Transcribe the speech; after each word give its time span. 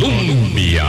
Colombia. 0.00 0.86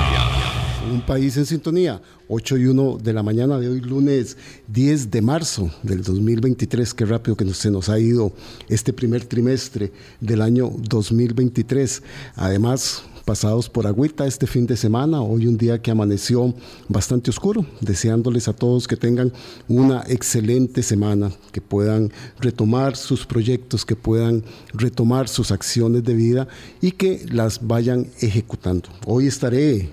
Un 0.89 1.01
país 1.01 1.35
en 1.35 1.45
sintonía, 1.45 2.01
8 2.29 2.57
y 2.57 2.65
1 2.67 2.97
de 3.03 3.11
la 3.11 3.21
mañana 3.21 3.59
de 3.59 3.67
hoy, 3.67 3.81
lunes 3.81 4.37
10 4.69 5.11
de 5.11 5.21
marzo 5.21 5.69
del 5.83 6.01
2023. 6.01 6.93
Qué 6.93 7.05
rápido 7.05 7.35
que 7.35 7.53
se 7.53 7.69
nos 7.69 7.89
ha 7.89 7.99
ido 7.99 8.31
este 8.69 8.93
primer 8.93 9.25
trimestre 9.25 9.91
del 10.21 10.41
año 10.41 10.71
2023. 10.77 12.03
Además, 12.35 13.03
pasados 13.25 13.69
por 13.69 13.87
agüita 13.87 14.25
este 14.25 14.47
fin 14.47 14.65
de 14.65 14.75
semana, 14.75 15.21
hoy 15.21 15.47
un 15.47 15.57
día 15.57 15.81
que 15.81 15.91
amaneció 15.91 16.53
bastante 16.87 17.29
oscuro, 17.29 17.65
deseándoles 17.79 18.47
a 18.47 18.53
todos 18.53 18.87
que 18.87 18.97
tengan 18.97 19.31
una 19.67 20.03
excelente 20.07 20.83
semana, 20.83 21.31
que 21.51 21.61
puedan 21.61 22.11
retomar 22.39 22.95
sus 22.95 23.25
proyectos, 23.25 23.85
que 23.85 23.95
puedan 23.95 24.43
retomar 24.73 25.27
sus 25.27 25.51
acciones 25.51 26.03
de 26.03 26.13
vida 26.13 26.47
y 26.81 26.91
que 26.91 27.25
las 27.31 27.65
vayan 27.65 28.07
ejecutando. 28.19 28.89
Hoy 29.05 29.27
estaré 29.27 29.89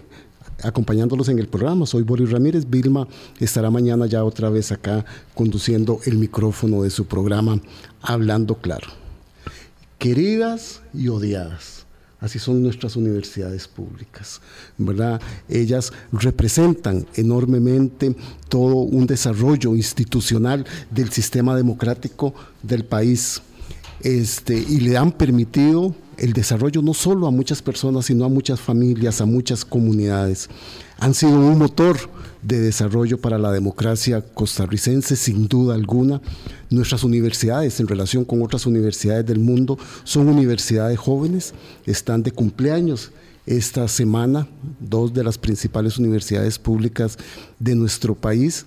acompañándolos 0.63 1.29
en 1.29 1.39
el 1.39 1.49
programa. 1.49 1.87
Soy 1.87 2.03
Boris 2.03 2.31
Ramírez. 2.31 2.69
Vilma 2.69 3.07
estará 3.39 3.71
mañana 3.71 4.07
ya 4.07 4.25
otra 4.25 4.51
vez 4.51 4.73
acá 4.73 5.05
conduciendo 5.35 6.01
el 6.05 6.19
micrófono 6.19 6.83
de 6.83 6.91
su 6.91 7.07
programa 7.07 7.61
Hablando 8.03 8.57
Claro. 8.57 8.89
Queridas 9.99 10.81
y 10.95 11.09
odiadas 11.09 11.78
Así 12.21 12.41
son 12.41 12.63
nuestras 12.63 12.97
universidades 12.97 13.69
públicas, 13.69 14.41
¿verdad? 14.77 15.21
Ellas 15.49 15.93
representan 16.11 17.07
enormemente 17.15 18.17
todo 18.49 18.77
un 18.77 19.07
desarrollo 19.07 19.77
institucional 19.77 20.67
del 20.91 21.11
sistema 21.11 21.55
democrático 21.55 22.35
del 22.63 22.85
país. 22.85 23.41
Este, 24.01 24.59
y 24.59 24.81
le 24.81 24.97
han 24.97 25.13
permitido 25.13 25.95
el 26.17 26.33
desarrollo 26.33 26.83
no 26.83 26.95
solo 26.95 27.29
a 27.29 27.31
muchas 27.31 27.63
personas, 27.63 28.07
sino 28.07 28.25
a 28.25 28.29
muchas 28.29 28.61
familias, 28.61 29.21
a 29.21 29.27
muchas 29.27 29.65
comunidades. 29.65 30.49
Han 30.99 31.15
sido 31.15 31.39
un 31.39 31.59
motor 31.59 31.99
de 32.49 32.61
desarrollo 32.61 33.21
para 33.21 33.39
la 33.39 33.53
democracia 33.53 34.23
costarricense, 34.23 35.17
sin 35.17 35.49
duda 35.49 35.75
alguna. 35.75 36.23
Nuestras 36.71 37.05
universidades, 37.05 37.79
en 37.79 37.87
relación 37.87 38.25
con 38.25 38.43
otras 38.43 38.65
universidades 38.67 39.27
del 39.27 39.39
mundo, 39.39 39.79
son 40.03 40.29
universidades 40.29 40.99
jóvenes, 40.99 41.53
están 41.85 42.23
de 42.23 42.33
cumpleaños. 42.33 43.13
Esta 43.45 43.87
semana, 43.89 44.49
dos 44.81 45.13
de 45.13 45.25
las 45.25 45.39
principales 45.39 45.99
universidades 45.99 46.59
públicas 46.59 47.19
de 47.59 47.75
nuestro 47.75 48.15
país, 48.15 48.67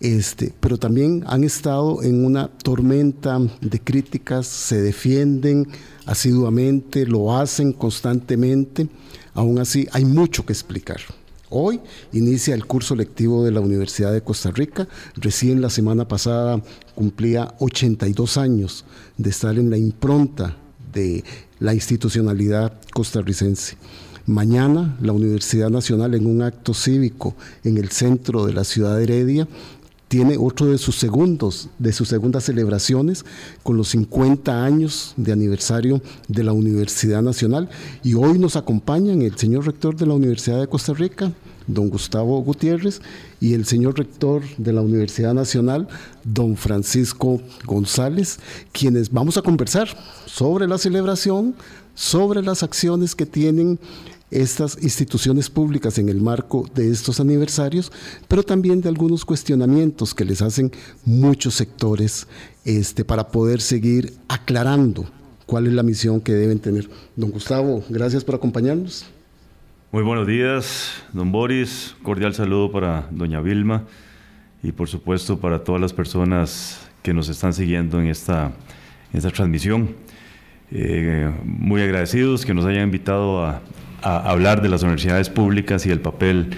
este, 0.00 0.52
pero 0.58 0.78
también 0.78 1.22
han 1.26 1.44
estado 1.44 2.02
en 2.02 2.24
una 2.24 2.48
tormenta 2.48 3.38
de 3.60 3.80
críticas, 3.80 4.46
se 4.46 4.82
defienden 4.82 5.68
asiduamente, 6.06 7.06
lo 7.06 7.36
hacen 7.36 7.72
constantemente. 7.72 8.88
Aún 9.32 9.58
así, 9.58 9.86
hay 9.92 10.04
mucho 10.04 10.44
que 10.44 10.52
explicar. 10.52 11.00
Hoy 11.54 11.80
inicia 12.12 12.54
el 12.54 12.64
curso 12.64 12.96
lectivo 12.96 13.44
de 13.44 13.50
la 13.50 13.60
Universidad 13.60 14.10
de 14.10 14.22
Costa 14.22 14.50
Rica. 14.50 14.88
Recién 15.16 15.60
la 15.60 15.68
semana 15.68 16.08
pasada 16.08 16.62
cumplía 16.94 17.54
82 17.58 18.38
años 18.38 18.86
de 19.18 19.28
estar 19.28 19.58
en 19.58 19.68
la 19.68 19.76
impronta 19.76 20.56
de 20.94 21.22
la 21.60 21.74
institucionalidad 21.74 22.72
costarricense. 22.94 23.76
Mañana 24.24 24.96
la 25.02 25.12
Universidad 25.12 25.68
Nacional 25.68 26.14
en 26.14 26.26
un 26.26 26.40
acto 26.40 26.72
cívico 26.72 27.34
en 27.64 27.76
el 27.76 27.90
centro 27.90 28.46
de 28.46 28.54
la 28.54 28.64
ciudad 28.64 28.96
de 28.96 29.02
Heredia 29.02 29.46
tiene 30.12 30.36
otro 30.38 30.66
de 30.66 30.76
sus 30.76 30.96
segundos, 30.96 31.70
de 31.78 31.90
sus 31.90 32.06
segundas 32.06 32.44
celebraciones 32.44 33.24
con 33.62 33.78
los 33.78 33.88
50 33.88 34.62
años 34.62 35.14
de 35.16 35.32
aniversario 35.32 36.02
de 36.28 36.44
la 36.44 36.52
Universidad 36.52 37.22
Nacional. 37.22 37.70
Y 38.02 38.12
hoy 38.12 38.38
nos 38.38 38.56
acompañan 38.56 39.22
el 39.22 39.38
señor 39.38 39.64
rector 39.64 39.96
de 39.96 40.04
la 40.04 40.12
Universidad 40.12 40.60
de 40.60 40.66
Costa 40.66 40.92
Rica, 40.92 41.32
don 41.66 41.88
Gustavo 41.88 42.42
Gutiérrez, 42.42 43.00
y 43.40 43.54
el 43.54 43.64
señor 43.64 43.96
rector 43.96 44.42
de 44.58 44.74
la 44.74 44.82
Universidad 44.82 45.32
Nacional, 45.32 45.88
don 46.24 46.58
Francisco 46.58 47.40
González, 47.64 48.38
quienes 48.70 49.10
vamos 49.10 49.38
a 49.38 49.42
conversar 49.42 49.88
sobre 50.26 50.68
la 50.68 50.76
celebración, 50.76 51.54
sobre 51.94 52.42
las 52.42 52.62
acciones 52.62 53.14
que 53.14 53.24
tienen 53.24 53.78
estas 54.32 54.82
instituciones 54.82 55.50
públicas 55.50 55.98
en 55.98 56.08
el 56.08 56.20
marco 56.20 56.66
de 56.74 56.90
estos 56.90 57.20
aniversarios, 57.20 57.92
pero 58.28 58.42
también 58.42 58.80
de 58.80 58.88
algunos 58.88 59.24
cuestionamientos 59.24 60.14
que 60.14 60.24
les 60.24 60.42
hacen 60.42 60.72
muchos 61.04 61.54
sectores 61.54 62.26
este, 62.64 63.04
para 63.04 63.28
poder 63.28 63.60
seguir 63.60 64.14
aclarando 64.28 65.06
cuál 65.46 65.66
es 65.66 65.74
la 65.74 65.82
misión 65.82 66.20
que 66.20 66.32
deben 66.32 66.58
tener. 66.58 66.88
Don 67.14 67.30
Gustavo, 67.30 67.84
gracias 67.88 68.24
por 68.24 68.34
acompañarnos. 68.34 69.04
Muy 69.90 70.02
buenos 70.02 70.26
días, 70.26 70.90
don 71.12 71.30
Boris. 71.30 71.94
Cordial 72.02 72.34
saludo 72.34 72.72
para 72.72 73.08
doña 73.10 73.40
Vilma 73.42 73.84
y 74.62 74.72
por 74.72 74.88
supuesto 74.88 75.38
para 75.38 75.62
todas 75.62 75.80
las 75.80 75.92
personas 75.92 76.80
que 77.02 77.12
nos 77.12 77.28
están 77.28 77.52
siguiendo 77.52 78.00
en 78.00 78.06
esta, 78.06 78.52
esta 79.12 79.30
transmisión. 79.30 79.94
Eh, 80.70 81.30
muy 81.44 81.82
agradecidos 81.82 82.46
que 82.46 82.54
nos 82.54 82.64
hayan 82.64 82.84
invitado 82.84 83.44
a, 83.44 83.60
a 84.02 84.30
hablar 84.30 84.62
de 84.62 84.68
las 84.68 84.82
universidades 84.82 85.30
públicas 85.30 85.86
y 85.86 85.90
el 85.90 86.00
papel 86.00 86.50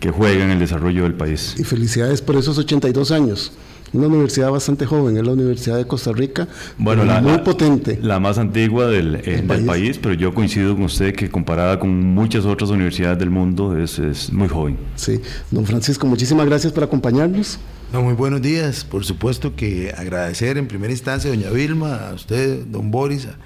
que 0.00 0.10
juegan 0.10 0.42
en 0.42 0.50
el 0.52 0.58
desarrollo 0.58 1.04
del 1.04 1.14
país. 1.14 1.54
Y 1.58 1.64
felicidades 1.64 2.22
por 2.22 2.36
esos 2.36 2.58
82 2.58 3.10
años 3.10 3.52
una 3.92 4.08
universidad 4.08 4.50
bastante 4.50 4.86
joven, 4.86 5.16
es 5.16 5.24
la 5.24 5.32
Universidad 5.32 5.76
de 5.76 5.86
Costa 5.86 6.12
Rica, 6.12 6.48
bueno, 6.78 7.04
la, 7.04 7.20
muy 7.20 7.38
potente. 7.38 7.98
La 8.02 8.18
más 8.20 8.38
antigua 8.38 8.86
del, 8.86 9.20
eh, 9.24 9.44
país. 9.66 9.98
pero 9.98 10.14
yo 10.14 10.34
coincido 10.34 10.74
con 10.74 10.84
usted 10.84 11.14
que 11.14 11.30
comparada 11.30 11.78
con 11.78 11.90
muchas 12.14 12.44
otras 12.44 12.70
universidades 12.70 13.18
del 13.18 13.30
mundo 13.30 13.78
es, 13.78 13.98
es 13.98 14.32
muy 14.32 14.48
joven. 14.48 14.76
Sí, 14.96 15.20
don 15.50 15.64
Francisco, 15.66 16.06
muchísimas 16.06 16.46
gracias 16.46 16.72
por 16.72 16.84
acompañarnos. 16.84 17.58
No, 17.92 18.02
muy 18.02 18.14
buenos 18.14 18.42
días, 18.42 18.84
por 18.84 19.04
supuesto 19.04 19.54
que 19.54 19.92
agradecer 19.96 20.58
en 20.58 20.66
primera 20.66 20.92
instancia 20.92 21.30
a 21.30 21.34
doña 21.34 21.50
Vilma, 21.50 22.10
a 22.10 22.14
usted, 22.14 22.64
don 22.66 22.90
Boris, 22.90 23.26
a 23.26 23.36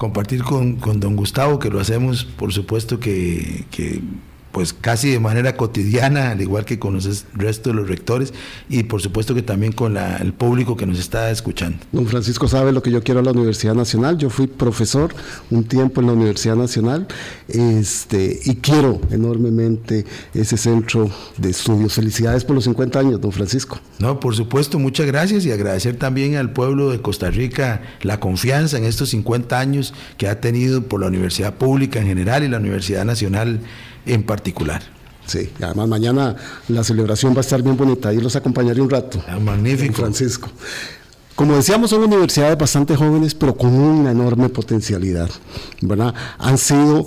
compartir 0.00 0.42
con, 0.42 0.76
con 0.76 0.98
don 0.98 1.14
Gustavo, 1.14 1.58
que 1.58 1.68
lo 1.68 1.78
hacemos, 1.78 2.24
por 2.24 2.54
supuesto 2.54 2.98
que, 2.98 3.66
que 3.70 4.00
pues 4.52 4.72
casi 4.72 5.10
de 5.10 5.20
manera 5.20 5.56
cotidiana, 5.56 6.30
al 6.30 6.40
igual 6.40 6.64
que 6.64 6.78
con 6.78 6.96
el 6.96 7.02
resto 7.34 7.70
de 7.70 7.76
los 7.76 7.88
rectores 7.88 8.32
y 8.68 8.84
por 8.84 9.00
supuesto 9.00 9.34
que 9.34 9.42
también 9.42 9.72
con 9.72 9.96
el 9.96 10.32
público 10.32 10.76
que 10.76 10.86
nos 10.86 10.98
está 10.98 11.30
escuchando. 11.30 11.78
Don 11.92 12.06
Francisco 12.06 12.48
sabe 12.48 12.72
lo 12.72 12.82
que 12.82 12.90
yo 12.90 13.02
quiero 13.02 13.20
a 13.20 13.22
la 13.22 13.32
Universidad 13.32 13.74
Nacional. 13.74 14.18
Yo 14.18 14.30
fui 14.30 14.46
profesor 14.46 15.14
un 15.50 15.64
tiempo 15.64 16.00
en 16.00 16.08
la 16.08 16.12
Universidad 16.12 16.56
Nacional 16.56 17.06
este, 17.48 18.40
y 18.44 18.56
quiero 18.56 19.00
enormemente 19.10 20.04
ese 20.34 20.56
centro 20.56 21.10
de 21.36 21.50
estudios. 21.50 21.94
Felicidades 21.94 22.44
por 22.44 22.54
los 22.54 22.64
50 22.64 22.98
años, 22.98 23.20
don 23.20 23.32
Francisco. 23.32 23.78
No, 23.98 24.20
por 24.20 24.34
supuesto, 24.34 24.78
muchas 24.78 25.06
gracias 25.06 25.44
y 25.44 25.52
agradecer 25.52 25.96
también 25.96 26.36
al 26.36 26.52
pueblo 26.52 26.90
de 26.90 27.00
Costa 27.00 27.30
Rica 27.30 27.82
la 28.02 28.20
confianza 28.20 28.78
en 28.78 28.84
estos 28.84 29.10
50 29.10 29.58
años 29.58 29.94
que 30.16 30.28
ha 30.28 30.40
tenido 30.40 30.82
por 30.82 31.00
la 31.00 31.06
Universidad 31.06 31.54
Pública 31.54 32.00
en 32.00 32.06
general 32.06 32.42
y 32.42 32.48
la 32.48 32.58
Universidad 32.58 33.04
Nacional 33.04 33.60
en 34.06 34.22
particular. 34.22 34.82
Sí, 35.26 35.50
además 35.62 35.88
mañana 35.88 36.36
la 36.68 36.82
celebración 36.82 37.34
va 37.34 37.38
a 37.38 37.40
estar 37.42 37.62
bien 37.62 37.76
bonita, 37.76 38.12
y 38.12 38.20
los 38.20 38.34
acompañaré 38.34 38.80
un 38.80 38.90
rato. 38.90 39.22
Ah, 39.28 39.38
magnífico. 39.38 39.94
Francisco. 39.94 40.48
Como 41.36 41.56
decíamos, 41.56 41.90
son 41.90 42.02
universidades 42.02 42.58
bastante 42.58 42.96
jóvenes, 42.96 43.34
pero 43.34 43.56
con 43.56 43.72
una 43.72 44.10
enorme 44.10 44.48
potencialidad. 44.48 45.30
¿verdad? 45.80 46.14
Han 46.38 46.58
sido 46.58 47.06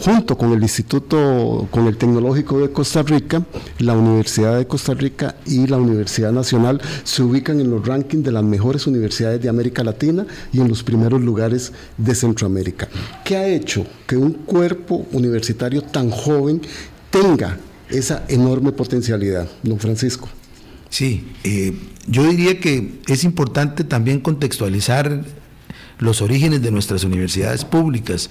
junto 0.00 0.36
con 0.38 0.52
el 0.52 0.62
Instituto, 0.62 1.68
con 1.70 1.86
el 1.86 1.96
Tecnológico 1.98 2.58
de 2.58 2.72
Costa 2.72 3.02
Rica, 3.02 3.44
la 3.78 3.92
Universidad 3.92 4.56
de 4.56 4.66
Costa 4.66 4.94
Rica 4.94 5.36
y 5.44 5.66
la 5.66 5.76
Universidad 5.76 6.32
Nacional 6.32 6.80
se 7.04 7.22
ubican 7.22 7.60
en 7.60 7.70
los 7.70 7.86
rankings 7.86 8.24
de 8.24 8.32
las 8.32 8.42
mejores 8.42 8.86
universidades 8.86 9.42
de 9.42 9.50
América 9.50 9.84
Latina 9.84 10.26
y 10.52 10.60
en 10.60 10.68
los 10.68 10.82
primeros 10.82 11.20
lugares 11.20 11.72
de 11.98 12.14
Centroamérica. 12.14 12.88
¿Qué 13.24 13.36
ha 13.36 13.46
hecho 13.46 13.86
que 14.06 14.16
un 14.16 14.32
cuerpo 14.32 15.06
universitario 15.12 15.82
tan 15.82 16.10
joven 16.10 16.62
tenga 17.10 17.58
esa 17.90 18.24
enorme 18.28 18.72
potencialidad, 18.72 19.48
don 19.62 19.78
Francisco? 19.78 20.28
Sí, 20.88 21.28
eh, 21.44 21.76
yo 22.06 22.24
diría 22.24 22.58
que 22.58 23.00
es 23.06 23.22
importante 23.22 23.84
también 23.84 24.20
contextualizar 24.20 25.24
los 25.98 26.22
orígenes 26.22 26.62
de 26.62 26.70
nuestras 26.70 27.04
universidades 27.04 27.66
públicas. 27.66 28.30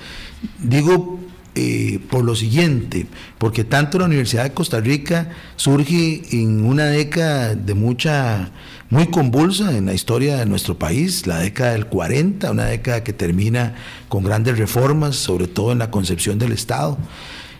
Digo 0.57 1.19
eh, 1.56 2.00
por 2.10 2.24
lo 2.24 2.36
siguiente, 2.36 3.07
porque 3.38 3.63
tanto 3.63 3.98
la 3.98 4.06
Universidad 4.06 4.44
de 4.44 4.54
Costa 4.54 4.80
Rica 4.80 5.30
surge 5.56 6.22
en 6.31 6.63
una 6.63 6.86
década 6.86 7.56
de 7.56 7.74
mucha, 7.74 8.51
muy 8.90 9.07
convulsa 9.07 9.75
en 9.75 9.88
la 9.88 9.94
historia 9.94 10.38
de 10.38 10.46
nuestro 10.46 10.78
país, 10.78 11.25
la 11.25 11.40
década 11.40 11.72
del 11.72 11.88
40, 11.88 12.51
una 12.51 12.66
década 12.66 13.04
que 13.04 13.13
termina 13.13 13.75
con 14.10 14.24
grandes 14.24 14.57
reformas, 14.57 15.16
sobre 15.16 15.48
todo 15.48 15.72
en 15.72 15.80
la 15.80 15.90
concepción 15.90 16.38
del 16.38 16.51
Estado, 16.51 16.98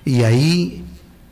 y 0.06 0.24
ahí 0.24 0.84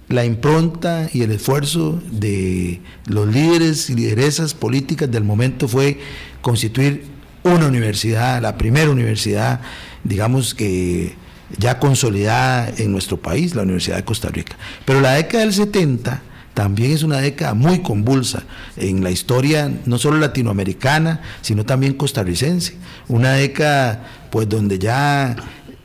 la 0.09 0.25
impronta 0.25 1.09
y 1.13 1.21
el 1.21 1.31
esfuerzo 1.31 2.01
de 2.11 2.81
los 3.05 3.27
líderes 3.27 3.89
y 3.89 3.95
lideresas 3.95 4.53
políticas 4.53 5.11
del 5.11 5.23
momento 5.23 5.67
fue 5.67 5.99
constituir 6.41 7.05
una 7.43 7.67
universidad, 7.67 8.41
la 8.41 8.57
primera 8.57 8.89
universidad, 8.89 9.61
digamos 10.03 10.53
que 10.55 11.15
ya 11.57 11.79
consolidada 11.79 12.69
en 12.77 12.91
nuestro 12.91 13.17
país, 13.17 13.55
la 13.55 13.63
Universidad 13.63 13.97
de 13.97 14.03
Costa 14.03 14.29
Rica. 14.29 14.55
Pero 14.85 15.01
la 15.01 15.13
década 15.13 15.43
del 15.43 15.53
70 15.53 16.21
también 16.53 16.91
es 16.91 17.03
una 17.03 17.17
década 17.17 17.53
muy 17.53 17.83
convulsa 17.83 18.43
en 18.77 19.03
la 19.03 19.11
historia 19.11 19.71
no 19.85 19.99
solo 19.99 20.17
latinoamericana, 20.17 21.21
sino 21.41 21.65
también 21.65 21.93
costarricense. 21.93 22.75
Una 23.07 23.33
década 23.33 24.03
pues 24.31 24.49
donde 24.49 24.79
ya 24.79 25.35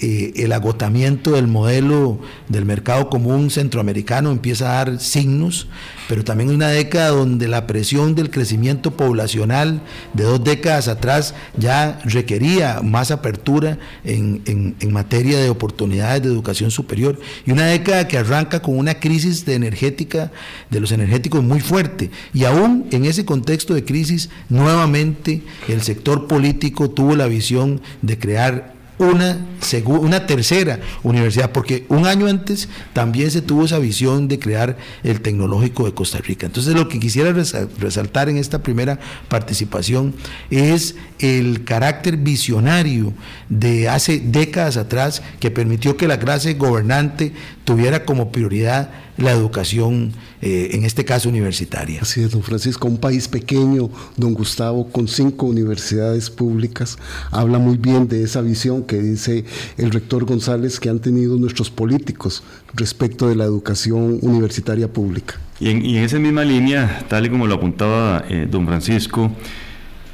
eh, 0.03 0.33
el 0.37 0.53
agotamiento 0.53 1.31
del 1.33 1.47
modelo 1.47 2.19
del 2.49 2.65
mercado 2.65 3.09
común 3.09 3.51
centroamericano 3.51 4.33
empieza 4.33 4.73
a 4.73 4.85
dar 4.85 5.01
signos, 5.01 5.69
pero 6.09 6.25
también 6.25 6.51
una 6.51 6.69
década 6.69 7.11
donde 7.11 7.47
la 7.47 7.69
presión 7.69 8.17
del 8.17 8.29
crecimiento 8.29 8.97
poblacional 8.97 9.81
de 10.13 10.25
dos 10.25 10.43
décadas 10.43 10.89
atrás 10.89 11.35
ya 11.57 12.01
requería 12.05 12.81
más 12.83 13.13
apertura 13.13 13.79
en, 14.03 14.43
en 14.81 14.93
materia 14.93 15.39
de 15.39 15.51
oportunidades 15.51 16.23
de 16.23 16.29
educación 16.29 16.73
superior, 16.73 17.21
y 17.47 17.53
una 17.53 17.67
década 17.67 18.09
que 18.09 18.19
arranca 18.19 18.61
con 18.61 18.77
una 18.77 18.99
crisis 18.99 19.47
de 19.47 19.55
energética 19.55 20.33
de 20.69 20.81
los 20.81 20.91
energéticos 20.91 21.45
muy 21.45 21.61
fuerte, 21.61 22.11
y 22.35 22.45
aún 22.45 22.87
en 22.91 23.05
ese 23.05 23.25
contexto 23.25 23.73
de 23.73 23.85
crisis, 23.85 24.31
nuevamente 24.49 25.43
el 25.69 25.81
sector 25.83 26.27
político 26.27 26.91
tuvo 26.91 27.15
la 27.15 27.29
visión 27.29 27.81
de 28.03 28.19
crear 28.19 28.72
una, 29.05 29.39
una 29.87 30.27
tercera 30.27 30.81
universidad, 31.03 31.51
porque 31.53 31.85
un 31.89 32.07
año 32.07 32.27
antes 32.27 32.69
también 32.93 33.31
se 33.31 33.43
tuvo 33.43 33.65
esa 33.65 33.79
visión 33.79 34.29
de 34.29 34.39
crear 34.39 34.77
el 35.03 35.21
Tecnológico 35.21 35.85
de 35.85 35.95
Costa 35.95 36.19
Rica. 36.19 36.47
Entonces 36.47 36.75
lo 36.75 36.89
que 36.89 37.01
quisiera 37.01 37.33
resaltar 37.33 38.29
en 38.29 38.37
esta 38.37 38.63
primera 38.63 38.99
participación 39.29 40.15
es 40.51 40.97
el 41.23 41.65
carácter 41.65 42.17
visionario 42.17 43.15
de 43.49 43.89
hace 43.89 44.19
décadas 44.19 44.77
atrás 44.77 45.23
que 45.39 45.53
permitió 45.53 45.97
que 45.97 46.09
la 46.09 46.19
clase 46.19 46.55
gobernante 46.55 47.33
tuviera 47.65 48.05
como 48.05 48.33
prioridad 48.33 48.91
la 49.17 49.31
educación, 49.31 50.13
eh, 50.41 50.71
en 50.73 50.85
este 50.85 51.05
caso 51.05 51.29
universitaria. 51.29 52.01
Así 52.03 52.23
es, 52.23 52.33
don 52.33 52.43
Francisco, 52.43 52.89
un 52.89 52.99
país 52.99 53.29
pequeño, 53.29 53.91
don 54.17 54.35
Gustavo, 54.35 54.89
con 54.89 55.07
cinco 55.07 55.47
universidades 55.47 56.29
públicas, 56.29 56.99
habla 57.31 57.59
muy 57.59 57.77
bien 57.77 58.09
de 58.09 58.25
esa 58.25 58.41
visión 58.41 58.83
que 58.83 59.01
dice 59.01 59.45
el 59.77 59.93
rector 59.93 60.25
González 60.25 60.81
que 60.81 60.89
han 60.89 60.99
tenido 60.99 61.37
nuestros 61.37 61.71
políticos 61.71 62.43
respecto 62.75 63.29
de 63.29 63.37
la 63.37 63.45
educación 63.45 64.19
universitaria 64.23 64.89
pública. 64.93 65.39
Y 65.61 65.71
en, 65.71 65.85
esa 66.03 66.19
misma 66.19 66.45
línea, 66.45 67.05
tal 67.09 67.27
y 67.27 67.31
como 67.31 67.47
lo 67.47 67.55
apuntaba 67.55 68.25
eh, 68.29 68.49
don 68.51 68.67
Francisco, 68.67 69.31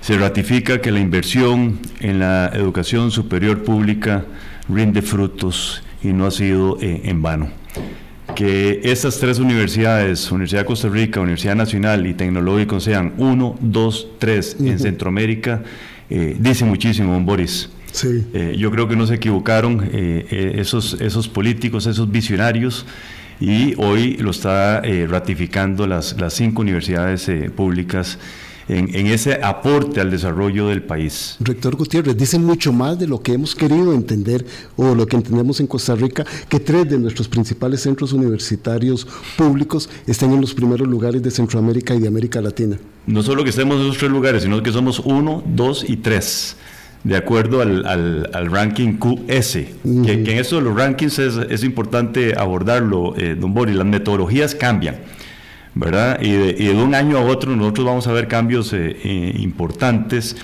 se 0.09 0.17
ratifica 0.17 0.81
que 0.81 0.91
la 0.91 1.01
inversión 1.01 1.81
en 2.01 2.19
la 2.19 2.51
educación 2.55 3.11
superior 3.11 3.63
pública 3.63 4.25
rinde 4.67 5.03
frutos 5.03 5.83
y 6.03 6.15
no 6.15 6.25
ha 6.25 6.31
sido 6.31 6.79
eh, 6.81 7.03
en 7.05 7.21
vano. 7.21 7.51
Que 8.35 8.81
estas 8.85 9.19
tres 9.19 9.39
universidades, 9.39 10.33
Universidad 10.33 10.63
de 10.63 10.65
Costa 10.65 10.89
Rica, 10.89 11.21
Universidad 11.21 11.57
Nacional 11.57 12.07
y 12.07 12.15
Tecnológico, 12.15 12.81
sean 12.81 13.13
uno, 13.19 13.59
dos, 13.61 14.09
tres 14.19 14.57
en 14.59 14.79
Centroamérica, 14.79 15.63
eh, 16.09 16.35
dice 16.41 16.65
muchísimo, 16.65 17.13
don 17.13 17.27
Boris. 17.27 17.69
Sí. 17.93 18.25
Eh, 18.33 18.57
yo 18.59 18.71
creo 18.71 18.89
que 18.89 18.97
no 18.97 19.07
se 19.07 19.17
equivocaron 19.17 19.91
esos, 19.93 20.99
esos 21.03 21.29
políticos, 21.29 21.85
esos 21.85 22.11
visionarios, 22.11 22.87
y 23.41 23.75
hoy 23.77 24.17
lo 24.17 24.31
está 24.31 24.81
ratificando 25.07 25.87
las, 25.87 26.19
las 26.19 26.33
cinco 26.33 26.63
universidades 26.63 27.31
públicas 27.55 28.19
en, 28.69 29.07
ese 29.07 29.41
aporte 29.43 30.01
al 30.01 30.11
desarrollo 30.11 30.69
del 30.69 30.83
país. 30.83 31.37
Rector 31.41 31.77
Gutiérrez, 31.77 32.17
dice 32.17 32.39
mucho 32.39 32.73
más 32.73 32.99
de 32.99 33.07
lo 33.07 33.23
que 33.23 33.33
hemos 33.33 33.55
querido 33.55 33.95
entender 33.95 34.45
o 34.77 34.95
lo 34.95 35.07
que 35.07 35.17
entendemos 35.17 35.61
en 35.61 35.67
Costa 35.67 35.95
Rica, 35.95 36.25
que 36.49 36.61
tres 36.61 36.89
de 36.89 36.99
nuestros 36.99 37.29
principales 37.29 37.81
centros 37.81 38.13
universitarios 38.13 39.07
públicos 39.37 39.89
están 40.07 40.33
en 40.33 40.41
los 40.41 40.55
primeros 40.55 40.87
lugares 40.87 41.23
de 41.23 41.31
Centroamérica 41.31 41.95
y 41.95 42.01
de 42.01 42.09
América 42.09 42.41
Latina. 42.41 42.79
No 43.07 43.23
solo 43.23 43.43
que 43.43 43.51
estemos 43.51 43.77
en 43.77 43.87
esos 43.87 43.99
tres 43.99 44.11
lugares, 44.11 44.43
sino 44.43 44.63
que 44.63 44.71
somos 44.71 45.01
uno, 45.01 45.43
dos 45.47 45.89
y 45.89 45.97
tres 45.97 46.57
de 47.05 47.17
acuerdo 47.17 47.63
al, 47.63 47.87
al, 47.87 48.51
ranking 48.51 48.99
QS, 48.99 49.53
que, 49.53 50.13
en 50.13 50.29
eso 50.39 50.57
de 50.57 50.63
los 50.63 50.77
rankings 50.77 51.19
es, 51.21 51.37
es 51.37 51.63
importante 51.63 52.37
abordarlo, 52.37 53.17
eh, 53.17 53.37
don 53.39 53.55
Boris, 53.55 53.77
las 53.77 53.87
metodologías 53.87 54.55
cambian. 54.55 54.97
¿Verdad? 55.79 56.21
Y 56.21 56.33
de, 56.33 56.71
un 56.73 56.95
año 56.95 57.19
a 57.19 57.21
otro 57.21 57.55
nosotros 57.55 57.87
vamos 57.87 58.07
a 58.09 58.13
ver 58.13 58.27
cambios 58.27 58.73
eh, 58.73 58.97
eh, 59.03 59.35
importantes. 59.39 60.37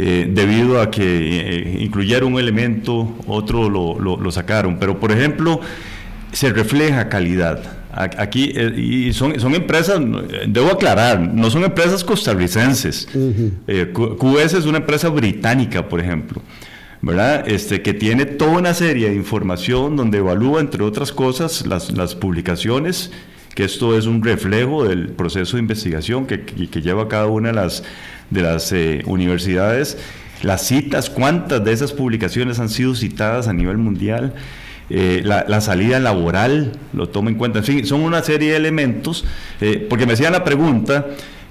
Eh, 0.00 0.28
debido 0.30 0.80
a 0.80 0.92
que 0.92 1.76
incluyeron 1.80 2.34
un 2.34 2.38
elemento, 2.38 3.16
otro 3.26 3.68
lo, 3.68 3.98
lo, 3.98 4.30
sacaron. 4.30 4.78
Pero, 4.78 5.00
por 5.00 5.10
ejemplo, 5.10 5.60
se 6.30 6.50
refleja 6.50 7.08
calidad. 7.08 7.78
Aquí, 7.90 8.52
y 8.76 9.12
son, 9.12 9.40
son 9.40 9.56
empresas, 9.56 10.00
debo 10.46 10.68
aclarar, 10.68 11.18
no 11.18 11.50
son 11.50 11.64
empresas 11.64 12.04
costarricenses. 12.04 13.08
QS 13.66 14.54
es 14.54 14.66
una 14.66 14.78
empresa 14.78 15.08
británica, 15.08 15.88
por 15.88 15.98
ejemplo. 15.98 16.42
¿verdad? 17.00 17.48
Este, 17.48 17.82
que 17.82 17.92
tiene 17.94 18.24
toda 18.24 18.52
una 18.52 18.74
serie 18.74 19.08
de 19.08 19.16
información 19.16 19.96
donde 19.96 20.18
evalúa, 20.18 20.60
entre 20.60 20.84
otras 20.84 21.10
cosas, 21.10 21.66
las, 21.66 21.90
las 21.90 22.14
publicaciones 22.14 23.10
que 23.58 23.64
esto 23.64 23.98
es 23.98 24.06
un 24.06 24.22
reflejo 24.22 24.84
del 24.84 25.08
proceso 25.08 25.56
de 25.56 25.62
investigación 25.62 26.26
que, 26.28 26.38
lleva 26.80 27.08
cada 27.08 27.26
una 27.26 27.48
de 27.48 27.54
las, 27.54 27.82
de 28.30 28.42
las 28.42 28.70
eh, 28.70 29.02
universidades. 29.04 29.98
Las 30.42 30.64
citas, 30.64 31.10
cuántas 31.10 31.64
de 31.64 31.72
esas 31.72 31.92
publicaciones 31.92 32.60
han 32.60 32.68
sido 32.68 32.94
citadas 32.94 33.48
a 33.48 33.52
nivel 33.52 33.76
mundial. 33.76 34.32
Eh, 34.90 35.22
la, 35.24 35.60
salida 35.60 35.98
laboral 35.98 36.70
lo 36.92 37.08
toma 37.08 37.30
en 37.30 37.36
cuenta. 37.36 37.58
En 37.58 37.64
fin, 37.64 37.84
son 37.84 38.02
una 38.02 38.22
serie 38.22 38.52
de 38.52 38.56
elementos, 38.58 39.24
eh, 39.60 39.84
porque 39.90 40.06
me 40.06 40.12
hacían 40.12 40.34
la 40.34 40.44
pregunta 40.44 41.06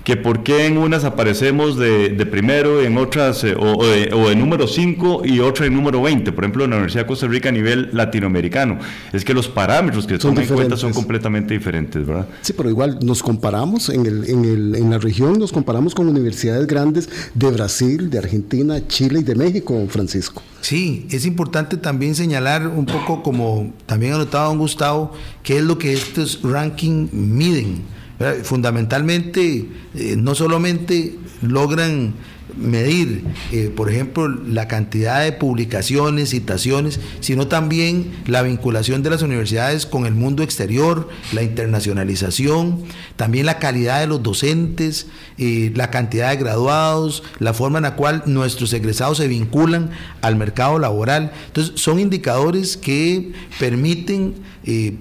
que 0.08 0.16
por 0.16 0.42
qué 0.42 0.68
en 0.68 0.78
unas 0.78 1.04
aparecemos 1.04 1.78
de, 1.78 2.26
primero, 2.32 2.82
en 2.82 2.98
otras, 2.98 3.44
eh, 3.44 3.58
o, 3.60 3.86
de, 3.86 4.36
número 4.38 4.66
5 4.66 5.24
y 5.26 5.42
otra 5.42 5.66
en 5.66 5.74
número 5.74 6.02
20, 6.02 6.32
por 6.32 6.46
ejemplo, 6.46 6.64
en 6.64 6.70
la 6.70 6.78
Universidad 6.78 7.04
de 7.04 7.08
Costa 7.08 7.28
Rica 7.28 7.50
a 7.50 7.52
nivel 7.52 7.90
latinoamericano. 7.92 8.80
Es 9.12 9.26
que 9.26 9.34
los 9.34 9.50
parámetros 9.50 10.08
que 10.08 10.14
se 10.14 10.20
toman 10.20 10.44
en 10.46 10.48
cuenta 10.48 10.78
son 10.78 10.94
completamente 10.94 11.54
diferentes, 11.54 12.08
¿verdad? 12.08 12.26
Sí, 12.40 12.54
pero 12.54 12.70
igual 12.70 13.00
nos 13.02 13.22
comparamos 13.22 13.90
en, 13.90 14.06
el, 14.06 14.30
en, 14.30 14.46
el, 14.46 14.76
en 14.76 14.90
la 14.92 14.98
región, 14.98 15.38
nos 15.40 15.52
comparamos 15.52 15.94
con 15.94 16.08
universidades 16.08 16.68
grandes 16.68 17.10
de 17.34 17.52
Brasil, 17.52 18.10
de 18.10 18.20
Argentina, 18.20 18.88
Chile 18.88 19.20
y 19.20 19.24
de 19.24 19.36
México, 19.36 19.88
Francisco. 19.90 20.42
Sí, 20.62 21.06
es 21.12 21.26
importante 21.26 21.76
también 21.76 22.16
señalar 22.16 22.66
un 22.66 22.86
poco, 22.86 23.22
como 23.24 23.74
también 23.86 24.14
ha 24.14 24.20
notado 24.20 24.48
don 24.48 24.60
Gustavo, 24.60 25.12
qué 25.44 25.58
es 25.58 25.64
lo 25.64 25.78
que 25.78 25.92
estos 25.92 26.40
rankings 26.44 27.12
miden. 27.12 27.97
Fundamentalmente, 28.44 29.70
eh, 29.94 30.16
no 30.18 30.34
solamente 30.34 31.20
logran 31.44 32.16
medir, 32.56 33.24
eh, 33.52 33.72
por 33.76 33.92
ejemplo, 33.92 34.28
la 34.28 34.68
cantidad 34.68 35.22
de 35.22 35.34
publicaciones, 35.34 36.32
citaciones, 36.32 37.00
sino 37.20 37.48
también 37.48 38.12
la 38.26 38.42
vinculación 38.42 39.04
de 39.04 39.12
las 39.12 39.22
universidades 39.22 39.86
con 39.86 40.08
el 40.08 40.16
mundo 40.16 40.42
exterior, 40.42 41.10
la 41.32 41.44
internacionalización, 41.44 42.86
también 43.18 43.46
la 43.46 43.60
calidad 43.60 44.00
de 44.00 44.08
los 44.08 44.24
docentes, 44.24 45.06
eh, 45.38 45.72
la 45.76 45.92
cantidad 45.92 46.32
de 46.32 46.38
graduados, 46.38 47.22
la 47.38 47.54
forma 47.54 47.78
en 47.78 47.84
la 47.84 47.96
cual 47.96 48.24
nuestros 48.26 48.74
egresados 48.74 49.20
se 49.20 49.28
vinculan 49.28 49.92
al 50.22 50.38
mercado 50.38 50.80
laboral. 50.80 51.32
Entonces, 51.46 51.80
son 51.80 52.00
indicadores 52.00 52.78
que 52.78 53.34
permiten 53.60 54.34
y 54.64 54.98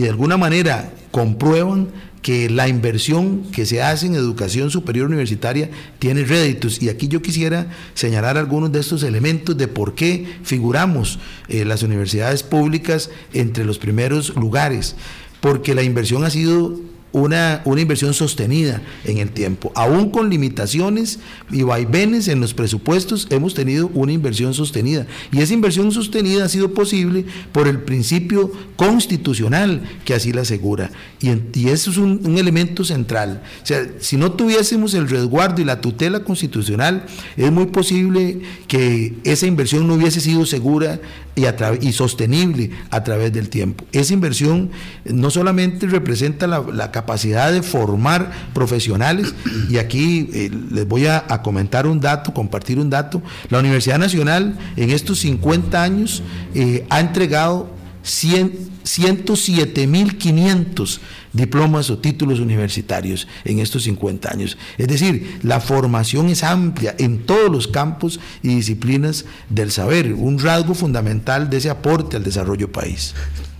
de 0.00 0.08
alguna 0.08 0.36
manera 0.36 0.90
comprueban 1.14 1.90
que 2.22 2.50
la 2.50 2.66
inversión 2.66 3.44
que 3.52 3.66
se 3.66 3.80
hace 3.80 4.06
en 4.06 4.16
educación 4.16 4.68
superior 4.72 5.06
universitaria 5.06 5.70
tiene 6.00 6.24
réditos. 6.24 6.82
Y 6.82 6.88
aquí 6.88 7.06
yo 7.06 7.22
quisiera 7.22 7.68
señalar 7.94 8.36
algunos 8.36 8.72
de 8.72 8.80
estos 8.80 9.04
elementos 9.04 9.56
de 9.56 9.68
por 9.68 9.94
qué 9.94 10.26
figuramos 10.42 11.20
eh, 11.46 11.64
las 11.64 11.84
universidades 11.84 12.42
públicas 12.42 13.10
entre 13.32 13.64
los 13.64 13.78
primeros 13.78 14.34
lugares. 14.34 14.96
Porque 15.40 15.76
la 15.76 15.84
inversión 15.84 16.24
ha 16.24 16.30
sido 16.30 16.80
una, 17.14 17.62
una 17.64 17.80
inversión 17.80 18.12
sostenida 18.12 18.82
en 19.04 19.18
el 19.18 19.30
tiempo. 19.30 19.70
Aún 19.76 20.10
con 20.10 20.28
limitaciones 20.28 21.20
y 21.50 21.62
vaivenes 21.62 22.26
en 22.26 22.40
los 22.40 22.54
presupuestos, 22.54 23.28
hemos 23.30 23.54
tenido 23.54 23.88
una 23.94 24.10
inversión 24.10 24.52
sostenida. 24.52 25.06
Y 25.30 25.40
esa 25.40 25.54
inversión 25.54 25.92
sostenida 25.92 26.44
ha 26.44 26.48
sido 26.48 26.74
posible 26.74 27.24
por 27.52 27.68
el 27.68 27.82
principio 27.82 28.50
constitucional 28.74 29.82
que 30.04 30.14
así 30.14 30.32
la 30.32 30.42
asegura. 30.42 30.90
Y, 31.20 31.30
y 31.54 31.68
eso 31.68 31.92
es 31.92 31.98
un, 31.98 32.20
un, 32.24 32.36
elemento 32.36 32.84
central. 32.84 33.44
O 33.62 33.66
sea, 33.66 33.86
si 34.00 34.16
no 34.16 34.32
tuviésemos 34.32 34.92
el 34.94 35.08
resguardo 35.08 35.62
y 35.62 35.64
la 35.64 35.80
tutela 35.80 36.24
constitucional, 36.24 37.06
es 37.36 37.52
muy 37.52 37.66
posible 37.66 38.40
que 38.66 39.14
esa 39.22 39.46
inversión 39.46 39.86
no 39.86 39.94
hubiese 39.94 40.20
sido 40.20 40.44
segura 40.46 41.00
y, 41.36 41.92
sostenible 41.92 42.70
a 42.90 43.02
través 43.04 43.32
del 43.32 43.48
tiempo. 43.48 43.84
Esa 43.92 44.14
inversión 44.14 44.70
no 45.04 45.30
solamente 45.30 45.86
representa 45.86 46.46
la, 46.46 46.90
capacidad 46.90 47.52
de 47.52 47.62
formar 47.62 48.30
profesionales, 48.52 49.34
y 49.68 49.78
aquí 49.78 50.28
eh, 50.32 50.50
les 50.70 50.86
voy 50.86 51.06
a, 51.06 51.26
comentar 51.42 51.86
un 51.86 52.00
dato, 52.00 52.32
compartir 52.32 52.78
un 52.78 52.90
dato, 52.90 53.22
la 53.50 53.58
Universidad 53.58 53.98
Nacional 53.98 54.56
en 54.76 54.90
estos 54.90 55.20
50 55.20 55.82
años 55.82 56.22
eh, 56.54 56.86
ha 56.90 57.00
entregado 57.00 57.73
107.500 58.04 61.00
diplomas 61.32 61.90
o 61.90 61.98
títulos 61.98 62.38
universitarios 62.38 63.26
en 63.44 63.58
estos 63.58 63.82
50 63.84 64.30
años. 64.30 64.56
Es 64.78 64.88
decir, 64.88 65.38
la 65.42 65.60
formación 65.60 66.28
es 66.28 66.44
amplia 66.44 66.94
en 66.98 67.26
todos 67.26 67.50
los 67.50 67.66
campos 67.66 68.20
y 68.42 68.48
disciplinas 68.48 69.24
del 69.48 69.70
saber, 69.70 70.12
un 70.12 70.38
rasgo 70.38 70.74
fundamental 70.74 71.48
de 71.50 71.56
ese 71.56 71.70
aporte 71.70 72.16
al 72.16 72.24
desarrollo 72.24 72.70
país. 72.70 73.14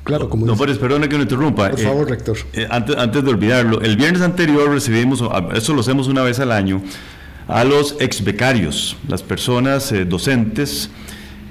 Claro, 0.05 0.29
como 0.29 0.45
no, 0.45 0.57
pero 0.57 0.79
perdone 0.79 1.09
que 1.09 1.17
me 1.17 1.23
interrumpa. 1.23 1.71
Por 1.71 1.81
favor, 1.81 2.07
eh, 2.07 2.11
rector. 2.11 2.37
Eh, 2.53 2.67
antes, 2.71 2.95
antes 2.97 3.25
de 3.25 3.31
olvidarlo, 3.31 3.81
el 3.81 3.97
viernes 3.97 4.21
anterior 4.21 4.71
recibimos, 4.71 5.25
eso 5.55 5.73
lo 5.73 5.81
hacemos 5.81 6.09
una 6.09 6.23
vez 6.23 6.39
al 6.41 6.53
año, 6.53 6.83
a 7.49 7.65
los 7.65 7.97
ex 8.01 8.23
becarios, 8.23 8.97
las 9.09 9.23
personas 9.23 9.91
eh, 9.93 10.05
docentes 10.05 10.91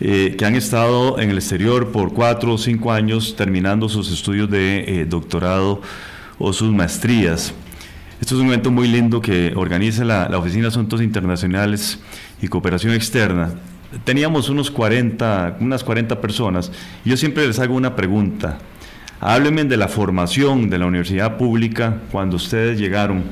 que 0.03 0.45
han 0.45 0.55
estado 0.55 1.17
en 1.19 1.29
el 1.29 1.37
exterior 1.37 1.93
por 1.93 2.13
cuatro 2.13 2.55
o 2.55 2.57
cinco 2.57 2.91
años 2.91 3.35
terminando 3.37 3.87
sus 3.87 4.11
estudios 4.11 4.49
de 4.49 5.05
doctorado 5.09 5.81
o 6.37 6.51
sus 6.51 6.73
maestrías. 6.73 7.53
Esto 8.19 8.35
es 8.35 8.41
un 8.41 8.47
evento 8.47 8.71
muy 8.71 8.87
lindo 8.87 9.21
que 9.21 9.53
organiza 9.55 10.05
la, 10.05 10.37
Oficina 10.37 10.63
de 10.63 10.67
Asuntos 10.69 11.01
Internacionales 11.01 11.99
y 12.41 12.47
Cooperación 12.47 12.93
Externa. 12.93 13.53
Teníamos 14.05 14.49
unos 14.49 14.71
40, 14.71 15.57
unas 15.59 15.83
40 15.83 16.21
personas. 16.21 16.71
Yo 17.03 17.17
siempre 17.17 17.45
les 17.45 17.59
hago 17.59 17.75
una 17.75 17.95
pregunta. 17.95 18.59
Háblenme 19.19 19.65
de 19.65 19.77
la 19.77 19.87
formación 19.87 20.69
de 20.69 20.77
la 20.77 20.85
universidad 20.85 21.37
pública 21.37 21.97
cuando 22.11 22.37
ustedes 22.37 22.79
llegaron 22.79 23.23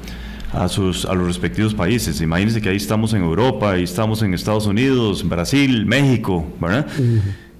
a, 0.53 0.67
sus, 0.67 1.05
a 1.05 1.13
los 1.13 1.27
respectivos 1.27 1.73
países. 1.73 2.21
Imagínense 2.21 2.61
que 2.61 2.69
ahí 2.69 2.77
estamos 2.77 3.13
en 3.13 3.21
Europa, 3.21 3.71
ahí 3.71 3.83
estamos 3.83 4.21
en 4.21 4.33
Estados 4.33 4.65
Unidos, 4.65 5.27
Brasil, 5.27 5.85
México, 5.85 6.45
¿verdad? 6.59 6.87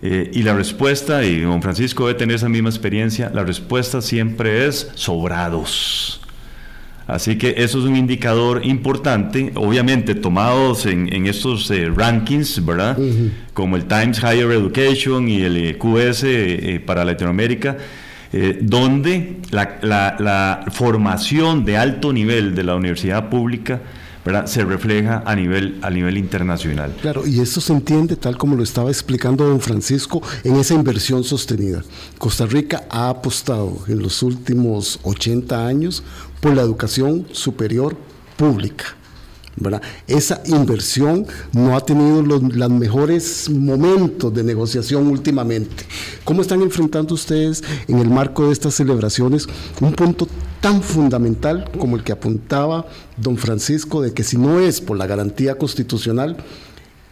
Eh, 0.02 0.32
y 0.34 0.44
la 0.44 0.54
respuesta, 0.54 1.24
y 1.24 1.42
don 1.42 1.62
Francisco 1.62 2.08
debe 2.08 2.18
tener 2.18 2.36
esa 2.36 2.50
misma 2.50 2.70
experiencia, 2.70 3.32
la 3.34 3.44
respuesta 3.44 4.02
siempre 4.02 4.68
es 4.68 4.90
sobrados. 4.96 6.22
Así 7.08 7.38
que 7.38 7.56
eso 7.58 7.80
es 7.80 7.86
un 7.86 7.96
indicador 7.96 8.66
importante, 8.66 9.52
obviamente 9.56 10.16
tomados 10.16 10.86
en, 10.86 11.26
estos 11.28 11.70
eh, 11.72 11.92
rankings, 11.94 12.66
¿verdad? 12.66 12.98
Como 13.54 13.76
el 13.76 13.86
Times 13.86 14.20
Higher 14.20 14.50
Education 14.52 15.28
y 15.28 15.42
el 15.42 15.58
eh, 15.58 15.78
QS 15.78 16.86
para 16.86 17.04
Latinoamérica, 17.04 17.78
donde 18.62 19.42
la, 19.52 19.78
la 19.82 20.66
formación 20.72 21.66
de 21.66 21.78
alto 21.78 22.14
nivel 22.14 22.56
de 22.56 22.64
la 22.64 22.76
universidad 22.76 23.30
pública 23.30 23.82
se 24.46 24.64
refleja 24.64 25.24
a 25.26 25.36
nivel, 25.36 25.80
a 25.82 25.90
nivel 25.90 26.18
internacional. 26.18 26.96
Claro, 27.02 27.26
y 27.26 27.40
esto 27.40 27.60
se 27.60 27.74
entiende 27.74 28.16
tal 28.16 28.38
como 28.38 28.56
lo 28.56 28.64
estaba 28.64 28.90
explicando 28.90 29.46
don 29.48 29.60
Francisco 29.60 30.22
en 30.44 30.58
esa 30.58 30.74
inversión 30.74 31.24
sostenida. 31.24 31.84
Costa 32.18 32.46
Rica 32.46 32.84
ha 32.90 33.10
apostado 33.10 33.80
en 33.88 34.00
los 34.00 34.22
últimos 34.22 35.00
80 35.04 35.66
años 35.66 36.04
por 36.40 36.54
la 36.56 36.62
educación 36.62 37.28
superior 37.32 37.98
pública 38.38 38.96
esa 40.08 40.42
inversión 40.46 41.26
no 41.54 41.76
ha 41.76 41.86
tenido 41.86 42.22
los, 42.22 42.42
mejores 42.70 43.50
momentos 43.50 44.34
de 44.34 44.44
negociación 44.44 45.08
últimamente. 45.08 45.86
¿Cómo 46.24 46.42
están 46.42 46.62
enfrentando 46.62 47.14
ustedes 47.14 47.64
en 47.88 48.00
el 48.00 48.10
marco 48.10 48.48
de 48.48 48.54
estas 48.54 48.76
celebraciones 48.76 49.48
un 49.80 49.94
punto 49.94 50.28
tan 50.62 50.82
fundamental 50.82 51.70
como 51.78 51.96
el 51.96 52.04
que 52.04 52.12
apuntaba 52.12 52.86
don 53.18 53.38
Francisco 53.38 54.02
de 54.02 54.14
que 54.14 54.24
si 54.24 54.38
no 54.38 54.60
es 54.60 54.80
por 54.80 54.98
la 54.98 55.08
garantía 55.08 55.58
constitucional, 55.58 56.38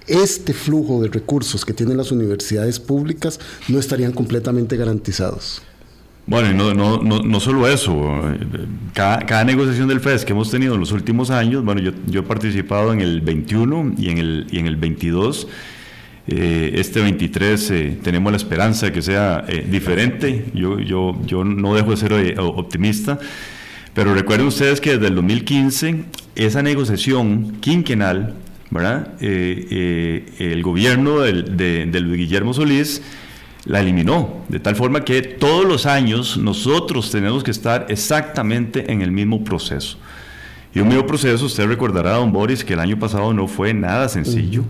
este 0.08 0.54
flujo 0.54 1.02
de 1.02 1.10
recursos 1.10 1.66
que 1.66 1.74
tienen 1.74 1.98
las 1.98 2.12
universidades 2.12 2.80
públicas 2.80 3.40
no 3.68 3.80
estarían 3.80 4.12
completamente 4.12 4.76
garantizados? 4.78 5.62
Bueno, 6.30 6.54
no, 6.54 6.76
no, 6.76 7.02
no, 7.02 7.24
no 7.24 7.40
solo 7.40 7.68
eso, 7.68 8.22
cada, 8.94 9.44
negociación 9.44 9.88
del 9.88 10.00
FES 10.00 10.26
que 10.26 10.34
hemos 10.34 10.52
tenido 10.52 10.76
en 10.76 10.80
los 10.80 10.92
últimos 10.92 11.32
años, 11.32 11.66
bueno, 11.66 11.82
yo, 11.82 11.92
yo 12.06 12.20
he 12.20 12.24
participado 12.24 12.94
en 12.94 13.02
el 13.02 13.22
21 13.22 13.96
y 13.98 14.10
en 14.10 14.20
el, 14.20 14.48
y 14.52 14.60
en 14.60 14.68
el 14.68 14.76
22, 14.76 15.48
eh, 16.28 16.72
este 16.76 17.02
23 17.02 17.72
eh, 17.72 18.00
tenemos 18.04 18.32
la 18.32 18.38
esperanza 18.38 18.86
de 18.86 18.92
que 18.92 19.02
sea 19.02 19.44
eh, 19.48 19.66
diferente, 19.68 20.52
yo, 20.54 20.80
yo, 20.80 21.20
yo 21.26 21.44
no 21.44 21.74
dejo 21.74 21.90
de 21.90 21.98
ser 21.98 22.40
optimista, 22.40 23.18
pero 23.96 24.14
recuerden 24.14 24.46
ustedes 24.46 24.80
que 24.80 24.92
desde 24.92 25.08
el 25.08 25.16
2015 25.16 26.04
esa 26.36 26.62
negociación 26.62 27.58
quinquenal, 27.60 28.36
¿verdad? 28.70 29.14
el 29.20 30.62
gobierno 30.62 31.22
del, 31.22 31.58
de, 31.58 31.88
de 31.88 32.00
Luis 32.02 32.20
Guillermo 32.20 32.54
Solís, 32.54 33.02
la 33.70 33.82
eliminó, 33.82 34.44
de 34.50 34.60
tal 34.60 34.76
forma 34.76 35.06
que 35.06 35.22
todos 35.22 35.64
los 35.64 35.86
años 35.86 36.38
nosotros 36.38 37.12
tenemos 37.12 37.44
que 37.44 37.52
estar 37.52 37.86
exactamente 37.90 38.92
en 38.92 39.04
el 39.04 39.12
mismo 39.12 39.44
proceso. 39.44 40.00
Y 40.74 40.80
un 40.80 40.88
mismo 40.88 41.06
proceso, 41.06 41.46
usted 41.46 41.68
recordará, 41.68 42.14
don 42.14 42.32
Boris, 42.32 42.64
que 42.64 42.74
el 42.74 42.80
año 42.80 42.98
pasado 42.98 43.32
no 43.32 43.48
fue 43.48 43.76
nada 43.76 44.10
sencillo, 44.10 44.64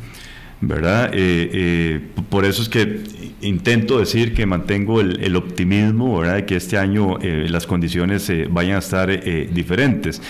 ¿verdad? 0.60 1.12
Eh, 1.14 1.50
eh, 1.54 2.02
por 2.28 2.44
eso 2.44 2.62
es 2.62 2.68
que 2.68 3.02
intento 3.40 4.00
decir 4.00 4.34
que 4.34 4.46
mantengo 4.46 5.00
el, 5.00 5.36
optimismo, 5.38 6.20
¿verdad? 6.20 6.36
De 6.36 6.46
que 6.46 6.58
este 6.58 6.78
año 6.78 7.20
eh, 7.22 7.48
las 7.50 7.66
condiciones 7.66 8.30
vayan 8.50 8.76
a 8.76 8.80
estar 8.80 9.10
diferentes. 9.54 10.22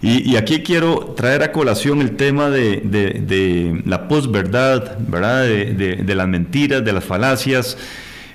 Y, 0.00 0.36
aquí 0.36 0.60
quiero 0.60 1.14
traer 1.16 1.42
a 1.42 1.50
colación 1.50 2.00
el 2.00 2.12
tema 2.12 2.50
de, 2.50 3.82
la 3.84 4.06
posverdad, 4.06 4.96
¿verdad? 5.00 5.42
De, 5.42 6.14
las 6.14 6.28
mentiras, 6.28 6.84
de 6.84 6.92
las 6.92 7.04
falacias. 7.04 7.76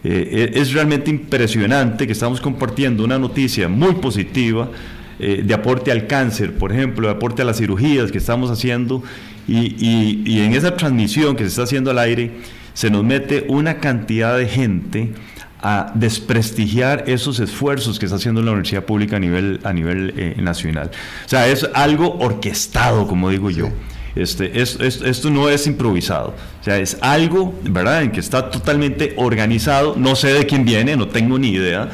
Eh, 0.04 0.52
es 0.56 0.74
realmente 0.74 1.10
impresionante 1.10 2.06
que 2.06 2.12
estamos 2.12 2.42
compartiendo 2.42 3.06
una 3.06 3.18
noticia 3.18 3.70
muy 3.70 3.94
positiva 3.94 4.70
eh, 5.18 5.42
de 5.46 5.54
aporte 5.54 5.92
al 5.92 6.08
cáncer, 6.08 6.54
por 6.58 6.74
ejemplo, 6.74 7.08
de 7.08 7.14
aporte 7.14 7.42
a 7.42 7.46
las 7.46 7.58
cirugías 7.58 8.12
que 8.12 8.18
estamos 8.18 8.52
haciendo, 8.52 9.02
y, 9.48 10.22
y 10.26 10.42
en 10.42 10.54
esa 10.54 10.76
transmisión 10.76 11.38
que 11.38 11.44
se 11.44 11.50
está 11.50 11.64
haciendo 11.64 11.92
al 11.92 12.00
aire 12.00 12.32
se 12.74 12.90
nos 12.90 13.04
mete 13.04 13.46
una 13.48 13.80
cantidad 13.80 14.38
de 14.38 14.48
gente 14.48 15.12
a 15.64 15.92
desprestigiar 15.96 17.06
esos 17.08 17.40
esfuerzos 17.40 17.98
que 17.98 18.06
está 18.06 18.18
haciendo 18.18 18.42
la 18.42 18.52
universidad 18.52 18.84
pública 18.84 19.16
a 19.16 19.20
nivel, 19.20 19.62
a 19.64 19.72
nivel 19.72 20.14
eh, 20.18 20.36
nacional. 20.38 20.92
O 21.26 21.30
sea, 21.30 21.48
es 21.48 21.68
algo 21.74 22.18
orquestado, 22.20 23.08
como 23.08 23.30
digo 23.30 23.50
yo. 23.50 23.70
Este, 24.16 24.62
esto 24.62 25.30
no 25.32 25.50
es 25.50 25.66
improvisado, 25.66 26.36
o 26.62 26.64
sea, 26.64 26.78
es 26.78 27.00
algo, 27.02 27.60
¿verdad?, 27.64 28.04
en 28.04 28.12
que 28.12 28.20
está 28.20 28.52
totalmente 28.52 29.16
organizado, 29.18 29.96
no 29.98 30.16
sé 30.16 30.34
de 30.34 30.46
quién 30.46 30.66
viene, 30.66 30.96
no 30.96 31.08
tengo 31.08 31.40
ni 31.40 31.50
idea, 31.50 31.90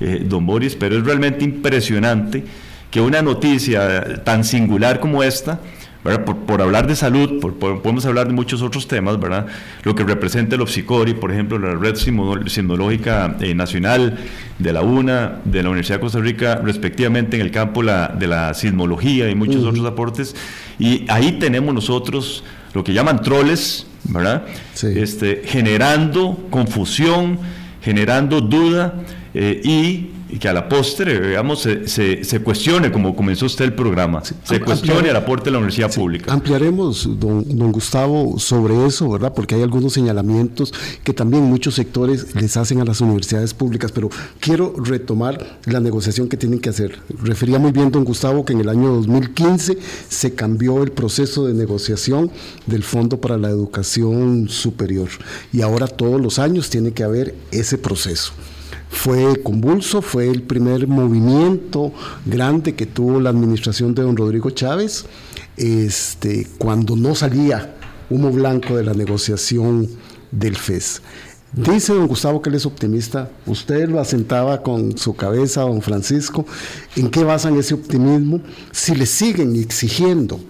eh, 0.00 0.24
don 0.26 0.46
Boris, 0.46 0.74
pero 0.74 0.98
es 0.98 1.04
realmente 1.04 1.44
impresionante 1.44 2.42
que 2.90 3.00
una 3.00 3.22
noticia 3.22 4.24
tan 4.24 4.42
singular 4.42 4.98
como 4.98 5.22
esta, 5.22 5.60
por, 6.02 6.62
hablar 6.62 6.86
de 6.86 6.96
salud, 6.96 7.40
podemos 7.40 8.06
hablar 8.06 8.26
de 8.26 8.32
muchos 8.32 8.62
otros 8.62 8.88
temas, 8.88 9.20
¿verdad? 9.20 9.46
Lo 9.82 9.94
que 9.94 10.02
representa 10.02 10.56
el 10.56 10.62
OPSICORI, 10.62 11.14
por 11.14 11.30
ejemplo, 11.30 11.58
la 11.58 11.74
Red 11.74 11.96
Sismológica 11.96 13.36
eh, 13.40 13.54
Nacional 13.54 14.18
de 14.58 14.72
la 14.72 14.80
UNA, 14.80 15.40
de 15.44 15.62
la 15.62 15.68
Universidad 15.68 15.96
de 15.96 16.00
Costa 16.00 16.20
Rica, 16.20 16.56
respectivamente 16.56 17.36
en 17.36 17.42
el 17.42 17.50
campo 17.50 17.82
de 17.82 18.26
la 18.26 18.54
sismología 18.54 19.28
y 19.28 19.34
muchos 19.34 19.64
otros 19.64 19.84
aportes. 19.84 20.34
Y 20.78 21.04
ahí 21.08 21.32
tenemos 21.32 21.74
nosotros 21.74 22.44
lo 22.72 22.82
que 22.82 22.92
llaman 22.92 23.20
troles, 23.20 23.86
¿verdad? 24.04 24.44
Este, 24.82 25.42
generando 25.44 26.46
confusión, 26.50 27.38
generando 27.82 28.40
duda 28.40 28.94
eh, 29.34 29.60
y 29.62 30.10
y 30.32 30.38
que 30.38 30.48
a 30.48 30.52
la 30.52 30.68
postre, 30.68 31.28
digamos, 31.28 31.60
se, 31.60 32.24
se, 32.24 32.40
cuestione, 32.40 32.90
como 32.92 33.14
comenzó 33.16 33.46
usted 33.46 33.64
el 33.64 33.74
programa, 33.74 34.22
se 34.24 34.60
cuestione 34.60 35.10
el 35.10 35.16
aporte 35.16 35.46
de 35.46 35.52
la 35.52 35.58
universidad 35.58 35.92
pública. 35.92 36.32
Ampliaremos, 36.32 37.18
don, 37.18 37.44
don, 37.56 37.72
Gustavo, 37.72 38.38
sobre 38.38 38.86
eso, 38.86 39.08
¿verdad? 39.10 39.32
Porque 39.34 39.54
hay 39.54 39.62
algunos 39.62 39.92
señalamientos 39.92 40.72
que 41.04 41.12
también 41.12 41.44
muchos 41.44 41.74
sectores 41.74 42.34
les 42.34 42.56
hacen 42.56 42.80
a 42.80 42.84
las 42.84 43.00
universidades 43.00 43.54
públicas, 43.54 43.92
pero 43.92 44.10
quiero 44.38 44.74
retomar 44.76 45.58
la 45.64 45.80
negociación 45.80 46.28
que 46.28 46.36
tienen 46.36 46.60
que 46.60 46.70
hacer. 46.70 46.98
Refería 47.22 47.58
muy 47.58 47.72
bien, 47.72 47.90
don 47.90 48.04
Gustavo, 48.04 48.44
que 48.44 48.52
en 48.52 48.60
el 48.60 48.68
año 48.68 48.90
2015 48.92 49.78
se 50.08 50.34
cambió 50.34 50.82
el 50.82 50.92
proceso 50.92 51.46
de 51.46 51.54
negociación 51.54 52.30
del 52.66 52.82
Fondo 52.82 53.20
para 53.20 53.36
la 53.36 53.48
Educación 53.48 54.48
Superior 54.48 55.08
y 55.52 55.62
ahora 55.62 55.86
todos 55.86 56.20
los 56.20 56.38
años 56.38 56.70
tiene 56.70 56.92
que 56.92 57.02
haber 57.02 57.34
ese 57.50 57.78
proceso 57.78 58.32
fue 58.90 59.40
convulso, 59.42 60.02
fue 60.02 60.28
el 60.28 60.42
primer 60.42 60.86
movimiento 60.88 61.92
grande 62.26 62.74
que 62.74 62.86
tuvo 62.86 63.20
la 63.20 63.30
administración 63.30 63.94
de 63.94 64.02
don 64.02 64.16
Rodrigo 64.16 64.50
Chávez, 64.50 65.06
este, 65.56 66.46
cuando 66.58 66.96
no 66.96 67.14
salía 67.14 67.76
humo 68.10 68.30
blanco 68.30 68.76
de 68.76 68.84
la 68.84 68.92
negociación 68.92 69.88
del 70.32 70.56
FES. 70.56 71.02
Dice 71.52 71.94
don 71.94 72.08
Gustavo 72.08 72.42
que 72.42 72.50
él 72.50 72.56
es 72.56 72.66
optimista. 72.66 73.30
Usted 73.46 73.88
lo 73.88 74.00
asentaba 74.00 74.62
con 74.62 74.98
su 74.98 75.14
cabeza, 75.14 75.62
don 75.62 75.82
Francisco. 75.82 76.44
¿En 76.96 77.10
qué 77.10 77.24
basan 77.24 77.56
ese 77.56 77.74
optimismo? 77.74 78.40
Si 78.70 78.94
le 78.94 79.06
siguen 79.06 79.56
exigiendo 79.56 80.40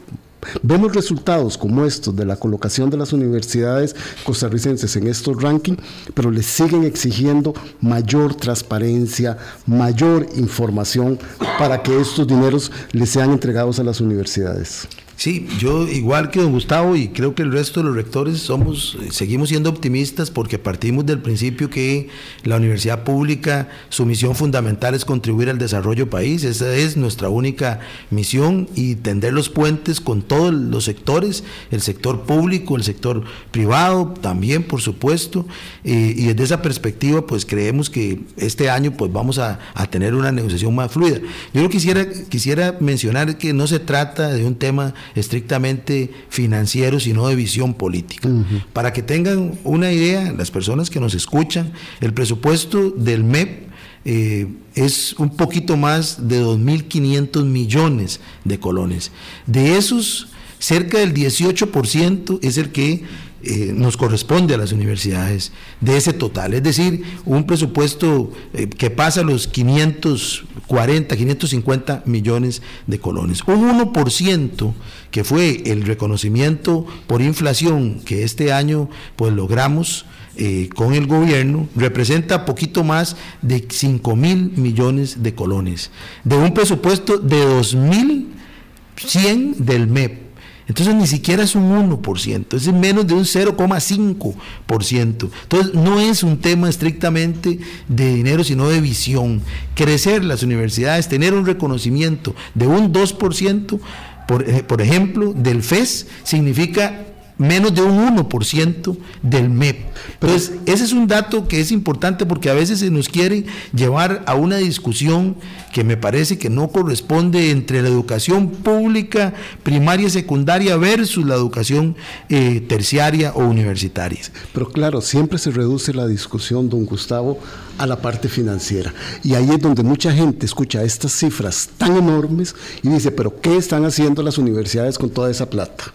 Vemos 0.62 0.94
resultados 0.94 1.58
como 1.58 1.84
estos 1.84 2.16
de 2.16 2.24
la 2.24 2.36
colocación 2.36 2.90
de 2.90 2.96
las 2.96 3.12
universidades 3.12 3.94
costarricenses 4.24 4.96
en 4.96 5.06
estos 5.06 5.40
rankings, 5.42 5.78
pero 6.14 6.30
les 6.30 6.46
siguen 6.46 6.84
exigiendo 6.84 7.54
mayor 7.80 8.34
transparencia, 8.34 9.36
mayor 9.66 10.26
información 10.36 11.18
para 11.58 11.82
que 11.82 12.00
estos 12.00 12.26
dineros 12.26 12.72
les 12.92 13.10
sean 13.10 13.32
entregados 13.32 13.78
a 13.78 13.84
las 13.84 14.00
universidades. 14.00 14.88
Sí, 15.20 15.46
yo 15.58 15.86
igual 15.86 16.30
que 16.30 16.40
don 16.40 16.50
Gustavo 16.50 16.96
y 16.96 17.08
creo 17.08 17.34
que 17.34 17.42
el 17.42 17.52
resto 17.52 17.80
de 17.80 17.84
los 17.84 17.94
rectores 17.94 18.38
somos, 18.38 18.96
seguimos 19.10 19.50
siendo 19.50 19.68
optimistas 19.68 20.30
porque 20.30 20.58
partimos 20.58 21.04
del 21.04 21.18
principio 21.18 21.68
que 21.68 22.08
la 22.42 22.56
universidad 22.56 23.04
pública, 23.04 23.68
su 23.90 24.06
misión 24.06 24.34
fundamental 24.34 24.94
es 24.94 25.04
contribuir 25.04 25.50
al 25.50 25.58
desarrollo 25.58 26.08
país, 26.08 26.42
esa 26.42 26.74
es 26.74 26.96
nuestra 26.96 27.28
única 27.28 27.80
misión 28.08 28.66
y 28.74 28.94
tender 28.94 29.34
los 29.34 29.50
puentes 29.50 30.00
con 30.00 30.22
todos 30.22 30.54
los 30.54 30.84
sectores, 30.84 31.44
el 31.70 31.82
sector 31.82 32.22
público, 32.22 32.76
el 32.76 32.82
sector 32.82 33.22
privado 33.50 34.14
también, 34.22 34.62
por 34.62 34.80
supuesto, 34.80 35.44
y 35.84 36.28
desde 36.28 36.44
esa 36.44 36.62
perspectiva 36.62 37.26
pues 37.26 37.44
creemos 37.44 37.90
que 37.90 38.20
este 38.38 38.70
año 38.70 38.92
pues 38.92 39.12
vamos 39.12 39.38
a, 39.38 39.58
a 39.74 39.86
tener 39.90 40.14
una 40.14 40.32
negociación 40.32 40.74
más 40.74 40.90
fluida. 40.90 41.18
Yo 41.52 41.68
quisiera, 41.68 42.08
quisiera 42.30 42.78
mencionar 42.80 43.36
que 43.36 43.52
no 43.52 43.66
se 43.66 43.80
trata 43.80 44.30
de 44.30 44.46
un 44.46 44.54
tema 44.54 44.94
estrictamente 45.14 46.10
financiero, 46.28 47.00
sino 47.00 47.28
de 47.28 47.34
visión 47.34 47.74
política. 47.74 48.28
Para 48.72 48.92
que 48.92 49.02
tengan 49.02 49.58
una 49.64 49.92
idea, 49.92 50.32
las 50.32 50.50
personas 50.50 50.90
que 50.90 51.00
nos 51.00 51.14
escuchan, 51.14 51.72
el 52.00 52.12
presupuesto 52.12 52.90
del 52.90 53.24
MEP 53.24 53.70
eh, 54.04 54.46
es 54.74 55.12
un 55.14 55.36
poquito 55.36 55.76
más 55.76 56.28
de 56.28 56.42
2.500 56.42 57.44
millones 57.44 58.20
de 58.44 58.58
colones. 58.58 59.12
De 59.46 59.76
esos, 59.76 60.28
cerca 60.58 60.98
del 60.98 61.12
18% 61.12 62.38
es 62.42 62.56
el 62.56 62.70
que 62.70 63.04
eh, 63.42 63.72
nos 63.74 63.96
corresponde 63.96 64.54
a 64.54 64.58
las 64.58 64.72
universidades 64.72 65.52
de 65.80 65.96
ese 65.96 66.12
total. 66.12 66.52
Es 66.52 66.62
decir, 66.62 67.04
un 67.24 67.46
presupuesto 67.46 68.30
eh, 68.52 68.68
que 68.68 68.90
pasa 68.90 69.22
los 69.22 69.48
540, 69.48 71.16
550 71.16 72.02
millones 72.04 72.60
de 72.86 73.00
colones. 73.00 73.42
Un 73.46 73.92
1% 73.92 74.74
que 75.10 75.24
fue 75.24 75.62
el 75.64 75.86
reconocimiento 75.86 76.84
por 77.06 77.22
inflación 77.22 78.00
que 78.04 78.24
este 78.24 78.52
año 78.52 78.90
pues 79.16 79.32
logramos 79.32 80.04
eh, 80.36 80.68
con 80.74 80.92
el 80.94 81.06
gobierno, 81.06 81.68
representa 81.74 82.44
poquito 82.44 82.84
más 82.84 83.16
de 83.42 83.66
5 83.68 84.16
mil 84.16 84.52
millones 84.56 85.22
de 85.22 85.34
colones. 85.34 85.90
De 86.24 86.36
un 86.36 86.54
presupuesto 86.54 87.18
de 87.18 87.42
2.100 87.42 89.56
del 89.56 89.86
MEP 89.86 90.29
entonces 90.70 90.94
ni 90.94 91.08
siquiera 91.08 91.42
es 91.42 91.56
un 91.56 91.68
1%, 91.68 92.54
es 92.54 92.72
menos 92.72 93.04
de 93.04 93.14
un 93.14 93.24
0,5%. 93.24 95.30
Entonces 95.42 95.74
no 95.74 95.98
es 95.98 96.22
un 96.22 96.38
tema 96.38 96.68
estrictamente 96.68 97.58
de 97.88 98.14
dinero, 98.14 98.44
sino 98.44 98.68
de 98.68 98.80
visión. 98.80 99.42
Crecer 99.74 100.22
las 100.22 100.44
universidades, 100.44 101.08
tener 101.08 101.34
un 101.34 101.44
reconocimiento 101.44 102.36
de 102.54 102.68
un 102.68 102.92
2%, 102.92 103.80
por, 104.28 104.48
eh, 104.48 104.62
por 104.62 104.80
ejemplo, 104.80 105.32
del 105.32 105.64
FES, 105.64 106.06
significa 106.22 107.04
menos 107.40 107.74
de 107.74 107.80
un 107.80 108.16
1% 108.16 108.96
del 109.22 109.48
MEP. 109.48 109.86
Entonces, 110.20 110.52
ese 110.66 110.84
es 110.84 110.92
un 110.92 111.06
dato 111.06 111.48
que 111.48 111.60
es 111.60 111.72
importante 111.72 112.26
porque 112.26 112.50
a 112.50 112.54
veces 112.54 112.80
se 112.80 112.90
nos 112.90 113.08
quiere 113.08 113.46
llevar 113.74 114.22
a 114.26 114.34
una 114.34 114.58
discusión 114.58 115.36
que 115.72 115.82
me 115.82 115.96
parece 115.96 116.36
que 116.36 116.50
no 116.50 116.68
corresponde 116.68 117.50
entre 117.50 117.80
la 117.80 117.88
educación 117.88 118.50
pública, 118.50 119.32
primaria 119.62 120.08
y 120.08 120.10
secundaria 120.10 120.76
versus 120.76 121.24
la 121.24 121.34
educación 121.34 121.96
eh, 122.28 122.60
terciaria 122.68 123.32
o 123.34 123.44
universitaria. 123.44 124.20
Pero 124.52 124.68
claro, 124.68 125.00
siempre 125.00 125.38
se 125.38 125.50
reduce 125.50 125.94
la 125.94 126.06
discusión, 126.06 126.68
don 126.68 126.84
Gustavo, 126.84 127.38
a 127.78 127.86
la 127.86 128.02
parte 128.02 128.28
financiera. 128.28 128.92
Y 129.24 129.32
ahí 129.32 129.48
es 129.48 129.60
donde 129.60 129.82
mucha 129.82 130.12
gente 130.12 130.44
escucha 130.44 130.82
estas 130.82 131.12
cifras 131.12 131.70
tan 131.78 131.96
enormes 131.96 132.54
y 132.82 132.90
dice, 132.90 133.10
pero 133.10 133.40
¿qué 133.40 133.56
están 133.56 133.86
haciendo 133.86 134.22
las 134.22 134.36
universidades 134.36 134.98
con 134.98 135.08
toda 135.08 135.30
esa 135.30 135.48
plata? 135.48 135.94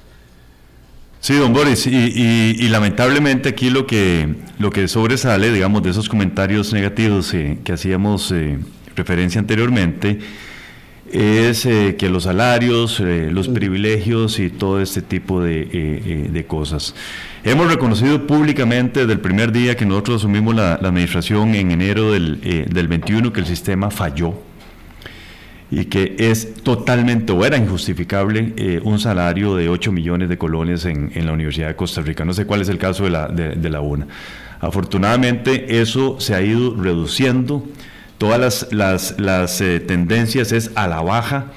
Sí, 1.25 1.33
don 1.33 1.53
Boris, 1.53 1.87
y, 1.87 2.67
lamentablemente 2.67 3.49
aquí 3.49 3.71
lo 3.71 3.87
que, 3.87 4.35
lo 4.59 4.69
que 4.69 4.87
sobresale, 4.87 5.51
digamos, 5.51 5.81
de 5.81 5.89
esos 5.89 6.07
comentarios 6.07 6.71
negativos 6.71 7.33
eh, 7.33 7.57
que 7.63 7.73
hacíamos 7.73 8.31
eh, 8.31 8.59
referencia 8.95 9.41
anteriormente, 9.41 10.19
es 11.11 11.65
eh, 11.65 11.95
que 11.97 12.09
los 12.09 12.25
salarios, 12.25 12.99
los 12.99 13.47
privilegios 13.47 14.37
y 14.37 14.51
todo 14.51 14.79
este 14.79 15.01
tipo 15.01 15.41
de, 15.41 16.45
cosas. 16.47 16.93
Hemos 17.43 17.71
reconocido 17.71 18.27
públicamente 18.27 18.99
desde 18.99 19.13
el 19.13 19.19
primer 19.19 19.51
día 19.51 19.75
que 19.75 19.87
nosotros 19.87 20.21
asumimos 20.21 20.53
la, 20.53 20.75
administración 20.75 21.55
en 21.55 21.71
enero 21.71 22.11
del, 22.11 22.67
del 22.69 22.87
21 22.87 23.33
que 23.33 23.39
el 23.39 23.47
sistema 23.47 23.89
falló 23.89 24.35
y 25.71 25.85
que 25.85 26.15
es 26.19 26.53
totalmente 26.63 27.33
o 27.33 27.43
era 27.45 27.57
injustificable 27.57 28.53
eh, 28.55 28.79
un 28.83 28.99
salario 28.99 29.55
de 29.55 29.69
8 29.69 29.91
millones 29.91 30.29
de 30.29 30.37
colones 30.37 30.85
en, 30.85 31.11
la 31.25 31.33
Universidad 31.33 31.67
de 31.67 31.75
Costa 31.75 32.01
Rica. 32.01 32.23
No 32.23 32.33
sé 32.33 32.45
cuál 32.45 32.61
es 32.61 32.69
el 32.69 32.77
caso 32.77 33.05
de 33.05 33.09
la, 33.09 33.27
de, 33.27 33.69
la 33.69 33.81
UNA. 33.81 34.07
Afortunadamente 34.59 35.81
eso 35.81 36.19
se 36.19 36.35
ha 36.35 36.41
ido 36.41 36.75
reduciendo, 36.75 37.63
todas 38.17 38.67
las, 38.71 39.19
las, 39.19 39.61
eh, 39.61 39.79
tendencias 39.79 40.51
es 40.51 40.71
a 40.75 40.87
la 40.87 41.01
baja, 41.01 41.47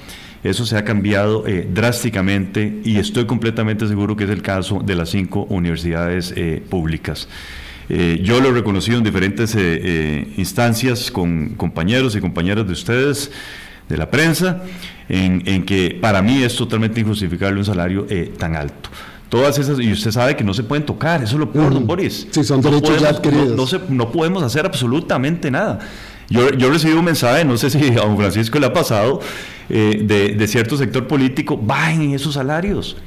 eso 0.43 0.65
se 0.65 0.77
ha 0.77 0.83
cambiado 0.83 1.45
eh, 1.47 1.67
drásticamente 1.71 2.81
y 2.83 2.97
estoy 2.97 3.25
completamente 3.25 3.87
seguro 3.87 4.15
que 4.15 4.23
es 4.23 4.29
el 4.29 4.41
caso 4.41 4.81
de 4.83 4.95
las 4.95 5.09
cinco 5.09 5.45
universidades 5.49 6.33
públicas. 6.69 7.27
yo 7.89 8.39
lo 8.39 8.49
he 8.49 8.51
reconocido 8.53 8.97
en 8.97 9.03
diferentes 9.03 9.55
instancias 10.37 11.11
con 11.11 11.55
compañeros 11.55 12.15
y 12.15 12.21
compañeras 12.21 12.65
de 12.67 12.73
ustedes 12.73 13.31
de 13.89 13.97
la 13.97 14.09
prensa, 14.09 14.61
en, 15.09 15.65
que 15.65 15.97
para 15.99 16.21
mí 16.21 16.43
es 16.43 16.55
totalmente 16.55 17.01
injustificable 17.01 17.59
un 17.59 17.65
salario 17.65 18.05
eh, 18.09 18.31
tan 18.37 18.55
alto. 18.55 18.89
Todas 19.27 19.57
esas, 19.57 19.79
y 19.79 19.91
usted 19.91 20.11
sabe 20.11 20.35
que 20.35 20.43
no 20.43 20.53
se 20.53 20.63
pueden 20.63 20.85
tocar, 20.85 21.21
eso 21.23 21.35
es 21.35 21.39
lo 21.39 21.51
peor, 21.51 21.73
don 21.73 21.85
Boris. 21.85 22.27
Sí, 22.31 22.43
son 22.43 22.61
no 22.61 22.71
derechos 22.71 23.19
podemos, 23.19 23.73
no, 23.73 23.79
no, 23.89 24.11
podemos 24.11 24.43
hacer 24.43 24.65
absolutamente 24.65 25.51
nada. 25.51 25.79
Yo, 26.29 26.51
yo 26.51 26.69
recibí 26.69 26.93
un 26.93 27.05
mensaje, 27.05 27.43
no 27.43 27.57
sé 27.57 27.69
si 27.69 27.79
a 27.91 28.01
don 28.01 28.17
Francisco 28.17 28.59
le 28.59 28.67
ha 28.67 28.73
pasado, 28.73 29.19
eh, 29.69 30.01
de, 30.03 30.29
de, 30.35 30.47
cierto 30.47 30.77
sector 30.77 31.07
político, 31.07 31.57
bajen 31.57 32.13
esos 32.13 32.35
salarios. 32.35 32.97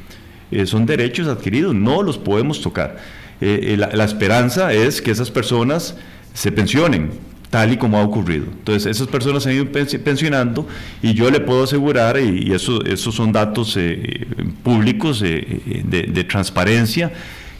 Eh, 0.50 0.66
son 0.66 0.86
derechos 0.86 1.26
adquiridos, 1.28 1.74
no 1.74 2.02
los 2.02 2.18
podemos 2.18 2.60
tocar. 2.60 2.98
La, 3.40 3.90
la 3.92 4.04
esperanza 4.04 4.72
es 4.72 5.02
que 5.02 5.10
esas 5.10 5.28
personas 5.28 5.96
se 6.32 6.52
pensionen, 6.52 7.10
tal 7.52 7.70
y 7.70 7.76
como 7.76 7.98
ha 7.98 8.02
ocurrido. 8.02 8.46
Entonces, 8.50 8.86
esas 8.96 9.08
personas 9.08 9.42
se 9.42 9.50
han 9.50 9.56
ido 9.56 9.66
pensionando 9.70 10.66
y 11.02 11.12
yo 11.12 11.30
le 11.30 11.38
puedo 11.38 11.64
asegurar, 11.64 12.18
y, 12.18 12.50
eso, 12.50 12.82
esos 12.82 13.14
son 13.14 13.30
datos 13.30 13.76
eh, 13.78 14.26
públicos 14.62 15.22
eh, 15.22 15.60
de, 15.84 16.24
transparencia, 16.24 17.12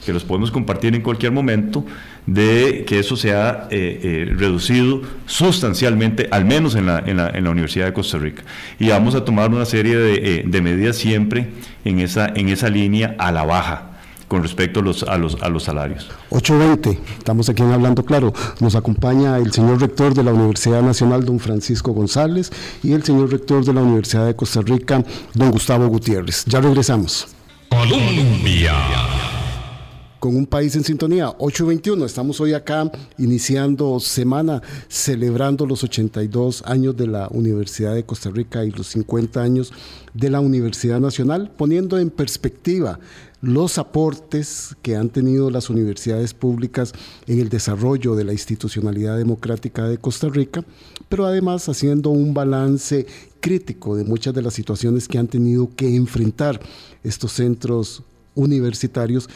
que 0.07 0.15
los 0.15 0.25
podemos 0.25 0.51
compartir 0.51 0.95
en 0.95 1.03
cualquier 1.03 1.33
momento, 1.33 1.85
de 2.25 2.85
que 2.87 3.01
eso 3.01 3.17
se 3.17 3.35
ha 3.35 3.69
eh, 3.71 4.33
reducido 4.35 5.03
sustancialmente, 5.27 6.27
al 6.31 6.47
menos 6.47 6.75
en 6.75 6.87
la, 6.87 7.01
en, 7.05 7.19
la, 7.19 7.29
en 7.29 7.45
la, 7.45 7.51
Universidad 7.51 7.85
de 7.85 7.93
Costa 7.93 8.17
Rica. 8.17 8.45
Y 8.79 8.89
vamos 8.89 9.15
a 9.15 9.27
tomar 9.27 9.51
una 9.51 9.67
serie 9.67 9.99
de, 9.99 10.45
de 10.47 10.63
medidas 10.63 10.97
siempre 10.97 11.49
en 11.85 11.99
esa, 11.99 12.33
en 12.35 12.49
esa 12.49 12.71
línea 12.71 13.15
a 13.19 13.31
la 13.31 13.45
baja 13.45 13.92
con 14.33 14.43
respecto 14.43 14.81
a 14.81 14.83
los, 14.83 15.03
a 15.03 15.19
los, 15.19 15.37
a 15.43 15.51
los 15.51 15.65
salarios. 15.65 16.09
8.20, 16.31 16.99
estamos 17.19 17.51
aquí 17.51 17.63
en 17.63 17.71
Hablando 17.71 18.03
Claro. 18.03 18.33
Nos 18.61 18.75
acompaña 18.75 19.37
el 19.37 19.53
señor 19.53 19.79
rector 19.79 20.15
de 20.15 20.25
la 20.25 20.33
Universidad 20.33 20.81
Nacional, 20.81 21.27
don 21.27 21.39
Francisco 21.39 21.93
González, 21.93 22.51
y 22.83 22.93
el 22.93 23.05
señor 23.05 23.31
rector 23.31 23.63
de 23.63 23.75
la 23.75 23.83
Universidad 23.83 24.25
de 24.25 24.35
Costa 24.35 24.63
Rica, 24.63 25.05
don 25.35 25.51
Gustavo 25.51 25.87
Gutiérrez. 25.87 26.47
Ya 26.47 26.63
regresamos. 26.63 27.29
Colombia 27.69 28.73
con 30.19 30.37
un 30.37 30.47
país 30.47 30.77
en 30.77 30.85
sintonía. 30.85 31.27
8.21, 31.27 32.05
estamos 32.05 32.41
hoy 32.41 32.55
acá 32.55 32.89
iniciando 33.19 33.99
semana, 33.99 34.63
celebrando 34.89 35.67
los 35.67 35.83
82 35.83 36.63
años 36.65 36.97
de 36.97 37.09
la 37.09 37.27
Universidad 37.33 37.97
de 37.97 38.05
Costa 38.05 38.31
Rica 38.31 38.65
y 38.65 38.71
los 38.71 38.87
50 38.87 39.43
años 39.43 39.73
de 40.15 40.31
la 40.31 40.39
Universidad 40.39 41.01
Nacional, 41.01 41.51
poniendo 41.57 41.99
en 41.99 42.09
perspectiva 42.09 43.01
los 43.43 43.77
aportes 43.77 44.77
que 44.83 44.95
han 44.95 45.11
tenido 45.11 45.51
las 45.51 45.69
universidades 45.69 46.33
públicas 46.33 46.93
en 47.27 47.41
el 47.41 47.49
desarrollo 47.49 48.15
de 48.15 48.25
la 48.25 48.33
institucionalidad 48.33 49.19
democrática 49.19 49.89
de 49.89 49.99
Costa 49.99 50.29
Rica, 50.29 50.65
pero 51.09 51.27
además 51.27 51.69
haciendo 51.69 52.11
un 52.11 52.33
balance 52.33 53.05
crítico 53.41 53.97
de 53.97 54.05
muchas 54.05 54.33
de 54.33 54.43
las 54.43 54.55
situaciones 54.55 55.09
que 55.09 55.19
han 55.19 55.27
tenido 55.27 55.69
que 55.75 55.95
enfrentar 55.95 56.61
estos 57.03 57.33
centros 57.33 58.05
universitarios 58.37 59.29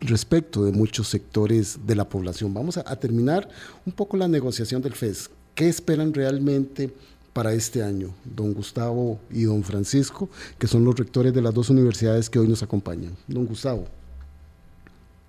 respecto 0.00 0.64
de 0.64 0.72
muchos 0.72 1.08
sectores 1.08 1.80
de 1.86 1.94
la 1.94 2.06
población. 2.06 2.52
Vamos 2.52 2.76
a, 2.76 2.96
terminar 2.96 3.48
un 3.86 3.92
poco 3.92 4.18
la 4.18 4.28
negociación 4.28 4.82
del 4.82 4.92
FES. 4.92 5.30
¿Qué 5.54 5.68
esperan 5.68 6.12
realmente 6.12 6.92
para 7.38 7.52
este 7.52 7.84
año, 7.84 8.08
don 8.24 8.52
Gustavo 8.52 9.20
y 9.30 9.44
don 9.44 9.62
Francisco, 9.62 10.28
que 10.58 10.66
son 10.66 10.84
los 10.84 10.98
rectores 10.98 11.32
de 11.32 11.40
las 11.40 11.54
dos 11.54 11.70
universidades 11.70 12.28
que 12.28 12.40
hoy 12.40 12.48
nos 12.48 12.64
acompañan? 12.64 13.12
Don 13.28 13.46
Gustavo. 13.46 13.86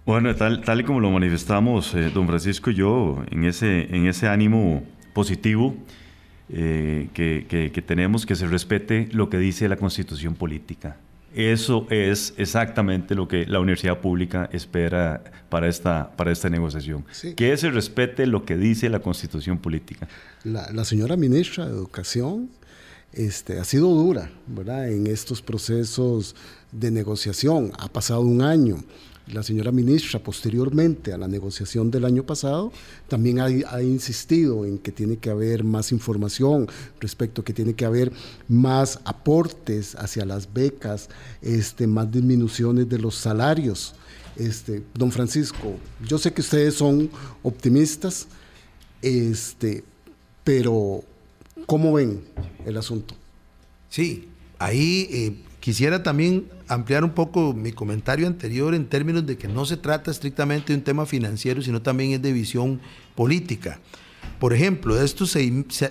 Bueno, 0.07 0.35
tal, 0.35 0.63
tal 0.63 0.81
y 0.81 0.83
como 0.83 1.01
lo 1.01 1.11
manifestamos 1.11 1.93
eh, 1.93 2.09
don 2.11 2.25
Francisco 2.25 2.71
y 2.71 2.73
yo, 2.73 3.23
en 3.29 3.43
ese, 3.43 3.95
en 3.95 4.07
ese 4.07 4.27
ánimo 4.27 4.81
positivo 5.13 5.75
eh, 6.49 7.09
que, 7.13 7.45
que 7.71 7.81
tenemos, 7.83 8.25
que 8.25 8.33
se 8.33 8.47
respete 8.47 9.07
lo 9.11 9.29
que 9.29 9.37
dice 9.37 9.69
la 9.69 9.75
constitución 9.75 10.33
política. 10.33 10.97
Eso 11.33 11.85
es 11.89 12.33
exactamente 12.37 13.13
lo 13.13 13.27
que 13.27 13.45
la 13.45 13.59
universidad 13.59 13.99
pública 13.99 14.49
espera 14.51 15.23
para 15.49 15.67
esta, 15.67 16.11
para 16.15 16.31
esta 16.31 16.49
negociación. 16.49 17.05
Que 17.35 17.55
se 17.57 17.69
respete 17.69 18.25
lo 18.25 18.45
que 18.45 18.57
dice 18.57 18.89
la 18.89 18.99
constitución 18.99 19.57
política. 19.59 20.07
La, 20.43 20.83
señora 20.85 21.15
ministra 21.17 21.65
de 21.65 21.71
Educación 21.71 22.49
este, 23.13 23.59
ha 23.59 23.63
sido 23.63 23.89
dura 23.89 24.31
¿verdad? 24.47 24.89
en 24.89 25.07
estos 25.07 25.41
procesos 25.41 26.35
de 26.71 26.91
negociación. 26.91 27.71
Ha 27.77 27.89
pasado 27.89 28.21
un 28.21 28.41
año 28.41 28.77
la 29.31 29.43
señora 29.43 29.71
ministra, 29.71 30.19
posteriormente 30.19 31.13
a 31.13 31.17
la 31.17 31.27
negociación 31.27 31.91
del 31.91 32.05
año 32.05 32.23
pasado, 32.23 32.71
también 33.07 33.39
ha, 33.39 33.81
insistido 33.81 34.65
en 34.65 34.77
que 34.79 34.91
tiene 34.91 35.17
que 35.17 35.29
haber 35.29 35.63
más 35.63 35.91
información 35.91 36.67
respecto 36.99 37.43
que 37.43 37.53
tiene 37.53 37.73
que 37.73 37.85
haber 37.85 38.11
más 38.47 38.99
aportes 39.05 39.95
hacia 39.95 40.25
las 40.25 40.51
becas, 40.51 41.09
este, 41.41 41.87
más 41.87 42.11
disminuciones 42.11 42.89
de 42.89 42.99
los 42.99 43.15
salarios. 43.15 43.93
Este, 44.35 44.83
don 44.93 45.11
Francisco, 45.11 45.75
yo 46.07 46.17
sé 46.17 46.33
que 46.33 46.41
ustedes 46.41 46.75
son 46.75 47.09
optimistas, 47.43 48.27
este, 49.01 49.83
pero 50.43 51.03
¿cómo 51.65 51.93
ven 51.93 52.23
el 52.65 52.77
asunto? 52.77 53.15
Sí, 53.89 54.29
ahí 54.59 55.07
eh, 55.11 55.48
quisiera 55.59 56.03
también 56.03 56.45
ampliar 56.67 57.03
un 57.03 57.11
poco 57.11 57.53
mi 57.53 57.71
comentario 57.71 58.27
anterior 58.27 58.73
en 58.73 58.87
términos 58.87 59.25
de 59.25 59.37
que 59.37 59.47
no 59.47 59.65
se 59.65 59.77
trata 59.77 60.11
estrictamente 60.11 60.73
de 60.73 60.79
un 60.79 60.83
tema 60.83 61.05
financiero, 61.05 61.61
sino 61.61 61.81
también 61.81 62.11
es 62.11 62.21
de 62.21 62.31
visión 62.31 62.79
política. 63.15 63.79
Por 64.39 64.53
ejemplo, 64.53 64.95
de 64.95 65.05
estos 65.05 65.37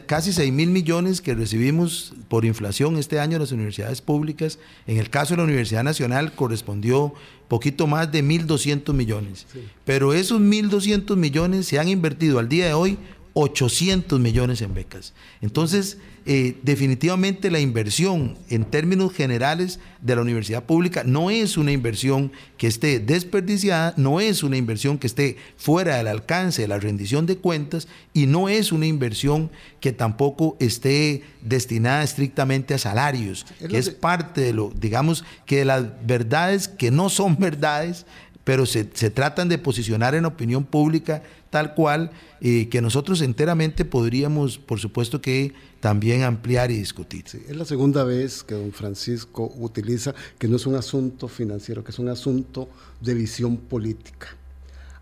casi 0.07 0.33
6 0.33 0.53
mil 0.53 0.71
millones 0.71 1.21
que 1.21 1.35
recibimos 1.35 2.15
por 2.29 2.47
inflación 2.47 2.97
este 2.97 3.21
año 3.21 3.37
en 3.37 3.43
las 3.43 3.53
universidades 3.53 4.01
públicas, 4.01 4.59
en 4.87 4.97
el 4.97 5.11
caso 5.11 5.35
de 5.35 5.39
la 5.39 5.45
Universidad 5.45 5.85
Nacional 5.85 6.33
correspondió 6.33 7.13
poquito 7.49 7.87
más 7.87 8.11
de 8.11 8.25
1.200 8.25 8.95
millones. 8.95 9.47
Pero 9.85 10.15
esos 10.15 10.41
1.200 10.41 11.17
millones 11.17 11.67
se 11.67 11.79
han 11.79 11.89
invertido 11.89 12.39
al 12.39 12.49
día 12.49 12.67
de 12.67 12.75
hoy 12.75 12.99
800 13.35 14.19
millones 14.19 14.63
en 14.63 14.75
becas. 14.75 15.13
Entonces, 15.41 15.99
eh, 16.31 16.59
definitivamente 16.63 17.51
la 17.51 17.59
inversión 17.59 18.37
en 18.51 18.67
términos 18.67 19.15
generales 19.15 19.81
de 20.03 20.15
la 20.15 20.21
universidad 20.21 20.63
pública 20.63 21.03
no 21.03 21.31
es 21.31 21.57
una 21.57 21.73
inversión 21.73 22.33
que 22.59 22.67
esté 22.67 23.01
desperdiciada, 23.01 23.95
no 23.97 24.21
es 24.21 24.43
una 24.43 24.59
inversión 24.59 24.99
que 24.99 25.07
esté 25.07 25.39
fuera 25.57 25.97
del 25.97 26.07
alcance 26.07 26.61
de 26.61 26.69
la 26.69 26.79
rendición 26.79 27.25
de 27.25 27.39
cuentas 27.39 27.89
y 28.13 28.27
no 28.27 28.51
es 28.51 28.73
una 28.73 28.85
inversión 28.85 29.51
que 29.81 29.93
tampoco 29.93 30.59
esté 30.61 31.23
destinada 31.41 32.03
estrictamente 32.03 32.75
a 32.75 32.79
salarios, 32.79 33.47
que 33.67 33.79
es 33.79 33.89
parte 33.89 34.43
de 34.43 34.53
lo, 34.53 34.71
digamos, 34.79 35.25
que 35.47 35.61
de 35.61 35.65
las 35.65 35.87
verdades 36.07 36.69
que 36.69 36.91
no 36.91 37.09
son 37.09 37.37
verdades, 37.39 38.05
pero 38.45 38.67
se, 38.67 38.87
se 38.93 39.09
tratan 39.09 39.49
de 39.49 39.57
posicionar 39.57 40.15
en 40.15 40.27
opinión 40.27 40.65
pública 40.65 41.23
tal 41.51 41.75
cual, 41.75 42.11
eh, 42.41 42.69
que 42.69 42.81
nosotros 42.81 43.21
enteramente 43.23 43.85
podríamos, 43.85 44.59
por 44.59 44.81
supuesto 44.81 45.21
que 45.21 45.55
también 45.81 46.23
ampliar 46.23 46.71
y 46.71 46.79
discutir. 46.79 47.25
es 47.27 47.57
la 47.57 47.65
segunda 47.65 48.05
vez 48.05 48.43
que 48.43 48.55
don 48.55 48.73
Francisco 48.73 49.53
utiliza 49.57 50.15
que 50.39 50.49
no 50.49 50.57
es 50.57 50.67
un 50.67 50.75
asunto 50.75 51.29
financiero, 51.29 51.85
que 51.85 51.91
es 51.91 51.99
un 51.99 52.09
asunto 52.09 52.69
de 53.01 53.15
visión 53.15 53.57
política. 53.57 54.29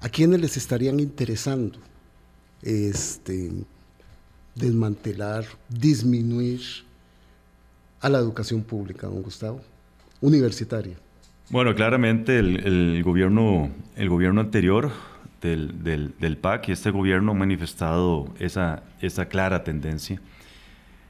¿A 0.00 0.08
quiénes 0.08 0.40
les 0.40 0.56
estarían 0.56 1.00
interesando 1.00 1.78
este, 2.62 3.50
desmantelar, 4.54 5.46
disminuir 5.68 6.60
a 8.00 8.08
la 8.08 8.18
educación 8.18 8.62
pública, 8.62 9.06
don 9.06 9.22
Gustavo, 9.22 9.60
universitaria? 10.20 10.96
Bueno, 11.48 11.74
claramente 11.74 12.38
el, 12.38 13.02
gobierno, 13.04 13.70
el 13.96 14.08
gobierno 14.08 14.40
anterior 14.40 14.90
del, 15.46 16.14
del, 16.18 16.36
PAC 16.36 16.68
y 16.68 16.72
este 16.72 16.90
gobierno 16.90 17.32
ha 17.32 17.34
manifestado 17.34 18.32
esa, 18.38 18.82
esa 19.00 19.26
clara 19.26 19.64
tendencia. 19.64 20.20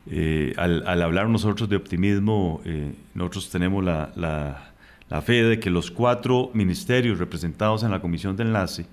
Eh, 0.09 0.55
al, 0.57 0.87
al, 0.87 1.03
hablar 1.03 1.29
nosotros 1.29 1.69
de 1.69 1.77
optimismo, 1.77 2.61
eh, 2.65 2.93
nosotros 3.15 3.51
tenemos 3.51 3.83
la, 3.83 4.13
la, 4.15 4.73
la, 5.09 5.23
fe 5.23 5.43
de 5.43 5.59
que 5.59 5.71
los 5.71 5.91
cuatro 5.91 6.51
ministerios 6.55 7.19
representados 7.19 7.83
en 7.83 7.91
la 7.91 8.01
comisión 8.01 8.37
de 8.37 8.45
enlace, 8.45 8.87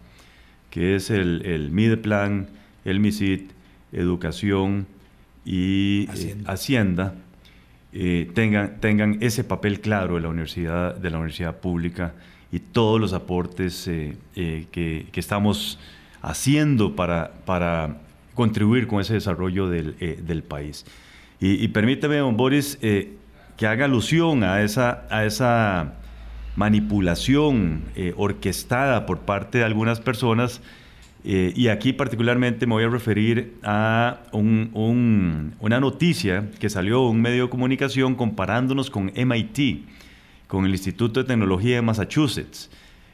que 0.71 0.95
es 0.95 1.09
el, 1.09 1.45
el 1.45 1.69
MIDEPLAN, 1.71 2.47
el 2.85 2.99
MISIT, 2.99 3.51
Educación 3.91 4.87
y 5.45 6.07
eh, 6.15 6.35
Hacienda, 6.47 7.13
tengan, 8.33 8.79
tengan 8.79 9.17
ese 9.21 9.43
papel 9.43 9.81
claro 9.81 10.15
de 10.15 10.21
la 10.21 10.29
universidad, 10.29 10.95
de 10.95 11.09
la 11.11 11.17
universidad 11.17 11.57
pública 11.57 12.13
y 12.53 12.59
todos 12.59 13.01
los 13.01 13.13
aportes 13.13 13.87
eh, 13.87 14.15
eh, 14.35 14.67
que, 14.71 15.07
que, 15.11 15.19
estamos 15.19 15.79
haciendo 16.21 16.95
para, 16.95 17.31
para 17.45 17.97
contribuir 18.35 18.85
con 18.85 19.01
ese 19.01 19.15
desarrollo 19.15 19.69
del, 19.69 19.95
eh, 19.99 20.19
del 20.23 20.43
país. 20.43 20.85
Y, 21.39 21.67
permíteme, 21.69 22.17
don 22.17 22.37
Boris, 22.37 22.77
que 22.79 23.67
haga 23.67 23.83
alusión 23.83 24.45
a 24.45 24.61
esa, 24.61 25.05
a 25.09 25.25
esa 25.25 25.95
manipulación 26.55 27.81
orquestada 28.15 29.05
por 29.05 29.19
parte 29.19 29.57
de 29.57 29.65
algunas 29.65 29.99
personas. 29.99 30.61
y 31.25 31.67
aquí 31.67 31.91
particularmente 31.91 32.65
me 32.65 32.75
voy 32.75 32.85
a 32.85 32.87
referir 32.87 33.55
a 33.61 34.19
un, 34.31 34.69
un, 34.73 35.55
una 35.59 35.81
noticia 35.81 36.49
que 36.61 36.69
salió 36.69 37.01
un 37.01 37.21
medio 37.21 37.43
de 37.43 37.49
comunicación 37.49 38.15
comparándonos 38.15 38.89
con 38.89 39.11
MIT 39.13 39.83
con 40.53 40.65
el 40.67 40.71
Instituto 40.71 41.19
de 41.19 41.25
Tecnología 41.25 41.77
de 41.77 41.81
Massachusetts. 41.81 42.69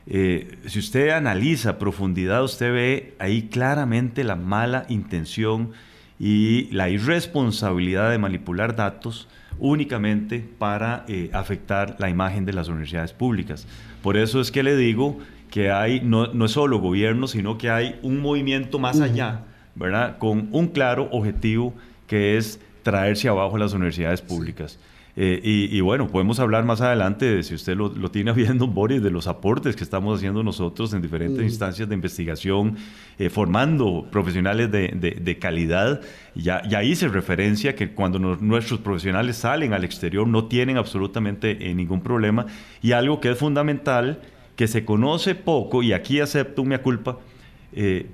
Eh, 0.07 0.57
si 0.65 0.79
usted 0.79 1.11
analiza 1.11 1.69
a 1.69 1.79
profundidad, 1.79 2.43
usted 2.43 2.73
ve 2.73 3.15
ahí 3.17 3.43
claramente 3.43 4.25
la 4.25 4.35
mala 4.35 4.85
intención 4.89 5.71
y 6.19 6.67
la 6.73 6.89
irresponsabilidad 6.89 8.11
de 8.11 8.17
manipular 8.17 8.75
datos 8.75 9.29
únicamente 9.57 10.45
para 10.57 11.05
eh, 11.07 11.29
afectar 11.31 11.95
la 11.97 12.09
imagen 12.09 12.43
de 12.43 12.51
las 12.51 12.67
universidades 12.67 13.13
públicas. 13.13 13.65
Por 14.03 14.17
eso 14.17 14.41
es 14.41 14.51
que 14.51 14.61
le 14.61 14.75
digo 14.75 15.17
que 15.49 15.71
hay, 15.71 16.01
no, 16.01 16.27
no 16.33 16.43
es 16.43 16.51
solo 16.51 16.79
gobierno, 16.79 17.25
sino 17.25 17.57
que 17.57 17.69
hay 17.69 18.01
un 18.03 18.19
movimiento 18.19 18.79
más 18.79 18.99
allá, 18.99 19.45
¿verdad? 19.75 20.17
Con 20.17 20.49
un 20.51 20.67
claro 20.67 21.07
objetivo 21.13 21.73
que 22.05 22.35
es 22.35 22.59
traerse 22.83 23.29
abajo 23.29 23.57
las 23.57 23.71
universidades 23.71 24.21
públicas. 24.21 24.77
Eh, 25.15 25.41
y, 25.43 25.81
bueno, 25.81 26.07
podemos 26.07 26.39
hablar 26.39 26.63
más 26.65 26.81
adelante, 26.81 27.43
si 27.43 27.53
usted 27.53 27.75
lo, 27.75 27.89
tiene 28.09 28.31
viendo, 28.33 28.67
Boris, 28.67 29.01
de 29.01 29.11
los 29.11 29.27
aportes 29.27 29.75
que 29.75 29.83
estamos 29.83 30.17
haciendo 30.17 30.43
nosotros 30.43 30.93
en 30.93 31.01
diferentes 31.01 31.39
mm. 31.39 31.43
instancias 31.43 31.89
de 31.89 31.95
investigación, 31.95 32.77
eh, 33.17 33.29
formando 33.29 34.07
profesionales 34.11 34.71
de, 34.71 34.87
de, 35.21 35.39
calidad. 35.39 36.01
Ya, 36.35 36.61
ya, 36.67 36.83
hice 36.83 37.07
referencia 37.07 37.75
que 37.75 37.91
cuando 37.91 38.19
nuestros 38.19 38.79
profesionales 38.79 39.37
salen 39.37 39.73
al 39.73 39.83
exterior 39.83 40.27
no 40.27 40.45
tienen 40.45 40.77
absolutamente 40.77 41.69
eh, 41.69 41.73
ningún 41.73 42.01
problema. 42.01 42.45
Y 42.81 42.93
algo 42.93 43.19
que 43.19 43.31
es 43.31 43.37
fundamental, 43.37 44.21
que 44.55 44.67
se 44.67 44.85
conoce 44.85 45.35
poco, 45.35 45.83
y 45.83 45.93
aquí 45.93 46.19
acepto 46.19 46.63
mi 46.63 46.77
culpa, 46.77 47.17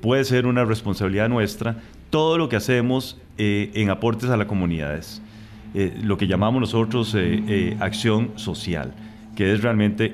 puede 0.01 0.25
ser 0.25 0.45
una 0.45 0.65
responsabilidad 0.65 1.29
nuestra, 1.29 1.77
todo 2.09 2.37
lo 2.37 2.49
que 2.49 2.57
hacemos 2.57 3.19
en 3.37 3.89
aportes 3.89 4.29
a 4.29 4.37
las 4.37 4.47
comunidades. 4.47 5.21
Eh, 5.77 5.93
lo 6.01 6.17
que 6.17 6.25
llamamos 6.25 6.61
nosotros 6.61 7.13
eh, 7.15 7.43
eh, 7.49 7.77
acción 7.81 8.31
social, 8.37 8.93
que 9.35 9.51
es 9.51 9.61
realmente 9.61 10.13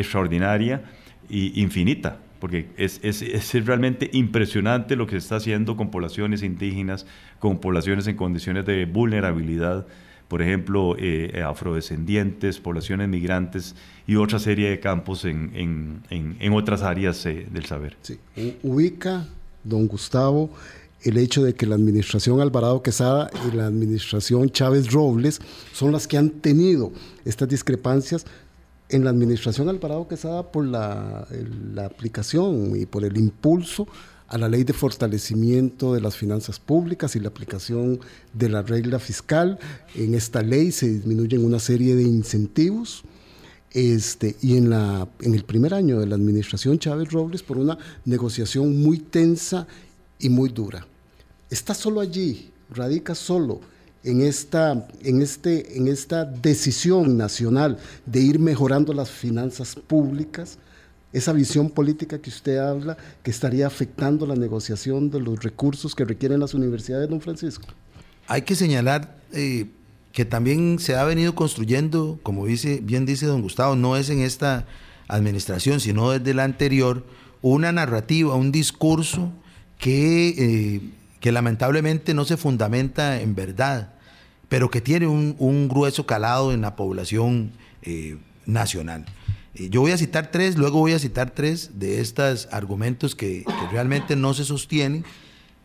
extraordinaria 0.00 0.80
e 1.28 1.52
infinita, 1.56 2.16
porque 2.40 2.68
es, 2.78 2.98
es, 3.02 3.20
es, 3.20 3.66
realmente 3.66 4.08
impresionante 4.14 4.96
lo 4.96 5.06
que 5.06 5.12
se 5.12 5.18
está 5.18 5.36
haciendo 5.36 5.76
con 5.76 5.90
poblaciones 5.90 6.42
indígenas, 6.42 7.04
con 7.38 7.58
poblaciones 7.58 8.06
en 8.06 8.16
condiciones 8.16 8.64
de 8.64 8.86
vulnerabilidad, 8.86 9.86
por 10.26 10.40
ejemplo, 10.40 10.96
afrodescendientes, 11.44 12.58
poblaciones 12.58 13.10
migrantes 13.10 13.76
y 14.06 14.16
otra 14.16 14.38
serie 14.38 14.70
de 14.70 14.80
campos 14.80 15.26
en, 15.26 15.50
en, 15.54 16.02
en, 16.08 16.36
en 16.40 16.52
otras 16.54 16.80
áreas 16.80 17.24
del 17.24 17.66
saber. 17.66 17.98
Sí. 18.00 18.18
Ubica, 18.62 19.26
don 19.64 19.86
Gustavo, 19.86 20.50
el 21.02 21.16
hecho 21.16 21.42
de 21.42 21.54
que 21.54 21.66
la 21.66 21.76
administración 21.76 22.40
Alvarado 22.40 22.82
Quesada 22.82 23.30
y 23.48 23.56
la 23.56 23.66
administración 23.66 24.50
Chávez 24.50 24.92
Robles 24.92 25.40
son 25.72 25.92
las 25.92 26.06
que 26.06 26.16
han 26.16 26.30
tenido 26.30 26.92
estas 27.24 27.48
discrepancias 27.48 28.26
en 28.88 29.04
la 29.04 29.10
administración 29.10 29.68
Alvarado 29.68 30.08
Quesada 30.08 30.50
por 30.50 30.64
la, 30.64 31.26
la 31.74 31.86
aplicación 31.86 32.78
y 32.80 32.86
por 32.86 33.04
el 33.04 33.16
impulso 33.16 33.86
a 34.28 34.36
la 34.36 34.48
ley 34.48 34.64
de 34.64 34.74
fortalecimiento 34.74 35.94
de 35.94 36.00
las 36.00 36.16
finanzas 36.16 36.58
públicas 36.60 37.16
y 37.16 37.20
la 37.20 37.28
aplicación 37.28 37.98
de 38.34 38.48
la 38.48 38.62
regla 38.62 38.98
fiscal. 38.98 39.58
En 39.94 40.14
esta 40.14 40.42
ley 40.42 40.70
se 40.70 40.88
disminuyen 40.88 41.44
una 41.44 41.58
serie 41.58 41.96
de 41.96 42.02
incentivos. 42.02 43.04
Este, 43.70 44.34
y 44.40 44.56
en, 44.56 44.70
la, 44.70 45.08
en 45.20 45.34
el 45.34 45.44
primer 45.44 45.74
año 45.74 46.00
de 46.00 46.06
la 46.06 46.14
administración 46.14 46.78
Chávez 46.78 47.12
Robles 47.12 47.42
por 47.42 47.58
una 47.58 47.76
negociación 48.06 48.82
muy 48.82 48.98
tensa 48.98 49.66
y 50.18 50.28
muy 50.28 50.48
dura. 50.48 50.86
Está 51.50 51.74
solo 51.74 52.00
allí, 52.00 52.50
radica 52.70 53.14
solo 53.14 53.60
en 54.04 54.20
esta, 54.22 54.86
en, 55.02 55.22
este, 55.22 55.76
en 55.76 55.88
esta 55.88 56.24
decisión 56.24 57.16
nacional 57.16 57.78
de 58.06 58.20
ir 58.20 58.38
mejorando 58.38 58.92
las 58.92 59.10
finanzas 59.10 59.74
públicas, 59.74 60.58
esa 61.12 61.32
visión 61.32 61.70
política 61.70 62.18
que 62.18 62.30
usted 62.30 62.58
habla, 62.58 62.96
que 63.22 63.30
estaría 63.30 63.66
afectando 63.66 64.26
la 64.26 64.36
negociación 64.36 65.10
de 65.10 65.20
los 65.20 65.42
recursos 65.42 65.94
que 65.94 66.04
requieren 66.04 66.40
las 66.40 66.54
universidades, 66.54 67.08
don 67.08 67.20
Francisco? 67.20 67.66
Hay 68.26 68.42
que 68.42 68.54
señalar 68.54 69.16
eh, 69.32 69.66
que 70.12 70.24
también 70.24 70.78
se 70.78 70.96
ha 70.96 71.04
venido 71.04 71.34
construyendo, 71.34 72.18
como 72.22 72.44
dice, 72.44 72.80
bien 72.82 73.06
dice 73.06 73.26
don 73.26 73.40
Gustavo, 73.40 73.74
no 73.74 73.96
es 73.96 74.10
en 74.10 74.20
esta 74.20 74.66
administración, 75.08 75.80
sino 75.80 76.10
desde 76.10 76.34
la 76.34 76.44
anterior, 76.44 77.04
una 77.40 77.72
narrativa, 77.72 78.34
un 78.34 78.52
discurso 78.52 79.32
que, 79.78 80.28
eh, 80.28 80.80
que 81.20 81.32
lamentablemente 81.32 82.14
no 82.14 82.24
se 82.24 82.36
fundamenta 82.36 83.20
en 83.20 83.34
verdad, 83.34 83.92
pero 84.48 84.70
que 84.70 84.80
tiene 84.80 85.06
un, 85.06 85.68
grueso 85.68 86.06
calado 86.06 86.52
en 86.52 86.62
la 86.62 86.76
población 86.76 87.52
eh, 87.82 88.16
nacional. 88.46 89.04
Eh, 89.54 89.68
yo 89.70 89.80
voy 89.80 89.92
a 89.92 89.98
citar 89.98 90.30
tres, 90.30 90.56
luego 90.56 90.78
voy 90.78 90.92
a 90.92 90.98
citar 90.98 91.30
tres 91.30 91.78
de 91.78 92.00
estos 92.00 92.48
argumentos 92.50 93.14
que, 93.14 93.44
realmente 93.70 94.16
no 94.16 94.34
se 94.34 94.44
sostienen 94.44 95.04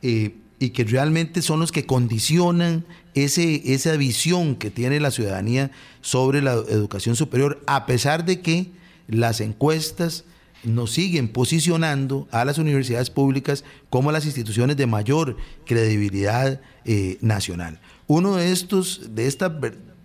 eh, 0.02 0.36
y 0.60 0.72
que 0.72 0.84
realmente 0.84 1.42
son 1.42 1.60
los 1.60 1.72
que 1.72 1.86
condicionan 1.86 2.86
ese, 3.14 3.74
esa 3.74 3.96
visión 3.96 4.56
que 4.56 4.72
tiene 4.72 5.00
la 5.00 5.12
ciudadanía 5.12 5.72
sobre 6.02 6.42
la 6.42 6.54
educación 6.54 7.16
superior, 7.16 7.62
a 7.68 7.86
pesar 7.86 8.26
de 8.26 8.42
que 8.42 8.72
las 9.08 9.42
encuestas 9.42 10.26
nos 10.64 10.92
siguen 10.92 11.28
posicionando 11.28 12.28
a 12.32 12.46
las 12.46 12.58
universidades 12.58 13.10
públicas 13.10 13.64
como 13.90 14.12
las 14.12 14.26
instituciones 14.26 14.78
de 14.78 14.88
mayor 14.88 15.38
credibilidad 15.66 16.62
eh, 16.86 17.18
nacional. 17.22 17.80
Uno 18.08 18.36
de 18.36 18.52
estos, 18.52 19.16
de 19.16 19.28
estas 19.28 19.52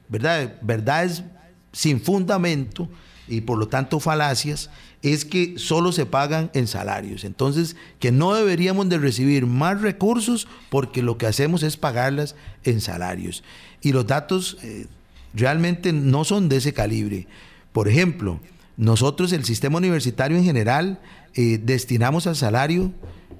verdad, 0.08 0.58
verdades 0.62 1.22
sin 1.72 2.00
fundamento, 2.00 2.88
y 3.28 3.42
por 3.42 3.58
lo 3.58 3.68
tanto 3.68 4.00
falacias, 4.00 4.70
es 5.02 5.24
que 5.24 5.58
solo 5.58 5.92
se 5.92 6.06
pagan 6.06 6.50
en 6.54 6.66
salarios. 6.66 7.24
Entonces, 7.24 7.76
que 8.00 8.10
no 8.10 8.34
deberíamos 8.34 8.88
de 8.88 8.98
recibir 8.98 9.46
más 9.46 9.80
recursos 9.80 10.48
porque 10.70 11.02
lo 11.02 11.18
que 11.18 11.26
hacemos 11.26 11.62
es 11.62 11.76
pagarlas 11.76 12.34
en 12.64 12.80
salarios. 12.80 13.44
Y 13.80 13.92
los 13.92 14.06
datos 14.06 14.56
eh, 14.62 14.86
realmente 15.34 15.92
no 15.92 16.24
son 16.24 16.48
de 16.48 16.56
ese 16.56 16.72
calibre. 16.72 17.26
Por 17.72 17.86
ejemplo, 17.86 18.40
nosotros, 18.78 19.32
el 19.32 19.44
sistema 19.44 19.78
universitario 19.78 20.38
en 20.38 20.44
general, 20.44 21.00
eh, 21.34 21.58
destinamos 21.60 22.28
al 22.28 22.36
salario 22.36 22.92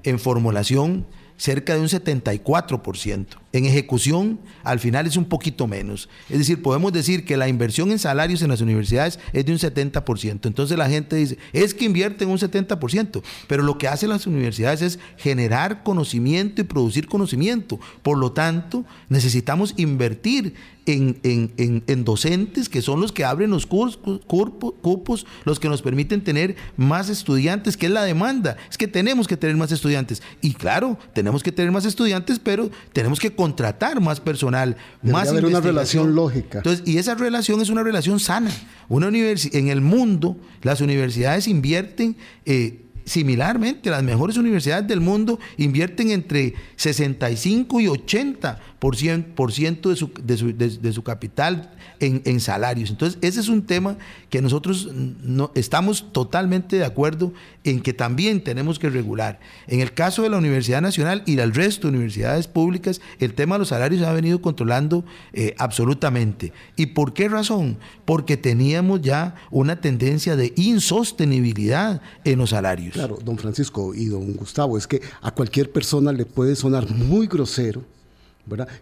en 0.03 0.19
formulación 0.19 1.07
cerca 1.37 1.75
de 1.75 1.79
un 1.79 1.87
74%. 1.87 3.25
En 3.51 3.65
ejecución, 3.65 4.39
al 4.63 4.79
final 4.79 5.07
es 5.07 5.17
un 5.17 5.25
poquito 5.25 5.67
menos. 5.67 6.07
Es 6.29 6.37
decir, 6.37 6.61
podemos 6.61 6.93
decir 6.93 7.25
que 7.25 7.35
la 7.35 7.47
inversión 7.47 7.91
en 7.91 7.97
salarios 7.97 8.41
en 8.41 8.49
las 8.49 8.61
universidades 8.61 9.19
es 9.33 9.45
de 9.45 9.51
un 9.51 9.57
70%. 9.57 10.45
Entonces 10.45 10.77
la 10.77 10.87
gente 10.89 11.15
dice, 11.15 11.37
es 11.51 11.73
que 11.73 11.85
invierten 11.85 12.29
un 12.29 12.37
70%, 12.37 13.23
pero 13.47 13.63
lo 13.63 13.77
que 13.77 13.87
hacen 13.87 14.09
las 14.09 14.27
universidades 14.27 14.81
es 14.81 14.99
generar 15.17 15.81
conocimiento 15.81 16.61
y 16.61 16.65
producir 16.65 17.07
conocimiento. 17.07 17.79
Por 18.03 18.17
lo 18.19 18.33
tanto, 18.33 18.85
necesitamos 19.09 19.73
invertir 19.77 20.53
en, 20.93 22.03
docentes 22.03 22.69
que 22.69 22.81
son 22.81 23.01
los 23.01 23.11
que 23.11 23.23
abren 23.23 23.49
los 23.49 23.65
cupos, 23.65 25.25
los 25.45 25.59
que 25.59 25.69
nos 25.69 25.81
permiten 25.81 26.23
tener 26.23 26.55
más 26.77 27.09
estudiantes, 27.09 27.77
que 27.77 27.87
es 27.87 27.91
la 27.91 28.03
demanda. 28.03 28.57
Es 28.69 28.77
que 28.77 28.87
tenemos 28.87 29.27
que 29.27 29.37
tener 29.37 29.55
más 29.55 29.71
estudiantes. 29.71 30.21
Y 30.41 30.53
claro, 30.53 30.97
tenemos 31.13 31.43
que 31.43 31.51
tener 31.51 31.71
más 31.71 31.85
estudiantes, 31.85 32.39
pero 32.39 32.69
tenemos 32.93 33.19
que 33.19 33.31
contratar 33.39 34.01
más 34.01 34.19
personal, 34.19 34.75
más 35.01 35.29
haber 35.29 35.45
una 35.45 35.61
relación 35.61 36.13
lógica. 36.13 36.57
Entonces, 36.57 36.85
y 36.85 36.97
esa 36.97 37.15
relación 37.15 37.61
es 37.61 37.69
una 37.69 37.83
relación 37.83 38.19
sana. 38.19 38.51
Una 38.89 39.07
en 39.07 39.69
el 39.69 39.79
mundo, 39.79 40.35
las 40.61 40.81
universidades 40.81 41.47
invierten 41.47 42.17
eh, 42.45 42.81
similarmente, 43.09 43.89
las 43.89 44.03
mejores 44.03 44.37
universidades 44.37 44.87
del 44.87 45.01
mundo 45.01 45.39
invierten 45.57 46.11
entre 46.11 46.53
65 46.75 47.81
y 47.81 47.87
80 47.87 48.59
por 48.79 48.95
ciento 48.95 49.89
de 49.89 49.95
su, 49.95 50.11
de 50.23 50.37
su, 50.37 50.55
de, 50.55 50.93
su 50.93 51.03
capital 51.03 51.71
en, 51.99 52.21
en, 52.23 52.39
salarios. 52.39 52.89
Entonces, 52.89 53.19
ese 53.21 53.41
es 53.41 53.49
un 53.49 53.63
tema 53.63 53.97
que 54.29 54.41
nosotros 54.41 54.89
no, 54.93 55.51
estamos 55.55 56.13
totalmente 56.13 56.77
de 56.77 56.85
acuerdo 56.85 57.33
en 57.65 57.81
que 57.81 57.93
también 57.93 58.41
tenemos 58.41 58.79
que 58.79 58.89
regular. 58.89 59.39
En 59.67 59.81
el 59.81 59.93
caso 59.93 60.21
de 60.21 60.29
la 60.29 60.37
Universidad 60.37 60.81
Nacional 60.81 61.23
y 61.25 61.35
del 61.35 61.53
resto 61.53 61.87
de 61.87 61.95
universidades 61.95 62.47
públicas, 62.47 63.01
el 63.19 63.33
tema 63.33 63.55
de 63.55 63.59
los 63.59 63.69
salarios 63.69 64.01
se 64.01 64.07
ha 64.07 64.13
venido 64.13 64.41
controlando 64.41 65.03
eh, 65.33 65.55
absolutamente. 65.57 66.53
¿Y 66.77 66.87
por 66.87 67.13
qué 67.13 67.27
razón? 67.27 67.77
Porque 68.05 68.37
teníamos 68.37 69.01
ya 69.01 69.35
una 69.51 69.81
tendencia 69.81 70.35
de 70.35 70.53
insostenibilidad 70.55 72.01
en 72.23 72.39
los 72.39 72.51
salarios. 72.51 72.98
Claro, 72.99 73.17
don 73.23 73.37
Francisco 73.37 73.93
y 73.93 74.07
don 74.07 74.33
Gustavo, 74.33 74.77
es 74.77 74.85
que 74.85 75.01
a 75.21 75.31
cualquier 75.31 75.71
persona 75.71 76.11
le 76.11 76.25
puede 76.25 76.55
sonar 76.55 76.89
muy 76.89 77.27
grosero 77.27 77.81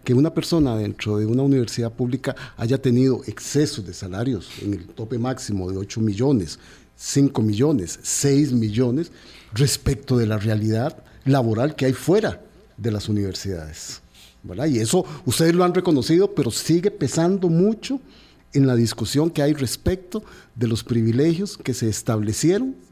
que 0.02 0.14
una 0.14 0.32
persona 0.32 0.76
dentro 0.76 1.18
de 1.18 1.26
una 1.26 1.42
universidad 1.42 1.92
pública 1.92 2.34
haya 2.56 2.80
tenido 2.80 3.22
excesos 3.26 3.86
de 3.86 3.94
salarios 3.94 4.48
en 4.62 4.74
el 4.74 4.86
tope 4.86 5.18
máximo 5.18 5.70
de 5.70 5.76
8 5.76 6.00
millones, 6.00 6.58
5 6.96 7.42
millones, 7.42 7.98
6 8.02 8.52
millones, 8.52 9.12
respecto 9.52 10.16
de 10.16 10.26
la 10.26 10.38
realidad 10.38 10.96
laboral 11.24 11.76
que 11.76 11.86
hay 11.86 11.92
fuera 11.92 12.42
de 12.76 12.90
las 12.90 13.08
universidades. 13.08 14.00
Y 14.68 14.78
eso 14.78 15.04
ustedes 15.26 15.54
lo 15.54 15.64
han 15.64 15.74
reconocido, 15.74 16.34
pero 16.34 16.50
sigue 16.50 16.90
pesando 16.90 17.48
mucho 17.48 18.00
en 18.52 18.66
la 18.66 18.74
discusión 18.74 19.30
que 19.30 19.42
hay 19.42 19.52
respecto 19.52 20.24
de 20.54 20.66
los 20.66 20.82
privilegios 20.82 21.58
que 21.58 21.74
se 21.74 21.88
establecieron 21.88 22.87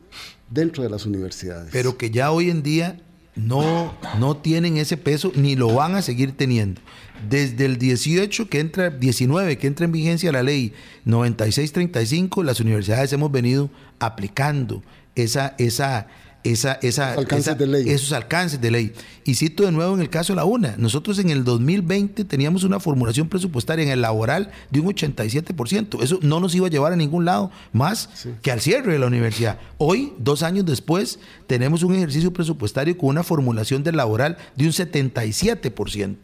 dentro 0.50 0.82
de 0.82 0.90
las 0.90 1.06
universidades. 1.06 1.70
Pero 1.72 1.96
que 1.96 2.10
ya 2.10 2.30
hoy 2.30 2.50
en 2.50 2.62
día 2.62 3.00
no, 3.36 3.94
no 4.18 4.36
tienen 4.38 4.78
ese 4.78 4.96
peso 4.96 5.30
ni 5.34 5.56
lo 5.56 5.74
van 5.74 5.94
a 5.94 6.02
seguir 6.02 6.36
teniendo. 6.36 6.80
Desde 7.28 7.64
el 7.66 7.78
18 7.78 8.48
que 8.48 8.60
entra, 8.60 8.90
19 8.90 9.58
que 9.58 9.66
entra 9.66 9.86
en 9.86 9.92
vigencia 9.92 10.32
la 10.32 10.42
ley 10.42 10.72
9635, 11.04 12.42
las 12.42 12.60
universidades 12.60 13.12
hemos 13.12 13.30
venido 13.30 13.70
aplicando 13.98 14.82
esa, 15.14 15.54
esa, 15.58 16.08
esa, 16.52 16.78
esa, 16.82 17.12
alcances 17.12 17.56
de 17.58 17.66
ley. 17.66 17.88
esos 17.88 18.12
alcances 18.12 18.60
de 18.60 18.70
ley. 18.70 18.92
Y 19.24 19.34
cito 19.34 19.64
de 19.64 19.72
nuevo 19.72 19.94
en 19.94 20.00
el 20.00 20.10
caso 20.10 20.32
de 20.32 20.36
la 20.36 20.44
UNA, 20.44 20.74
nosotros 20.78 21.18
en 21.18 21.30
el 21.30 21.44
2020 21.44 22.24
teníamos 22.24 22.64
una 22.64 22.80
formulación 22.80 23.28
presupuestaria 23.28 23.84
en 23.84 23.90
el 23.90 24.02
laboral 24.02 24.50
de 24.70 24.80
un 24.80 24.86
87%. 24.86 26.02
Eso 26.02 26.18
no 26.22 26.40
nos 26.40 26.54
iba 26.54 26.66
a 26.66 26.70
llevar 26.70 26.92
a 26.92 26.96
ningún 26.96 27.24
lado 27.24 27.50
más 27.72 28.28
que 28.42 28.50
al 28.50 28.60
cierre 28.60 28.92
de 28.92 28.98
la 28.98 29.06
universidad. 29.06 29.58
Hoy, 29.78 30.12
dos 30.18 30.42
años 30.42 30.64
después, 30.64 31.18
tenemos 31.46 31.82
un 31.82 31.94
ejercicio 31.94 32.32
presupuestario 32.32 32.96
con 32.96 33.10
una 33.10 33.22
formulación 33.22 33.82
del 33.82 33.96
laboral 33.96 34.36
de 34.56 34.66
un 34.66 34.72
77%. 34.72 36.16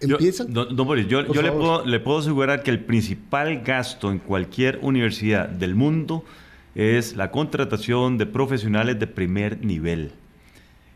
Yo, 0.00 0.18
don, 0.48 0.76
Boris, 0.76 1.06
yo, 1.06 1.32
yo 1.32 1.42
le, 1.42 1.52
puedo, 1.52 1.86
le 1.86 2.00
puedo 2.00 2.18
asegurar 2.18 2.64
que 2.64 2.72
el 2.72 2.80
principal 2.80 3.62
gasto 3.62 4.10
en 4.10 4.18
cualquier 4.18 4.80
universidad 4.82 5.48
del 5.48 5.76
mundo 5.76 6.24
es 6.74 7.16
la 7.16 7.30
contratación 7.30 8.18
de 8.18 8.26
profesionales 8.26 8.98
de 8.98 9.06
primer 9.06 9.64
nivel. 9.64 10.12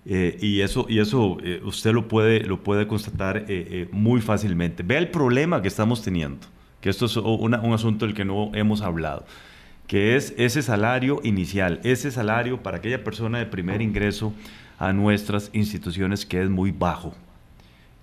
Eh, 0.09 0.39
y 0.41 0.61
eso, 0.61 0.87
y 0.89 1.01
eso 1.01 1.39
eh, 1.43 1.61
usted 1.65 1.93
lo 1.93 2.07
puede, 2.07 2.41
lo 2.41 2.63
puede 2.63 2.87
constatar 2.87 3.45
eh, 3.49 3.89
muy 3.91 4.21
fácilmente. 4.21 4.83
Vea 4.83 4.99
el 4.99 5.09
problema 5.09 5.61
que 5.61 5.69
estamos 5.69 6.03
teniendo, 6.03 6.47
que 6.81 6.91
esto 6.91 7.07
es 7.07 7.17
un 7.17 7.55
asunto 7.55 8.07
del 8.07 8.15
que 8.15 8.25
no 8.25 8.53
hemos 8.55 8.83
hablado, 8.83 9.27
que 9.89 10.17
es 10.17 10.33
ese 10.39 10.63
salario 10.63 11.21
inicial, 11.25 11.81
ese 11.83 12.11
salario 12.11 12.63
para 12.63 12.79
aquella 12.79 13.03
persona 13.03 13.39
de 13.39 13.47
primer 13.47 13.83
ingreso 13.83 14.33
a 14.79 14.93
nuestras 14.93 15.51
instituciones 15.53 16.25
que 16.25 16.41
es 16.41 16.49
muy 16.49 16.71
bajo. 16.71 17.15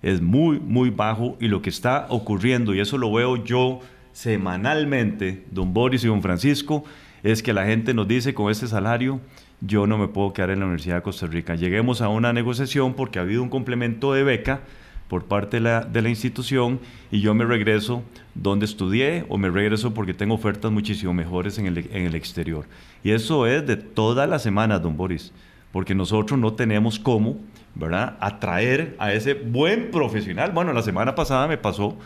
Es 0.02 0.20
muy, 0.20 0.60
muy 0.60 0.90
bajo 0.90 1.38
y 1.40 1.48
lo 1.48 1.62
que 1.62 1.70
está 1.70 2.06
ocurriendo, 2.10 2.74
y 2.74 2.80
eso 2.80 2.98
lo 2.98 3.10
veo 3.10 3.42
yo 3.42 3.80
semanalmente, 4.12 5.44
don 5.50 5.72
Boris 5.72 6.04
y 6.04 6.08
don 6.08 6.20
Francisco, 6.20 6.84
es 7.24 7.42
que 7.42 7.52
la 7.52 7.64
gente 7.64 7.94
nos 7.94 8.06
dice 8.06 8.34
con 8.34 8.52
este 8.52 8.68
salario 8.68 9.20
yo 9.60 9.86
no 9.86 9.96
me 9.96 10.08
puedo 10.08 10.32
quedar 10.32 10.50
en 10.50 10.60
la 10.60 10.66
Universidad 10.66 10.96
de 10.96 11.02
Costa 11.02 11.26
Rica. 11.26 11.54
Lleguemos 11.54 12.02
a 12.02 12.08
una 12.08 12.32
negociación 12.32 12.94
porque 12.94 13.18
ha 13.18 13.22
habido 13.22 13.42
un 13.42 13.48
complemento 13.48 14.12
de 14.12 14.22
beca 14.22 14.60
por 15.08 15.24
parte 15.24 15.58
de 15.58 16.02
la, 16.02 16.08
institución 16.08 16.80
y 17.10 17.20
yo 17.20 17.34
me 17.34 17.44
regreso 17.44 18.02
donde 18.34 18.66
estudié 18.66 19.24
o 19.28 19.38
me 19.38 19.48
regreso 19.48 19.94
porque 19.94 20.12
tengo 20.12 20.34
ofertas 20.34 20.70
muchísimo 20.70 21.14
mejores 21.14 21.58
en 21.58 21.66
el, 21.66 21.78
en 21.78 22.06
el 22.06 22.14
exterior. 22.14 22.66
Y 23.02 23.12
eso 23.12 23.46
es 23.46 23.66
de 23.66 23.76
todas 23.76 24.28
las 24.28 24.42
semanas, 24.42 24.82
don 24.82 24.96
Boris, 24.96 25.32
porque 25.72 25.94
nosotros 25.94 26.38
no 26.38 26.52
tenemos 26.54 26.98
cómo, 26.98 27.38
¿verdad?, 27.74 28.16
atraer 28.20 28.96
a 28.98 29.12
ese 29.12 29.34
buen 29.34 29.90
profesional. 29.90 30.52
Bueno, 30.52 30.72
la 30.72 30.82
semana 30.82 31.14
pasada 31.14 31.46
me 31.46 31.58
pasó 31.58 31.96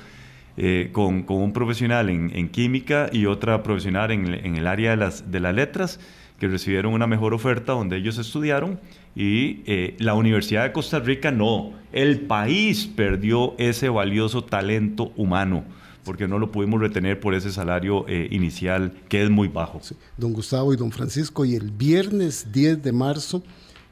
eh, 0.61 0.91
con, 0.91 1.25
un 1.29 1.53
profesional 1.53 2.11
en, 2.11 2.49
química 2.49 3.09
y 3.13 3.27
otra 3.27 3.63
profesional 3.63 4.11
en, 4.11 4.35
en 4.35 4.57
el 4.57 4.67
área 4.67 4.91
de 4.91 4.97
las, 4.97 5.55
letras 5.55 6.01
que 6.41 6.49
recibieron 6.49 6.95
una 6.95 7.07
mejor 7.07 7.33
oferta 7.33 7.75
donde 7.75 7.97
ellos 7.97 8.19
estudiaron 8.19 8.81
y 9.15 9.63
eh, 9.67 9.95
la 10.01 10.15
Universidad 10.15 10.65
de 10.65 10.73
Costa 10.73 10.99
Rica 10.99 11.31
no, 11.31 11.75
el 11.93 12.23
país 12.23 12.87
perdió 12.87 13.55
ese 13.59 13.89
valioso 13.89 14.43
talento 14.43 15.13
humano 15.15 15.63
porque 16.03 16.27
no 16.27 16.41
lo 16.41 16.51
pudimos 16.51 16.81
retener 16.81 17.21
por 17.21 17.35
ese 17.35 17.53
salario 17.53 18.05
eh, 18.09 18.27
inicial 18.33 18.93
que 19.09 19.23
es 19.23 19.31
muy 19.31 19.47
bajo. 19.47 19.81
Don 20.17 20.33
Gustavo 20.33 20.75
y 20.75 20.77
don 20.77 20.91
Francisco, 20.91 21.45
y 21.45 21.55
el 21.55 21.71
viernes 21.71 22.51
10 22.51 22.83
de 22.83 22.93
marzo 22.93 23.45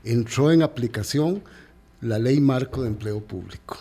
entró 0.02 0.50
en 0.50 0.62
aplicación 0.62 1.44
la 2.00 2.18
ley 2.18 2.40
marco 2.40 2.82
de 2.82 2.88
empleo 2.88 3.20
público. 3.20 3.76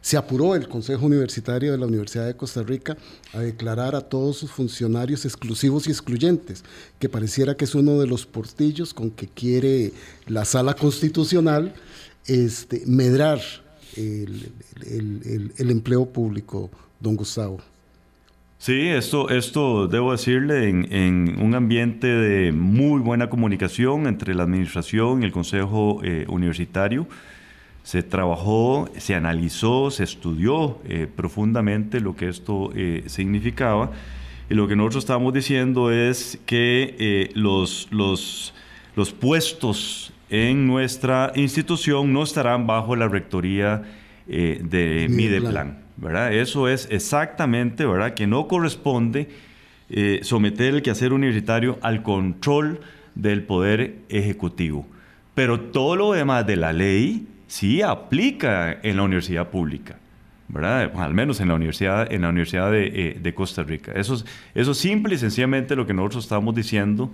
Se 0.00 0.16
apuró 0.16 0.54
el 0.54 0.68
Consejo 0.68 1.06
Universitario 1.06 1.72
de 1.72 1.78
la 1.78 1.86
Universidad 1.86 2.26
de 2.26 2.36
Costa 2.36 2.62
Rica 2.62 2.96
a 3.34 3.40
declarar 3.40 3.94
a 3.94 4.00
todos 4.00 4.38
sus 4.38 4.50
funcionarios 4.50 5.24
exclusivos 5.24 5.86
y 5.86 5.90
excluyentes, 5.90 6.64
que 6.98 7.08
pareciera 7.08 7.54
que 7.54 7.64
es 7.66 7.74
uno 7.74 7.98
de 7.98 8.06
los 8.06 8.24
portillos 8.24 8.94
con 8.94 9.10
que 9.10 9.28
quiere 9.28 9.92
la 10.26 10.44
sala 10.44 10.74
constitucional 10.74 11.74
este, 12.26 12.82
medrar 12.86 13.40
el, 13.96 14.52
empleo 15.58 16.06
público, 16.06 16.70
don 16.98 17.16
Gustavo. 17.16 17.58
Sí, 18.58 18.88
esto, 18.88 19.30
esto 19.30 19.88
debo 19.88 20.12
decirle, 20.12 20.68
en, 20.68 20.92
en, 20.92 21.40
un 21.40 21.54
ambiente 21.54 22.06
de 22.06 22.52
muy 22.52 23.00
buena 23.00 23.30
comunicación 23.30 24.06
entre 24.06 24.34
la 24.34 24.42
administración 24.42 25.22
y 25.22 25.26
el 25.26 25.32
Consejo 25.32 26.00
eh, 26.04 26.26
Universitario, 26.28 27.06
se 27.82 28.02
trabajó, 28.02 28.88
se 28.98 29.14
analizó, 29.14 29.90
se 29.90 30.04
estudió 30.04 30.78
eh, 30.84 31.06
profundamente 31.14 32.00
lo 32.00 32.14
que 32.14 32.28
esto 32.28 32.70
eh, 32.74 33.04
significaba. 33.06 33.90
Y 34.48 34.54
lo 34.54 34.68
que 34.68 34.76
nosotros 34.76 35.04
estamos 35.04 35.32
diciendo 35.32 35.90
es 35.90 36.38
que 36.44 36.96
eh, 36.98 37.30
los, 37.34 37.88
los, 37.90 38.52
los 38.96 39.12
puestos 39.12 40.12
en 40.28 40.66
nuestra 40.66 41.32
institución 41.34 42.12
no 42.12 42.22
estarán 42.22 42.66
bajo 42.66 42.96
la 42.96 43.08
rectoría 43.08 43.82
de 44.26 45.08
Mideplan. 45.10 45.78
¿verdad? 45.96 46.32
Eso 46.32 46.68
es 46.68 46.86
exactamente, 46.90 47.84
¿verdad? 47.84 48.14
Que 48.14 48.28
no 48.28 48.46
corresponde 48.46 49.28
someter 50.22 50.74
el 50.74 50.82
quehacer 50.82 51.12
universitario 51.12 51.80
al 51.82 52.04
control 52.04 52.80
del 53.16 53.42
poder 53.42 53.96
ejecutivo. 54.08 54.86
Pero 55.34 55.58
todo 55.58 55.96
lo 55.96 56.12
demás 56.12 56.46
de 56.46 56.54
la 56.54 56.72
ley 56.72 57.26
sí 57.50 57.82
aplica 57.82 58.78
en 58.80 58.96
la 58.96 59.02
universidad 59.02 59.48
pública. 59.48 59.96
¿verdad? 60.46 60.92
Al 60.96 61.14
menos 61.14 61.40
en 61.40 61.48
la 61.48 61.54
Universidad, 61.54 62.12
en 62.12 62.22
la 62.22 62.28
universidad 62.28 62.72
de, 62.72 62.86
eh, 62.86 63.18
de 63.20 63.34
Costa 63.34 63.62
Rica. 63.62 63.92
Eso 63.92 64.14
es, 64.14 64.24
eso 64.54 64.72
es 64.72 64.78
simple 64.78 65.14
y 65.14 65.18
sencillamente 65.18 65.76
lo 65.76 65.86
que 65.86 65.94
nosotros 65.94 66.24
estamos 66.24 66.54
diciendo, 66.54 67.10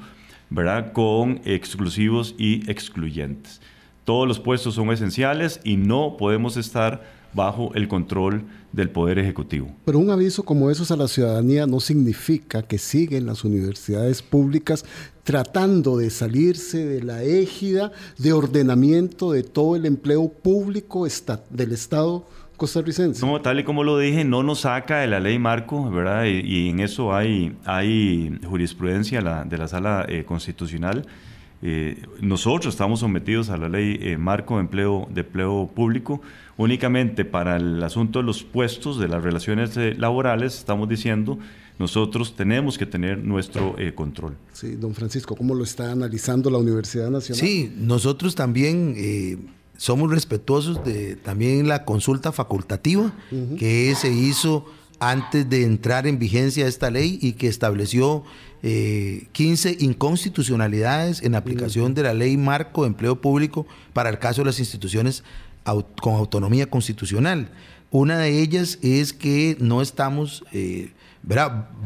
¿verdad? 0.49 0.93
Con 0.93 1.41
exclusivos 1.45 2.35
y 2.39 2.71
excluyentes. 2.71 3.61
Todos 4.05 4.27
los 4.27 4.41
puestos 4.41 4.75
son 4.75 4.91
esenciales 4.91 5.61
y 5.65 5.77
no 5.77 6.17
podemos 6.19 6.57
estar 6.57 7.05
bajo 7.37 7.73
el 7.75 7.87
control 7.87 8.45
del 8.73 8.91
Poder 8.91 9.19
Ejecutivo. 9.19 9.71
Pero 9.85 9.99
un 9.99 10.11
aviso 10.11 10.43
como 10.43 10.71
esos 10.71 10.91
a 10.91 10.97
la 10.97 11.07
ciudadanía 11.07 11.67
no 11.67 11.79
significa 11.79 12.63
que 12.63 12.79
siguen 12.79 13.27
las 13.27 13.45
universidades 13.45 14.23
públicas 14.23 14.85
tratando 15.23 15.97
de 15.97 16.11
salirse 16.11 16.85
de 16.85 17.03
la 17.03 17.23
égida 17.23 17.93
de 18.19 18.33
ordenamiento 18.33 19.33
de 19.33 19.43
todo 19.43 19.77
el 19.77 19.87
empleo 19.87 20.29
público 20.29 21.07
del 21.51 21.73
Estado 21.73 22.27
costarricense. 22.57 23.25
No, 23.25 23.41
tal 23.41 23.61
y 23.61 23.65
como 23.65 23.85
lo 23.85 23.99
dije, 23.99 24.25
no 24.25 24.43
nos 24.43 24.61
saca 24.61 24.99
de 24.99 25.07
la 25.07 25.21
ley 25.21 25.39
marco, 25.39 25.91
¿verdad? 25.91 26.25
Y, 26.25 26.41
y 26.41 26.71
en 26.71 26.81
eso 26.81 27.15
hay, 27.15 27.55
hay 27.65 28.39
jurisprudencia 28.47 29.21
la, 29.21 29.45
de 29.45 29.59
la 29.59 29.69
sala 29.69 30.07
eh, 30.09 30.25
constitucional. 30.25 31.07
Eh, 31.69 32.03
nosotros 32.21 32.75
estamos 32.75 33.01
sometidos 33.01 33.51
a 33.51 33.57
la 33.57 33.69
ley 33.69 33.99
eh, 34.01 34.17
marco 34.17 34.55
de 34.55 34.61
empleo, 34.61 35.09
de 35.13 35.23
empleo 35.23 35.69
público. 35.75 36.21
Únicamente 36.57 37.25
para 37.25 37.57
el 37.57 37.83
asunto 37.83 38.21
de 38.21 38.25
los 38.25 38.45
puestos, 38.45 39.01
de 39.01 39.09
las 39.09 39.25
relaciones 39.25 39.77
eh, 39.77 39.95
laborales, 39.99 40.57
estamos 40.59 40.89
diciendo, 40.89 41.41
nosotros 41.81 42.37
tenemos 42.37 42.79
que 42.79 42.87
tener 42.87 43.19
nuestro 43.19 43.75
eh, 43.79 43.93
control. 43.95 44.37
Sí, 44.53 44.77
don 44.77 44.95
Francisco, 44.95 45.35
¿cómo 45.35 45.55
lo 45.57 45.65
está 45.65 45.91
analizando 45.91 46.49
la 46.49 46.59
Universidad 46.59 47.11
Nacional? 47.11 47.41
Sí, 47.41 47.73
nosotros 47.77 48.37
también 48.37 48.95
eh, 48.97 49.37
somos 49.77 50.09
respetuosos 50.11 50.85
de 50.85 51.17
también 51.17 51.67
la 51.67 51.85
consulta 51.85 52.31
facultativa 52.31 53.13
uh 53.33 53.35
-huh. 53.35 53.59
que 53.59 53.93
se 53.97 54.13
hizo 54.13 54.67
antes 55.01 55.51
de 55.51 55.65
entrar 55.65 56.07
en 56.07 56.19
vigencia 56.19 56.67
esta 56.67 56.91
ley 56.91 57.19
y 57.21 57.33
que 57.33 57.49
estableció 57.49 58.25
eh, 58.69 59.29
15 59.31 59.77
inconstitucionalidades 59.79 61.23
en 61.23 61.37
aplicación 61.37 61.95
de 61.95 62.03
la 62.03 62.15
ley 62.15 62.37
marco 62.37 62.83
de 62.83 62.89
empleo 62.89 63.21
público 63.21 63.65
para 63.93 64.11
el 64.11 64.19
caso 64.19 64.41
de 64.41 64.47
las 64.47 64.59
instituciones 64.59 65.23
con 66.01 66.17
autonomía 66.17 66.69
constitucional. 66.69 67.49
Una 67.93 68.19
de 68.19 68.41
ellas 68.41 68.81
es 68.83 69.13
que 69.13 69.57
no 69.61 69.83
estamos 69.83 70.43
eh, 70.53 70.91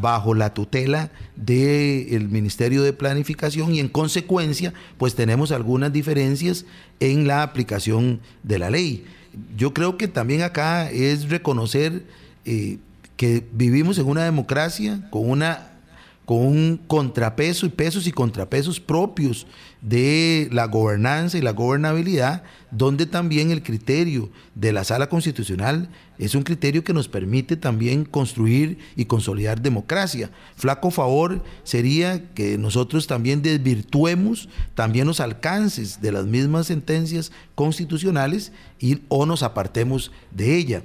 bajo 0.01 0.35
la 0.35 0.55
tutela 0.55 1.11
del 1.37 2.31
Ministerio 2.31 2.83
de 2.83 2.95
Planificación 2.95 3.75
y 3.75 3.81
en 3.81 3.89
consecuencia 3.89 4.73
pues 4.97 5.15
tenemos 5.15 5.53
algunas 5.53 5.93
diferencias 5.93 6.65
en 6.99 7.27
la 7.27 7.43
aplicación 7.43 8.21
de 8.43 8.59
la 8.59 8.71
ley. 8.71 9.05
Yo 9.55 9.75
creo 9.75 9.99
que 9.99 10.09
también 10.09 10.41
acá 10.41 10.91
es 10.91 11.29
reconocer 11.29 12.07
eh, 12.47 12.79
que 13.19 13.47
vivimos 13.53 13.99
en 13.99 14.07
una 14.07 14.25
democracia 14.25 15.07
con 15.11 15.29
una 15.29 15.70
con 16.31 16.47
un 16.47 16.81
contrapeso 16.87 17.67
y 17.67 17.71
pesos 17.71 18.07
y 18.07 18.13
contrapesos 18.13 18.79
propios 18.79 19.49
de 19.81 20.49
la 20.53 20.67
gobernanza 20.67 21.37
y 21.37 21.41
la 21.41 21.51
gobernabilidad, 21.51 22.45
donde 22.71 23.07
también 23.07 23.51
el 23.51 23.65
criterio 23.65 24.31
de 24.55 24.73
la 24.73 24.85
sala 24.85 25.09
constitucional 25.09 25.89
es 26.19 26.37
un 26.37 26.45
criterio 26.45 26.85
que 26.85 26.93
nos 26.93 27.09
permite 27.09 27.57
también 27.57 28.05
construir 28.05 28.79
y 28.95 29.07
consolidar 29.07 29.61
democracia. 29.61 30.31
Flaco 30.55 30.93
favor 30.93 31.43
sería 31.65 32.33
que 32.33 32.59
nosotros 32.59 33.09
también 33.09 33.43
desvirtuemos 33.43 34.49
también 34.77 35.09
los 35.09 35.19
alcances 35.19 36.01
de 36.01 36.13
las 36.13 36.27
mismas 36.27 36.69
sentencias 36.69 37.33
constitucionales 37.57 38.53
y 38.79 39.01
o 39.09 39.27
nos 39.27 39.43
apartemos 39.43 40.13
de 40.31 40.57
ella. 40.57 40.85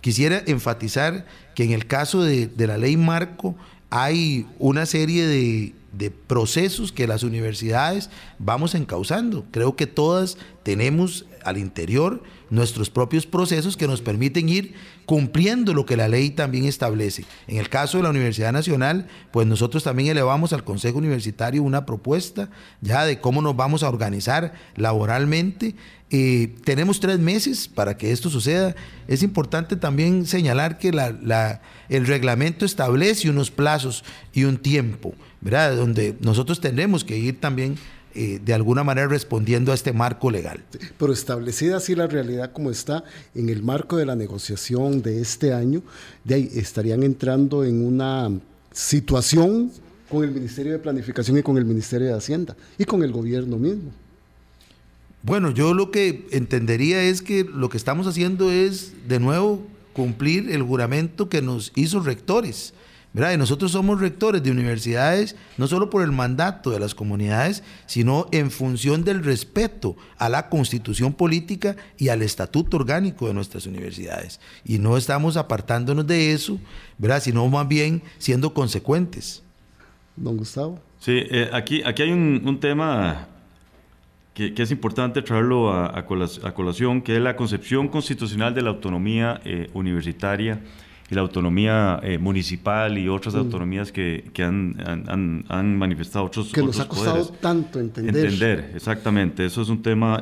Quisiera 0.00 0.42
enfatizar 0.46 1.26
que 1.54 1.64
en 1.64 1.72
el 1.72 1.86
caso 1.86 2.22
de, 2.22 2.46
de 2.46 2.66
la 2.66 2.78
ley 2.78 2.96
marco 2.96 3.56
hay 3.90 4.46
una 4.58 4.86
serie 4.86 5.26
de, 5.26 5.74
de, 5.92 6.10
procesos 6.10 6.92
que 6.92 7.06
las 7.06 7.22
universidades 7.22 8.10
vamos 8.38 8.74
encauzando. 8.74 9.44
Creo 9.50 9.76
que 9.76 9.86
todas 9.86 10.36
tenemos 10.62 11.26
al 11.46 11.58
interior 11.58 12.22
nuestros 12.50 12.90
propios 12.90 13.26
procesos 13.26 13.76
que 13.76 13.86
nos 13.86 14.02
permiten 14.02 14.48
ir 14.48 14.74
cumpliendo 15.04 15.74
lo 15.74 15.86
que 15.86 15.96
la 15.96 16.08
ley 16.08 16.30
también 16.30 16.64
establece. 16.64 17.24
En 17.46 17.58
el 17.58 17.68
caso 17.68 17.96
de 17.96 18.04
la 18.04 18.10
Universidad 18.10 18.52
Nacional, 18.52 19.06
pues 19.32 19.46
nosotros 19.46 19.84
también 19.84 20.10
elevamos 20.10 20.52
al 20.52 20.64
Consejo 20.64 20.98
Universitario 20.98 21.62
una 21.62 21.86
propuesta 21.86 22.50
ya 22.80 23.04
de 23.04 23.20
cómo 23.20 23.42
nos 23.42 23.56
vamos 23.56 23.82
a 23.82 23.88
organizar 23.88 24.52
laboralmente. 24.76 25.74
Eh, 26.10 26.54
tenemos 26.64 27.00
tres 27.00 27.18
meses 27.18 27.68
para 27.68 27.96
que 27.96 28.12
esto 28.12 28.30
suceda. 28.30 28.74
Es 29.08 29.22
importante 29.22 29.76
también 29.76 30.26
señalar 30.26 30.78
que 30.78 30.92
la, 30.92 31.60
el 31.88 32.06
reglamento 32.06 32.64
establece 32.64 33.30
unos 33.30 33.50
plazos 33.50 34.04
y 34.32 34.44
un 34.44 34.58
tiempo, 34.58 35.14
¿verdad? 35.40 35.76
Donde 35.76 36.16
nosotros 36.20 36.60
tendremos 36.60 37.04
que 37.04 37.16
ir 37.18 37.40
también 37.40 37.76
eh, 38.18 38.40
de 38.42 38.54
alguna 38.54 38.82
manera 38.82 39.08
respondiendo 39.08 39.72
a 39.72 39.74
este 39.74 39.92
marco 39.92 40.30
legal. 40.30 40.64
Pero 40.98 41.12
establecida 41.12 41.76
así 41.76 41.94
la 41.94 42.06
realidad 42.06 42.50
como 42.50 42.70
está 42.70 43.04
en 43.34 43.50
el 43.50 43.62
marco 43.62 43.98
de 43.98 44.06
la 44.06 44.16
negociación 44.16 45.02
de 45.02 45.20
este 45.20 45.52
año, 45.52 45.82
de 46.24 46.34
ahí 46.34 46.50
estarían 46.54 47.02
entrando 47.02 47.62
en 47.62 47.84
una 47.84 48.30
situación 48.72 49.70
con 50.08 50.24
el 50.24 50.30
Ministerio 50.30 50.72
de 50.72 50.78
Planificación 50.78 51.36
y 51.36 51.42
con 51.42 51.58
el 51.58 51.66
Ministerio 51.66 52.06
de 52.06 52.14
Hacienda 52.14 52.56
y 52.78 52.86
con 52.86 53.02
el 53.02 53.12
gobierno 53.12 53.58
mismo. 53.58 53.92
Bueno, 55.22 55.50
yo 55.50 55.74
lo 55.74 55.90
que 55.90 56.26
entendería 56.30 57.02
es 57.02 57.20
que 57.20 57.44
lo 57.44 57.68
que 57.68 57.76
estamos 57.76 58.06
haciendo 58.06 58.50
es, 58.50 58.94
de 59.08 59.20
nuevo, 59.20 59.62
cumplir 59.92 60.50
el 60.50 60.62
juramento 60.62 61.28
que 61.28 61.42
nos 61.42 61.70
hizo 61.74 62.00
rectores 62.00 62.72
¿verdad? 63.16 63.32
Y 63.32 63.38
nosotros 63.38 63.72
somos 63.72 63.98
rectores 63.98 64.42
de 64.42 64.50
universidades 64.50 65.36
no 65.56 65.66
solo 65.66 65.88
por 65.88 66.02
el 66.02 66.12
mandato 66.12 66.70
de 66.70 66.78
las 66.78 66.94
comunidades, 66.94 67.62
sino 67.86 68.26
en 68.30 68.50
función 68.50 69.04
del 69.04 69.24
respeto 69.24 69.96
a 70.18 70.28
la 70.28 70.50
constitución 70.50 71.14
política 71.14 71.76
y 71.96 72.10
al 72.10 72.20
estatuto 72.20 72.76
orgánico 72.76 73.26
de 73.26 73.32
nuestras 73.32 73.64
universidades. 73.64 74.38
Y 74.66 74.80
no 74.80 74.98
estamos 74.98 75.38
apartándonos 75.38 76.06
de 76.06 76.34
eso, 76.34 76.60
¿verdad? 76.98 77.22
Sino 77.22 77.48
más 77.48 77.66
bien 77.66 78.02
siendo 78.18 78.52
consecuentes. 78.52 79.42
Don 80.14 80.36
Gustavo. 80.36 80.78
Sí, 80.98 81.12
eh, 81.30 81.48
aquí, 81.54 81.82
aquí 81.86 82.02
hay 82.02 82.12
un, 82.12 82.60
tema 82.60 83.28
que, 84.34 84.52
es 84.54 84.70
importante 84.70 85.22
traerlo 85.22 85.72
a, 85.72 86.04
colación, 86.04 87.00
que 87.00 87.16
es 87.16 87.22
la 87.22 87.34
concepción 87.34 87.88
constitucional 87.88 88.54
de 88.54 88.60
la 88.60 88.68
autonomía 88.68 89.40
eh, 89.46 89.70
universitaria 89.72 90.60
y 91.08 91.14
la 91.14 91.20
autonomía 91.20 92.00
eh, 92.02 92.18
municipal 92.18 92.98
y 92.98 93.08
otras 93.08 93.34
mm. 93.34 93.38
autonomías 93.38 93.92
que, 93.92 94.24
han, 94.38 95.44
han, 95.48 95.78
manifestado 95.78 96.24
otros 96.24 96.52
Que 96.52 96.62
nos 96.62 96.80
ha 96.80 96.88
costado 96.88 97.26
tanto 97.28 97.78
entender. 97.78 98.16
Entender, 98.16 98.72
exactamente. 98.74 99.46
Eso 99.46 99.62
es 99.62 99.68
un 99.68 99.82
tema 99.82 100.20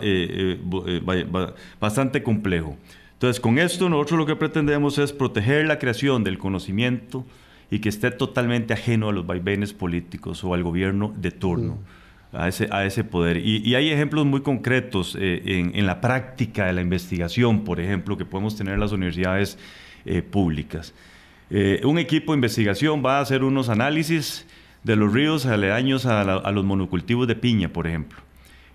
bastante 1.81 2.23
complejo. 2.23 2.77
Entonces, 3.15 3.41
con 3.41 3.59
esto 3.59 3.89
nosotros 3.89 4.19
lo 4.19 4.27
que 4.27 4.37
pretendemos 4.37 4.99
es 4.99 5.13
proteger 5.13 5.67
la 5.67 5.79
creación 5.79 6.25
del 6.25 6.37
conocimiento, 6.37 7.25
y 7.71 7.81
que 7.81 7.89
esté 7.89 8.11
totalmente 8.13 8.73
ajeno 8.73 9.09
a 9.09 9.13
los 9.13 9.27
vaivenes 9.27 9.73
políticos 9.73 10.45
o 10.45 10.55
al 10.55 10.63
gobierno 10.63 11.13
de 11.17 11.31
turno. 11.31 11.75
Mm. 11.75 12.37
A 12.37 12.49
ese, 12.49 12.69
a 12.73 12.85
ese 12.85 13.05
poder. 13.05 13.37
Y, 13.37 13.77
hay 13.77 13.91
ejemplos 13.91 14.27
muy 14.27 14.41
concretos 14.41 15.17
eh, 15.17 15.71
en, 15.73 15.87
la 15.87 16.01
práctica 16.01 16.67
de 16.67 16.73
la 16.73 16.81
investigación, 16.81 17.63
por 17.63 17.79
ejemplo, 17.79 18.17
que 18.17 18.25
podemos 18.25 18.57
tener 18.57 18.75
en 18.75 18.81
las 18.81 18.91
universidades 18.91 19.57
eh, 20.05 20.23
públicas. 20.23 20.95
Eh, 21.51 21.81
un 21.85 21.99
equipo 21.99 22.33
de 22.33 22.37
investigación 22.37 23.03
va 23.05 23.19
a 23.19 23.21
hacer 23.21 23.45
unos 23.45 23.69
análisis 23.69 24.47
de 24.83 24.97
los 24.97 25.13
ríos 25.13 25.47
aledaños 25.47 26.07
a, 26.07 26.21
a 26.21 26.53
los 26.53 26.65
monocultivos 26.65 27.27
de 27.29 27.35
piña, 27.35 27.69
por 27.69 27.87
ejemplo. 27.87 28.19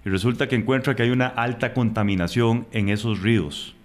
Y 0.06 0.10
resulta 0.10 0.48
que 0.48 0.56
encuentra 0.56 0.96
que 0.96 1.04
hay 1.04 1.10
una 1.10 1.28
alta 1.28 1.74
contaminación 1.74 2.68
en 2.72 2.90
esos 2.90 3.22
ríos. 3.22 3.76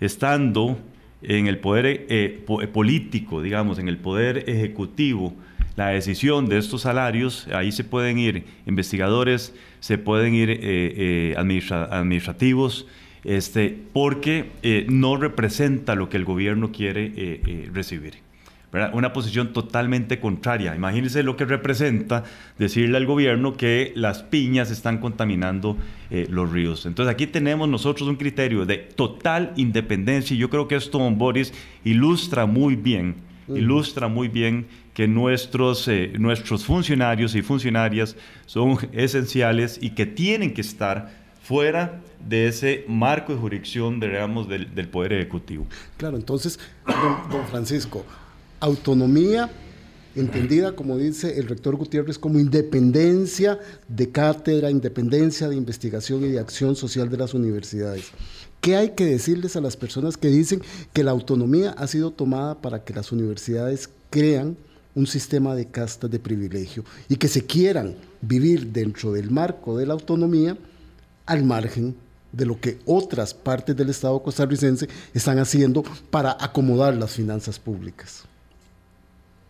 Estando 0.00 0.78
en 1.22 1.46
el 1.46 1.58
poder 1.58 2.06
eh, 2.08 2.44
político, 2.72 3.42
digamos, 3.42 3.78
en 3.78 3.88
el 3.88 3.98
poder 3.98 4.48
ejecutivo, 4.48 5.34
la 5.76 5.88
decisión 5.88 6.48
de 6.48 6.58
estos 6.58 6.82
salarios, 6.82 7.46
ahí 7.52 7.72
se 7.72 7.84
pueden 7.84 8.18
ir 8.18 8.44
investigadores, 8.66 9.54
se 9.80 9.98
pueden 9.98 10.34
ir 10.34 11.36
administrativos, 11.36 12.86
este, 13.24 13.76
porque 13.92 14.86
no 14.88 15.16
representa 15.16 15.94
lo 15.94 16.08
que 16.08 16.16
el 16.16 16.24
gobierno 16.24 16.72
quiere 16.72 17.68
recibir. 17.72 18.30
Una 18.92 19.12
posición 19.12 19.52
totalmente 19.52 20.20
contraria. 20.20 20.76
Imagínense 20.76 21.24
lo 21.24 21.36
que 21.36 21.44
representa 21.44 22.22
decirle 22.56 22.98
al 22.98 23.06
gobierno 23.06 23.56
que 23.56 23.92
las 23.96 24.22
piñas 24.22 24.70
están 24.70 24.98
contaminando 24.98 25.76
eh, 26.10 26.28
los 26.30 26.52
ríos. 26.52 26.86
Entonces 26.86 27.12
aquí 27.12 27.26
tenemos 27.26 27.68
nosotros 27.68 28.08
un 28.08 28.14
criterio 28.14 28.64
de 28.66 28.78
total 28.78 29.52
independencia 29.56 30.36
y 30.36 30.38
yo 30.38 30.50
creo 30.50 30.68
que 30.68 30.76
esto, 30.76 30.98
don 30.98 31.18
Boris, 31.18 31.52
ilustra 31.82 32.46
muy 32.46 32.76
bien, 32.76 33.16
ilustra 33.48 34.06
muy 34.06 34.28
bien 34.28 34.66
que 34.94 35.08
nuestros, 35.08 35.88
eh, 35.88 36.12
nuestros 36.16 36.64
funcionarios 36.64 37.34
y 37.34 37.42
funcionarias 37.42 38.16
son 38.46 38.78
esenciales 38.92 39.80
y 39.82 39.90
que 39.90 40.06
tienen 40.06 40.54
que 40.54 40.60
estar 40.60 41.10
fuera 41.42 42.00
de 42.28 42.48
ese 42.48 42.84
marco 42.88 43.32
de 43.32 43.38
jurisdicción, 43.38 44.00
digamos, 44.00 44.48
del, 44.48 44.88
Poder 44.88 45.12
Ejecutivo. 45.12 45.66
Claro, 45.96 46.16
entonces, 46.16 46.58
don 47.30 47.46
Francisco, 47.48 48.04
autonomía 48.60 49.50
entendida, 50.16 50.72
como 50.72 50.98
dice 50.98 51.38
el 51.38 51.48
rector 51.48 51.76
Gutiérrez, 51.76 52.18
como 52.18 52.38
independencia 52.38 53.58
de 53.88 54.10
cátedra, 54.10 54.70
independencia 54.70 55.48
de 55.48 55.56
investigación 55.56 56.24
y 56.24 56.28
de 56.28 56.40
acción 56.40 56.74
social 56.76 57.08
de 57.08 57.16
las 57.16 57.34
universidades. 57.34 58.10
¿Qué 58.60 58.76
hay 58.76 58.90
que 58.90 59.06
decirles 59.06 59.56
a 59.56 59.60
las 59.60 59.76
personas 59.76 60.16
que 60.16 60.28
dicen 60.28 60.60
que 60.92 61.04
la 61.04 61.12
autonomía 61.12 61.70
ha 61.70 61.86
sido 61.86 62.10
tomada 62.10 62.60
para 62.60 62.84
que 62.84 62.92
las 62.92 63.12
universidades 63.12 63.88
crean 64.10 64.56
un 64.94 65.06
sistema 65.06 65.54
de 65.54 65.66
castas 65.66 66.10
de 66.10 66.18
privilegio 66.18 66.84
y 67.08 67.16
que 67.16 67.28
se 67.28 67.46
quieran 67.46 67.94
vivir 68.20 68.66
dentro 68.66 69.12
del 69.12 69.30
marco 69.30 69.78
de 69.78 69.86
la 69.86 69.94
autonomía 69.94 70.58
al 71.26 71.44
margen 71.44 71.94
de 72.32 72.46
lo 72.46 72.60
que 72.60 72.78
otras 72.86 73.34
partes 73.34 73.76
del 73.76 73.90
Estado 73.90 74.22
costarricense 74.22 74.88
están 75.14 75.38
haciendo 75.38 75.82
para 76.10 76.36
acomodar 76.40 76.94
las 76.94 77.12
finanzas 77.12 77.58
públicas? 77.58 78.24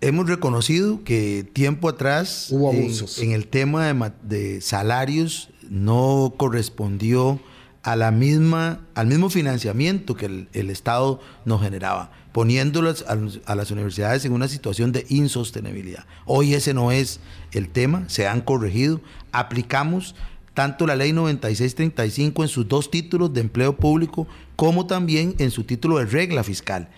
hemos 0.00 0.28
reconocido 0.28 1.04
que 1.04 1.46
tiempo 1.52 1.88
atrás 1.88 2.48
Hubo 2.50 2.72
en, 2.72 3.32
el 3.32 3.46
tema 3.46 4.14
de, 4.22 4.60
salarios 4.60 5.50
no 5.68 6.34
correspondió 6.36 7.40
a 7.82 7.96
la 7.96 8.10
misma, 8.10 8.80
al 8.94 9.06
mismo 9.06 9.30
financiamiento 9.30 10.14
que 10.14 10.46
el, 10.52 10.70
Estado 10.70 11.20
nos 11.44 11.62
generaba, 11.62 12.10
poniéndolas 12.32 13.04
a, 13.06 13.54
las 13.54 13.70
universidades 13.70 14.24
en 14.24 14.32
una 14.32 14.48
situación 14.48 14.92
de 14.92 15.06
insostenibilidad. 15.08 16.04
Hoy 16.26 16.54
ese 16.54 16.74
no 16.74 16.92
es 16.92 17.20
el 17.52 17.68
tema, 17.68 18.04
se 18.08 18.26
han 18.26 18.42
corregido, 18.42 19.00
aplicamos 19.32 20.14
tanto 20.60 20.86
la 20.86 20.94
ley 20.94 21.14
9635 21.14 22.42
en 22.42 22.48
sus 22.50 22.68
dos 22.68 22.90
títulos 22.90 23.32
de 23.32 23.40
empleo 23.40 23.76
público 23.76 24.26
como 24.56 24.86
también 24.86 25.34
en 25.38 25.50
su 25.50 25.64
título 25.64 25.96
de 25.96 26.04
regla 26.04 26.44
fiscal. 26.44 26.90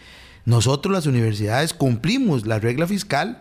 Nosotros 0.44 0.92
las 0.92 1.06
universidades 1.06 1.72
cumplimos 1.72 2.44
la 2.44 2.58
regla 2.58 2.88
fiscal. 2.88 3.40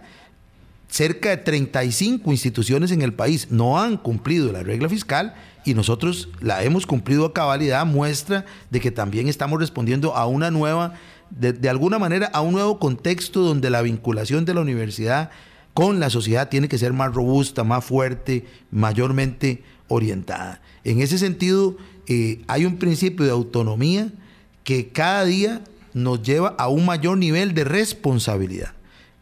Cerca 0.87 1.29
de 1.29 1.37
35 1.37 2.29
instituciones 2.29 2.91
en 2.91 3.01
el 3.01 3.15
país 3.15 3.47
no 3.49 3.81
han 3.81 3.97
cumplido 3.97 4.51
la 4.51 4.61
regla 4.61 4.89
fiscal 4.89 5.33
y 5.65 5.73
nosotros 5.73 6.29
la 6.39 6.63
hemos 6.63 6.85
cumplido 6.85 7.25
a 7.25 7.33
cabalidad, 7.33 7.83
muestra 7.87 8.45
de 8.69 8.79
que 8.79 8.91
también 8.91 9.27
estamos 9.27 9.59
respondiendo 9.59 10.15
a 10.15 10.27
una 10.27 10.51
nueva, 10.51 10.93
de, 11.31 11.51
de 11.51 11.67
alguna 11.67 11.97
manera, 11.97 12.27
a 12.27 12.41
un 12.41 12.53
nuevo 12.53 12.77
contexto 12.77 13.39
donde 13.39 13.71
la 13.71 13.81
vinculación 13.81 14.45
de 14.45 14.53
la 14.53 14.61
universidad 14.61 15.31
con 15.73 15.99
la 15.99 16.11
sociedad 16.11 16.49
tiene 16.49 16.67
que 16.67 16.77
ser 16.77 16.93
más 16.93 17.11
robusta, 17.11 17.63
más 17.63 17.83
fuerte, 17.83 18.45
mayormente 18.69 19.63
orientada. 19.91 20.61
En 20.83 21.01
ese 21.01 21.17
sentido, 21.17 21.77
eh, 22.07 22.41
hay 22.47 22.65
un 22.65 22.77
principio 22.77 23.25
de 23.25 23.31
autonomía 23.31 24.09
que 24.63 24.89
cada 24.89 25.25
día 25.25 25.61
nos 25.93 26.23
lleva 26.23 26.55
a 26.57 26.69
un 26.69 26.85
mayor 26.85 27.17
nivel 27.17 27.53
de 27.53 27.65
responsabilidad. 27.65 28.73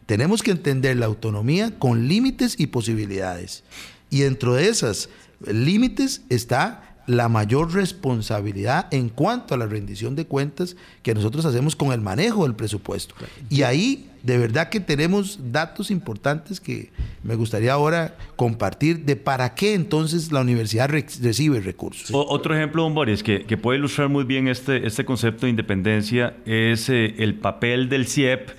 Tenemos 0.06 0.42
que 0.42 0.52
entender 0.52 0.96
la 0.96 1.06
autonomía 1.06 1.78
con 1.78 2.08
límites 2.08 2.54
y 2.58 2.68
posibilidades. 2.68 3.64
Y 4.10 4.20
dentro 4.20 4.54
de 4.54 4.68
esos 4.68 5.08
límites 5.46 6.22
está 6.28 6.89
la 7.06 7.28
mayor 7.28 7.72
responsabilidad 7.72 8.86
en 8.92 9.08
cuanto 9.08 9.54
a 9.54 9.58
la 9.58 9.66
rendición 9.66 10.14
de 10.14 10.26
cuentas 10.26 10.76
que 11.02 11.14
nosotros 11.14 11.44
hacemos 11.44 11.74
con 11.74 11.92
el 11.92 12.00
manejo 12.00 12.44
del 12.44 12.54
presupuesto. 12.54 13.14
Y 13.48 13.62
ahí 13.62 14.06
de 14.22 14.38
verdad 14.38 14.68
que 14.68 14.80
tenemos 14.80 15.38
datos 15.50 15.90
importantes 15.90 16.60
que 16.60 16.90
me 17.22 17.34
gustaría 17.34 17.72
ahora 17.72 18.16
compartir 18.36 19.04
de 19.04 19.16
para 19.16 19.54
qué 19.54 19.74
entonces 19.74 20.30
la 20.30 20.40
universidad 20.40 20.88
recibe 20.90 21.60
recursos. 21.60 22.10
otro 22.12 22.54
ejemplo, 22.54 22.82
don 22.82 22.94
Boris, 22.94 23.22
que, 23.22 23.44
que, 23.44 23.56
puede 23.56 23.78
ilustrar 23.78 24.08
muy 24.08 24.24
bien 24.24 24.48
este, 24.48 24.86
este 24.86 25.04
concepto 25.04 25.46
de 25.46 25.50
independencia 25.50 26.36
es 26.44 26.88
eh, 26.90 27.14
el 27.18 27.34
papel 27.34 27.88
del 27.88 28.06
CIEP 28.06 28.50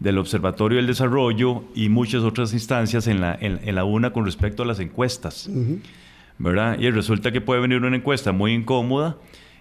del 0.00 0.18
Observatorio 0.18 0.76
del 0.76 0.86
Desarrollo 0.86 1.64
y 1.74 1.88
muchas 1.88 2.22
otras 2.22 2.52
instancias 2.52 3.06
en 3.06 3.20
la, 3.20 3.36
en, 3.40 3.74
la 3.74 3.84
UNA 3.84 4.12
con 4.12 4.26
respecto 4.26 4.62
a 4.62 4.66
las 4.66 4.78
encuestas. 4.80 5.48
¿Verdad? 6.38 6.78
Y 6.78 6.90
resulta 6.90 7.32
que 7.32 7.40
puede 7.40 7.60
venir 7.60 7.82
una 7.82 7.96
encuesta 7.96 8.32
muy 8.32 8.52
incómoda 8.52 9.16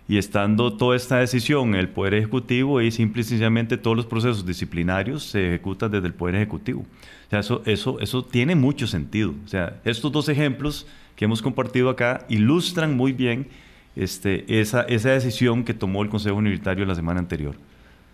y 0.08 0.18
estando 0.18 0.74
toda 0.74 0.96
esta 0.96 1.18
decisión 1.18 1.70
en 1.70 1.76
el 1.76 1.90
Poder 1.90 2.14
Ejecutivo 2.14 2.82
y 2.82 2.92
simple 2.92 3.22
y 3.22 3.24
sencillamente 3.24 3.78
todos 3.78 3.98
los 3.98 4.06
procesos 4.06 4.46
disciplinarios 4.46 5.24
se 5.24 5.48
ejecutan 5.48 5.92
desde 5.92 6.08
el 6.08 6.14
Poder 6.14 6.36
Ejecutivo. 6.36 6.82
O 6.82 7.30
sea, 7.30 7.40
eso, 7.40 7.64
eso, 7.66 8.00
eso 8.00 8.24
tiene 8.24 8.56
mucho 8.56 8.86
sentido. 8.86 9.34
O 9.44 9.48
sea, 9.48 9.80
estos 9.84 10.12
dos 10.12 10.30
ejemplos 10.30 10.86
que 11.16 11.26
hemos 11.26 11.42
compartido 11.42 11.90
acá 11.90 12.26
ilustran 12.30 12.96
muy 12.96 13.14
bien 13.14 13.48
este, 13.96 14.60
esa, 14.60 14.82
esa 14.84 15.10
decisión 15.10 15.64
que 15.64 15.74
tomó 15.74 16.04
el 16.04 16.10
Consejo 16.10 16.36
Universitario 16.36 16.86
la 16.86 16.96
semana 16.96 17.20
anterior. 17.20 17.56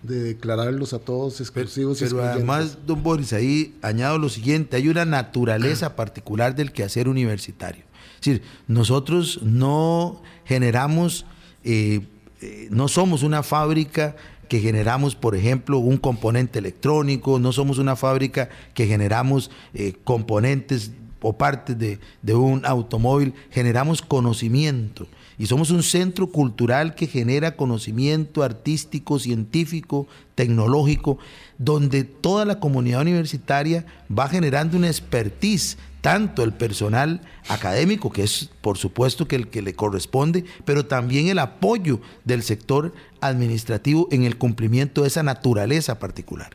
De 0.04 0.20
declararlos 0.20 0.94
a 0.94 1.00
todos 1.00 1.42
exclusivos. 1.42 2.00
Pero, 2.00 2.18
pero 2.18 2.30
además, 2.30 2.78
don 2.88 3.04
Boris, 3.04 3.34
ahí 3.34 3.76
añado 3.82 4.18
lo 4.18 4.30
siguiente, 4.30 4.78
hay 4.78 4.88
una 4.88 5.06
naturaleza 5.06 5.96
particular 5.96 6.56
del 6.56 6.72
quehacer 6.72 7.08
universitario. 7.08 7.84
Decir, 8.22 8.44
nosotros 8.68 9.40
no 9.42 10.22
generamos 10.46 11.26
eh, 11.64 12.02
eh, 12.42 12.68
no 12.72 12.88
somos 12.88 13.22
una 13.22 13.44
fábrica 13.44 14.16
que 14.48 14.60
generamos, 14.60 15.16
por 15.16 15.36
ejemplo, 15.36 15.78
un 15.78 15.98
componente 15.98 16.60
electrónico, 16.60 17.40
no 17.40 17.54
somos 17.54 17.78
una 17.78 17.96
fábrica 17.96 18.50
que 18.74 18.88
generamos 18.88 19.52
eh, 19.74 19.94
componentes 20.04 20.92
o 21.22 21.34
partes 21.34 21.78
de, 21.78 22.00
un 22.34 22.66
automóvil, 22.66 23.36
generamos 23.52 24.02
conocimiento. 24.02 25.08
y 25.38 25.46
somos 25.46 25.70
un 25.70 25.84
centro 25.84 26.28
cultural 26.28 26.96
que 26.96 27.06
genera 27.06 27.56
conocimiento 27.56 28.42
artístico, 28.42 29.20
científico, 29.20 30.08
tecnológico, 30.34 31.20
donde 31.60 32.04
toda 32.04 32.46
la 32.46 32.60
comunidad 32.60 33.02
universitaria 33.02 33.86
va 34.10 34.28
generando 34.28 34.78
una 34.78 34.88
expertise 34.88 35.78
tanto 36.02 36.44
el 36.44 36.54
personal 36.54 37.22
académico, 37.48 38.12
que 38.12 38.24
es 38.24 38.50
por 38.62 38.78
supuesto 38.78 39.28
que 39.28 39.36
el 39.36 39.48
que 39.48 39.62
le 39.62 39.74
corresponde, 39.74 40.46
pero 40.66 40.86
también 40.86 41.28
el 41.28 41.40
apoyo 41.40 42.02
del 42.26 42.44
sector 42.44 42.94
administrativo 43.22 44.08
en 44.12 44.24
el 44.24 44.38
cumplimiento 44.38 45.04
de 45.04 45.08
esa 45.08 45.22
naturaleza 45.22 46.00
particular. 46.00 46.50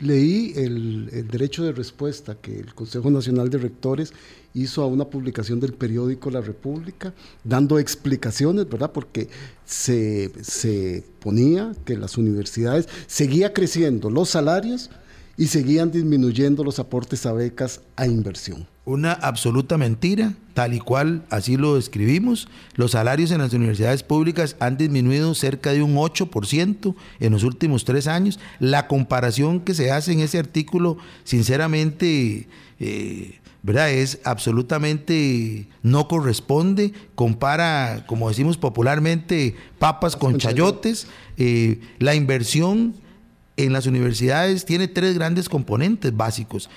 Leí 0.00 0.52
el, 0.56 1.10
el, 1.12 1.28
derecho 1.28 1.64
de 1.64 1.72
respuesta 1.72 2.36
que 2.36 2.58
el 2.58 2.74
Consejo 2.74 3.10
Nacional 3.10 3.50
de 3.50 3.58
Rectores 3.58 4.12
hizo 4.54 4.82
a 4.82 4.86
una 4.86 5.06
publicación 5.06 5.60
del 5.60 5.72
periódico 5.72 6.30
La 6.30 6.40
República, 6.40 7.12
dando 7.42 7.78
explicaciones, 7.78 8.68
¿verdad? 8.68 8.92
Porque 8.92 9.28
se, 9.64 10.30
se 10.42 11.04
ponía 11.20 11.72
que 11.84 11.96
las 11.96 12.18
universidades 12.18 12.88
seguía 13.06 13.52
creciendo 13.52 14.10
los 14.10 14.30
salarios 14.30 14.90
y 15.36 15.46
seguían 15.46 15.90
disminuyendo 15.90 16.62
los 16.62 16.78
aportes 16.78 17.26
a 17.26 17.32
becas 17.32 17.80
a 17.96 18.06
inversión. 18.06 18.66
Una 18.84 19.12
absoluta 19.12 19.78
mentira, 19.78 20.34
tal 20.54 20.74
y 20.74 20.80
cual 20.80 21.24
así 21.30 21.56
lo 21.56 21.78
escribimos. 21.78 22.48
Los 22.74 22.92
salarios 22.92 23.30
en 23.30 23.38
las 23.38 23.52
universidades 23.52 24.02
públicas 24.02 24.56
han 24.58 24.76
disminuido 24.76 25.36
cerca 25.36 25.70
de 25.72 25.82
un 25.82 25.94
8% 25.94 26.94
en 27.20 27.32
los 27.32 27.44
últimos 27.44 27.84
tres 27.84 28.08
años. 28.08 28.40
La 28.58 28.88
comparación 28.88 29.60
que 29.60 29.74
se 29.74 29.92
hace 29.92 30.12
en 30.12 30.18
ese 30.18 30.40
artículo, 30.40 30.98
sinceramente, 31.22 32.48
eh, 32.80 33.38
¿verdad? 33.62 33.92
Es 33.92 34.18
absolutamente 34.24 35.68
no 35.84 36.08
corresponde. 36.08 36.92
Compara, 37.14 38.04
como 38.08 38.30
decimos 38.30 38.56
popularmente, 38.56 39.54
papas 39.78 40.16
con 40.16 40.38
chayotes. 40.38 41.06
Eh, 41.36 41.78
la 42.00 42.16
inversión 42.16 42.94
en 43.56 43.72
las 43.72 43.86
universidades 43.86 44.64
tiene 44.64 44.88
tres 44.88 45.14
grandes 45.14 45.48
componentes 45.48 46.16
básicos. 46.16 46.68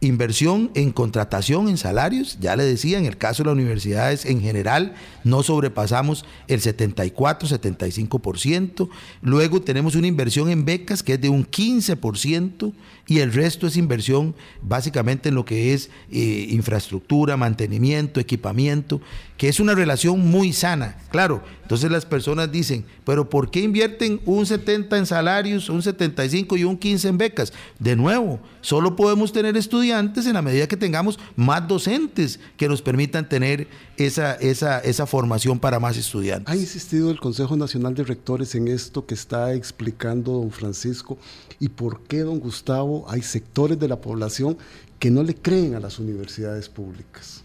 Inversión 0.00 0.70
en 0.74 0.92
contratación, 0.92 1.68
en 1.68 1.76
salarios, 1.76 2.38
ya 2.40 2.54
le 2.54 2.62
decía, 2.62 2.98
en 2.98 3.06
el 3.06 3.16
caso 3.16 3.42
de 3.42 3.48
las 3.48 3.54
universidades 3.54 4.26
en 4.26 4.40
general 4.40 4.94
no 5.24 5.42
sobrepasamos 5.42 6.24
el 6.46 6.60
74-75%. 6.60 8.88
Luego 9.22 9.60
tenemos 9.60 9.96
una 9.96 10.06
inversión 10.06 10.50
en 10.50 10.64
becas 10.64 11.02
que 11.02 11.14
es 11.14 11.20
de 11.20 11.30
un 11.30 11.44
15% 11.44 12.72
y 13.08 13.20
el 13.20 13.32
resto 13.32 13.66
es 13.66 13.78
inversión 13.78 14.34
básicamente 14.60 15.30
en 15.30 15.34
lo 15.34 15.46
que 15.46 15.72
es 15.72 15.90
eh, 16.12 16.46
infraestructura, 16.50 17.38
mantenimiento, 17.38 18.20
equipamiento, 18.20 19.00
que 19.38 19.48
es 19.48 19.60
una 19.60 19.74
relación 19.74 20.20
muy 20.30 20.52
sana. 20.52 20.98
Claro, 21.10 21.42
entonces 21.62 21.90
las 21.90 22.04
personas 22.04 22.52
dicen, 22.52 22.84
pero 23.06 23.30
¿por 23.30 23.50
qué 23.50 23.60
invierten 23.60 24.20
un 24.26 24.44
70 24.44 24.98
en 24.98 25.06
salarios, 25.06 25.70
un 25.70 25.82
75 25.82 26.58
y 26.58 26.64
un 26.64 26.76
15 26.76 27.08
en 27.08 27.18
becas? 27.18 27.54
De 27.78 27.96
nuevo, 27.96 28.40
solo 28.60 28.94
podemos 28.94 29.32
tener 29.32 29.56
estudiantes 29.56 30.26
en 30.26 30.34
la 30.34 30.42
medida 30.42 30.68
que 30.68 30.76
tengamos 30.76 31.18
más 31.34 31.66
docentes 31.66 32.38
que 32.58 32.68
nos 32.68 32.82
permitan 32.82 33.26
tener 33.26 33.68
esa, 33.98 34.34
esa, 34.36 34.78
esa 34.78 35.06
formación 35.06 35.58
para 35.58 35.80
más 35.80 35.96
estudiantes. 35.96 36.52
¿Ha 36.52 36.56
insistido 36.56 37.10
el 37.10 37.18
Consejo 37.18 37.56
Nacional 37.56 37.94
de 37.94 38.04
Rectores 38.04 38.54
en 38.54 38.68
esto 38.68 39.04
que 39.06 39.14
está 39.14 39.52
explicando 39.54 40.32
don 40.32 40.50
Francisco? 40.50 41.18
¿Y 41.58 41.68
por 41.68 42.02
qué, 42.02 42.20
don 42.20 42.38
Gustavo, 42.38 43.06
hay 43.08 43.22
sectores 43.22 43.78
de 43.78 43.88
la 43.88 44.00
población 44.00 44.56
que 44.98 45.10
no 45.10 45.22
le 45.22 45.34
creen 45.34 45.74
a 45.74 45.80
las 45.80 45.98
universidades 45.98 46.68
públicas? 46.68 47.42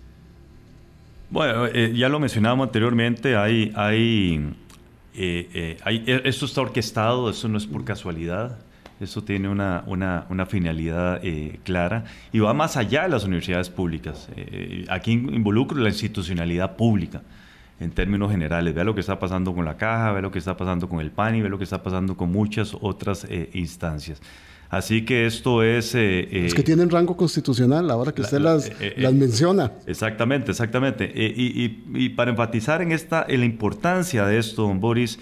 Bueno, 1.32 1.66
eh, 1.66 1.91
ya 1.95 2.10
lo 2.10 2.20
mencionábamos 2.20 2.68
anteriormente, 2.68 3.36
hay, 3.36 3.74
hay, 3.76 4.56
eh, 5.16 5.49
eh, 5.54 5.78
hay, 5.84 6.04
esto 6.06 6.45
está 6.45 6.62
orquestado, 6.62 7.32
eso 7.32 7.47
no 7.47 7.58
es 7.58 7.66
por 7.66 7.84
casualidad, 7.84 8.60
eso 9.04 9.24
tiene 9.24 9.49
una, 9.49 9.84
una, 9.88 10.26
una 10.30 10.45
finalidad 10.45 11.22
clara 11.64 12.06
y 12.32 12.39
va 12.39 12.54
más 12.54 12.78
allá 12.78 13.04
de 13.04 13.10
las 13.10 13.24
universidades 13.24 13.70
públicas. 13.70 14.30
aquí 14.89 15.12
involucro 15.12 15.78
la 15.80 15.89
institucionalidad 15.89 16.76
pública 16.76 17.22
en 17.80 17.91
términos 17.91 18.32
generales. 18.32 18.74
Vea 18.74 18.84
lo 18.84 18.95
que 18.95 19.01
está 19.01 19.20
pasando 19.20 19.54
con 19.54 19.66
la 19.66 19.78
caja, 19.78 20.12
vea 20.12 20.22
lo 20.22 20.32
que 20.32 20.39
está 20.39 20.58
pasando 20.58 20.88
con 20.89 20.99
el 20.99 21.12
PANI, 21.12 21.41
vea 21.41 21.49
lo 21.49 21.58
que 21.58 21.64
está 21.64 21.84
pasando 21.84 22.16
con 22.18 22.32
muchas 22.32 22.76
otras 22.80 23.28
instancias. 23.54 24.22
Así 24.74 25.06
que 25.06 25.28
esto 25.28 25.62
es... 25.62 25.93
Eh, 25.93 26.22
eh, 26.22 26.45
es 26.47 26.56
que 26.56 26.64
tienen 26.64 26.89
rango 26.89 27.16
constitucional, 27.16 27.91
ahora 27.91 28.12
que 28.12 28.24
usted 28.24 28.39
las, 28.39 28.72
eh, 28.80 28.95
las 28.97 29.14
menciona. 29.14 29.72
Exactamente, 29.86 30.49
exactamente. 30.49 31.12
Y, 31.16 32.10
para 32.10 32.32
enfatizar 32.32 32.82
en, 32.82 32.91
esta, 32.91 33.24
en 33.30 33.41
la 33.41 33.45
importancia 33.45 34.26
de 34.26 34.39
esto, 34.39 34.64
don 34.64 34.80
Boris, 34.80 35.20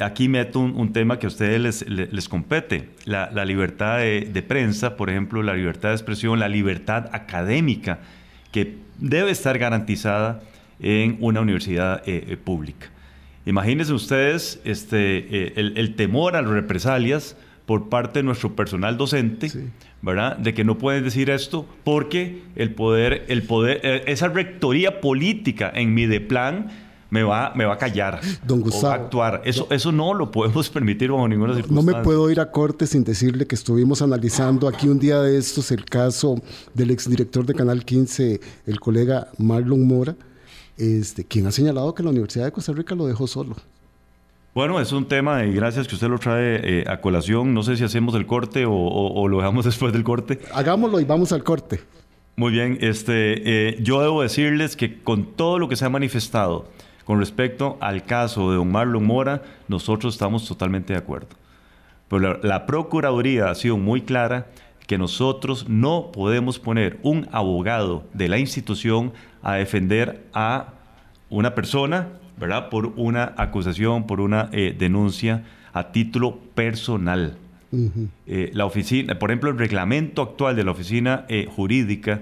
aquí 0.00 0.28
meto 0.28 0.60
un, 0.60 0.92
tema 0.92 1.18
que 1.18 1.26
a 1.26 1.28
ustedes 1.28 1.60
les, 1.60 1.88
les, 1.88 2.28
compete. 2.28 2.88
La, 3.04 3.44
libertad 3.44 3.98
de, 3.98 4.44
prensa, 4.46 4.96
por 4.96 5.10
ejemplo, 5.10 5.42
la 5.42 5.54
libertad 5.54 5.90
de 5.90 5.94
expresión, 5.94 6.38
la 6.38 6.48
libertad 6.48 7.10
académica, 7.12 7.98
que 8.50 8.76
debe 8.98 9.30
estar 9.30 9.58
garantizada 9.58 10.40
en 10.80 11.18
una 11.20 11.40
universidad 11.40 12.02
pública. 12.44 12.88
Imagínense 13.44 13.92
ustedes 13.92 14.60
este, 14.64 15.58
el, 15.60 15.76
el 15.76 15.94
temor 15.94 16.36
a 16.36 16.42
las 16.42 16.50
represalias 16.50 17.36
por 17.68 17.90
parte 17.90 18.20
de 18.20 18.22
nuestro 18.22 18.56
personal 18.56 18.96
docente, 18.96 19.50
¿verdad? 20.00 20.38
De 20.38 20.54
que 20.54 20.64
no 20.64 20.78
pueden 20.78 21.04
decir 21.04 21.28
esto 21.28 21.68
porque 21.84 22.40
el 22.56 22.70
poder, 22.70 23.26
el 23.28 23.42
poder, 23.42 23.82
eh, 23.82 24.04
esa 24.06 24.28
rectoría 24.28 25.02
política 25.02 25.70
en 25.74 25.92
mi 25.92 26.06
de 26.06 26.22
plan 26.22 26.70
me 27.10 27.22
va, 27.22 27.52
me 27.54 27.64
va 27.64 27.74
a 27.74 27.78
callar. 27.78 28.20
Don 28.44 28.60
Gustavo. 28.60 28.92
actuar. 28.92 29.42
Eso, 29.44 29.66
eso 29.70 29.92
no 29.92 30.14
lo 30.14 30.30
podemos 30.30 30.68
permitir 30.70 31.10
bajo 31.10 31.26
ninguna 31.28 31.54
circunstancia. 31.54 31.92
No 31.92 31.98
me 31.98 32.04
puedo 32.04 32.30
ir 32.30 32.40
a 32.40 32.50
corte 32.50 32.86
sin 32.86 33.04
decirle 33.04 33.46
que 33.46 33.54
estuvimos 33.54 34.02
analizando 34.02 34.68
aquí 34.68 34.88
un 34.88 34.98
día 34.98 35.20
de 35.20 35.38
estos 35.38 35.70
el 35.70 35.84
caso 35.84 36.40
del 36.74 36.90
exdirector 36.90 37.46
de 37.46 37.54
Canal 37.54 37.84
15, 37.84 38.40
el 38.66 38.80
colega 38.80 39.28
Marlon 39.38 39.86
Mora, 39.86 40.16
este, 40.76 41.24
quien 41.24 41.46
ha 41.46 41.52
señalado 41.52 41.94
que 41.94 42.02
la 42.02 42.10
Universidad 42.10 42.44
de 42.44 42.52
Costa 42.52 42.72
Rica 42.72 42.94
lo 42.94 43.06
dejó 43.06 43.26
solo. 43.26 43.56
Bueno, 44.54 44.80
es 44.80 44.92
un 44.92 45.06
tema 45.06 45.44
y 45.44 45.52
gracias 45.52 45.86
que 45.86 45.94
usted 45.94 46.08
lo 46.08 46.18
trae 46.18 46.80
eh, 46.80 46.84
a 46.88 47.00
colación. 47.00 47.54
No 47.54 47.62
sé 47.62 47.76
si 47.76 47.84
hacemos 47.84 48.14
el 48.16 48.26
corte 48.26 48.64
o, 48.66 49.28
lo 49.28 49.38
dejamos 49.38 49.64
después 49.64 49.92
del 49.92 50.04
corte. 50.04 50.40
Hagámoslo 50.52 51.00
y 51.00 51.04
vamos 51.04 51.32
al 51.32 51.44
corte. 51.44 51.80
Muy 52.36 52.52
bien, 52.52 52.78
este, 52.80 53.70
eh, 53.70 53.78
yo 53.82 54.00
debo 54.00 54.22
decirles 54.22 54.76
que 54.76 55.00
con 55.00 55.26
todo 55.34 55.58
lo 55.58 55.68
que 55.68 55.74
se 55.74 55.84
ha 55.84 55.88
manifestado 55.88 56.66
con 57.08 57.20
respecto 57.20 57.78
al 57.80 58.04
caso 58.04 58.50
de 58.50 58.56
don 58.58 58.70
Marlon 58.70 59.06
Mora, 59.06 59.40
nosotros 59.66 60.12
estamos 60.12 60.46
totalmente 60.46 60.92
de 60.92 60.98
acuerdo. 60.98 61.28
Pero 62.06 62.38
la 62.42 62.66
Procuraduría 62.66 63.48
ha 63.48 63.54
sido 63.54 63.78
muy 63.78 64.02
clara 64.02 64.48
que 64.86 64.98
nosotros 64.98 65.70
no 65.70 66.12
podemos 66.12 66.58
poner 66.58 66.98
un 67.02 67.26
abogado 67.32 68.04
de 68.12 68.28
la 68.28 68.36
institución 68.36 69.14
a 69.42 69.54
defender 69.54 70.26
a 70.34 70.74
una 71.30 71.54
persona 71.54 72.08
¿verdad? 72.38 72.68
Por 72.68 72.92
una 72.96 73.32
acusación, 73.38 74.06
por 74.06 74.20
una 74.20 74.50
eh, 74.52 74.76
denuncia 74.78 75.44
a 75.72 75.90
título 75.92 76.38
personal. 76.54 77.38
Eh, 78.26 78.50
la 78.52 78.66
oficina, 78.66 79.18
por 79.18 79.30
ejemplo, 79.30 79.48
el 79.48 79.58
reglamento 79.58 80.20
actual 80.20 80.56
de 80.56 80.64
la 80.64 80.72
oficina 80.72 81.24
eh, 81.30 81.48
jurídica 81.50 82.20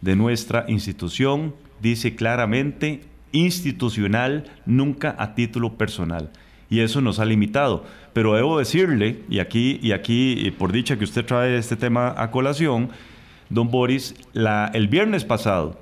de 0.00 0.14
nuestra 0.14 0.64
institución 0.68 1.56
dice 1.80 2.14
claramente 2.14 3.02
institucional, 3.32 4.44
nunca 4.66 5.14
a 5.18 5.34
título 5.34 5.74
personal. 5.74 6.30
Y 6.70 6.80
eso 6.80 7.00
nos 7.00 7.18
ha 7.18 7.24
limitado. 7.24 7.84
Pero 8.12 8.34
debo 8.34 8.58
decirle, 8.58 9.22
y 9.28 9.38
aquí, 9.38 9.78
y 9.82 9.92
aquí 9.92 10.52
por 10.58 10.72
dicha 10.72 10.98
que 10.98 11.04
usted 11.04 11.24
trae 11.24 11.56
este 11.56 11.76
tema 11.76 12.14
a 12.16 12.30
colación, 12.30 12.90
don 13.48 13.70
Boris, 13.70 14.14
la, 14.32 14.70
el 14.74 14.88
viernes 14.88 15.24
pasado, 15.24 15.80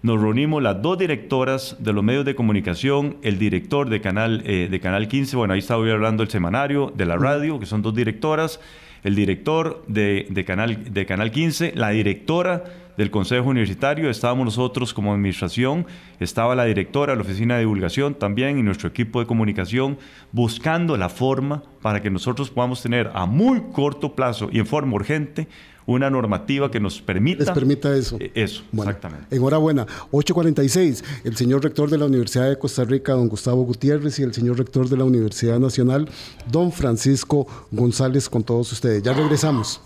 nos 0.00 0.20
reunimos 0.20 0.62
las 0.62 0.80
dos 0.80 0.96
directoras 0.96 1.76
de 1.80 1.92
los 1.92 2.04
medios 2.04 2.24
de 2.24 2.36
comunicación, 2.36 3.16
el 3.22 3.38
director 3.38 3.88
de 3.88 4.00
Canal, 4.00 4.42
eh, 4.46 4.68
de 4.70 4.80
Canal 4.80 5.08
15, 5.08 5.36
bueno, 5.36 5.54
ahí 5.54 5.58
estaba 5.58 5.90
hablando 5.90 6.22
el 6.22 6.28
semanario, 6.28 6.92
de 6.96 7.04
la 7.04 7.16
radio, 7.16 7.58
que 7.58 7.66
son 7.66 7.82
dos 7.82 7.94
directoras, 7.94 8.60
el 9.02 9.16
director 9.16 9.84
de, 9.88 10.26
de, 10.30 10.44
Canal, 10.44 10.92
de 10.92 11.06
Canal 11.06 11.32
15, 11.32 11.72
la 11.74 11.90
directora 11.90 12.64
del 12.98 13.12
Consejo 13.12 13.48
Universitario, 13.48 14.10
estábamos 14.10 14.44
nosotros 14.44 14.92
como 14.92 15.12
administración, 15.12 15.86
estaba 16.18 16.56
la 16.56 16.64
directora 16.64 17.12
de 17.12 17.16
la 17.16 17.22
Oficina 17.22 17.54
de 17.54 17.60
Divulgación 17.60 18.16
también 18.16 18.58
y 18.58 18.62
nuestro 18.64 18.88
equipo 18.88 19.20
de 19.20 19.26
comunicación, 19.26 19.98
buscando 20.32 20.96
la 20.96 21.08
forma 21.08 21.62
para 21.80 22.02
que 22.02 22.10
nosotros 22.10 22.50
podamos 22.50 22.82
tener 22.82 23.08
a 23.14 23.24
muy 23.24 23.62
corto 23.72 24.16
plazo 24.16 24.48
y 24.50 24.58
en 24.58 24.66
forma 24.66 24.96
urgente 24.96 25.46
una 25.86 26.10
normativa 26.10 26.72
que 26.72 26.80
nos 26.80 27.00
permita... 27.00 27.44
Les 27.44 27.52
permita 27.52 27.96
eso. 27.96 28.16
Eh, 28.18 28.32
eso, 28.34 28.64
exactamente. 28.72 29.34
Enhorabuena. 29.34 29.86
846, 30.10 31.04
el 31.22 31.36
señor 31.36 31.62
rector 31.62 31.88
de 31.88 31.98
la 31.98 32.06
Universidad 32.06 32.48
de 32.48 32.58
Costa 32.58 32.82
Rica, 32.82 33.12
don 33.12 33.28
Gustavo 33.28 33.62
Gutiérrez, 33.62 34.18
y 34.18 34.24
el 34.24 34.34
señor 34.34 34.58
rector 34.58 34.88
de 34.88 34.96
la 34.96 35.04
Universidad 35.04 35.60
Nacional, 35.60 36.10
don 36.50 36.72
Francisco 36.72 37.46
González, 37.70 38.28
con 38.28 38.42
todos 38.42 38.72
ustedes. 38.72 39.04
Ya 39.04 39.12
regresamos. 39.12 39.80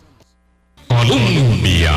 Colombia. 0.89 1.93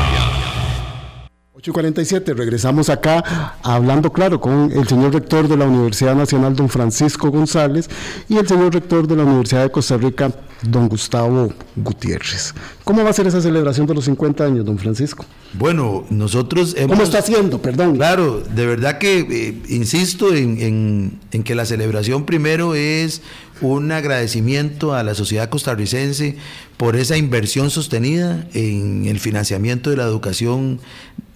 8.47, 1.72 2.34
regresamos 2.34 2.88
acá 2.88 3.54
hablando, 3.62 4.12
claro, 4.12 4.40
con 4.40 4.70
el 4.72 4.86
señor 4.86 5.12
rector 5.12 5.48
de 5.48 5.56
la 5.56 5.64
Universidad 5.66 6.14
Nacional, 6.14 6.54
don 6.54 6.68
Francisco 6.68 7.30
González, 7.30 7.90
y 8.28 8.36
el 8.36 8.46
señor 8.46 8.72
rector 8.72 9.06
de 9.08 9.16
la 9.16 9.24
Universidad 9.24 9.62
de 9.64 9.70
Costa 9.70 9.96
Rica, 9.96 10.30
don 10.70 10.88
Gustavo 10.88 11.52
Gutiérrez. 11.76 12.54
¿Cómo 12.84 13.04
va 13.04 13.10
a 13.10 13.12
ser 13.12 13.26
esa 13.26 13.40
celebración 13.40 13.86
de 13.86 13.94
los 13.94 14.04
50 14.04 14.44
años, 14.44 14.64
don 14.64 14.78
Francisco? 14.78 15.24
Bueno, 15.54 16.04
nosotros 16.10 16.74
hemos... 16.76 16.90
¿Cómo 16.90 17.02
está 17.02 17.18
haciendo? 17.18 17.60
Perdón. 17.60 17.96
Claro, 17.96 18.40
de 18.40 18.66
verdad 18.66 18.98
que 18.98 19.20
eh, 19.20 19.62
insisto 19.68 20.34
en, 20.34 21.18
en 21.32 21.42
que 21.42 21.54
la 21.54 21.64
celebración 21.64 22.26
primero 22.26 22.74
es 22.74 23.22
un 23.60 23.90
agradecimiento 23.90 24.94
a 24.94 25.02
la 25.02 25.14
sociedad 25.14 25.48
costarricense 25.48 26.36
por 26.76 26.96
esa 26.96 27.16
inversión 27.16 27.70
sostenida 27.70 28.46
en 28.52 29.06
el 29.06 29.18
financiamiento 29.18 29.90
de 29.90 29.96
la 29.96 30.04
educación 30.04 30.80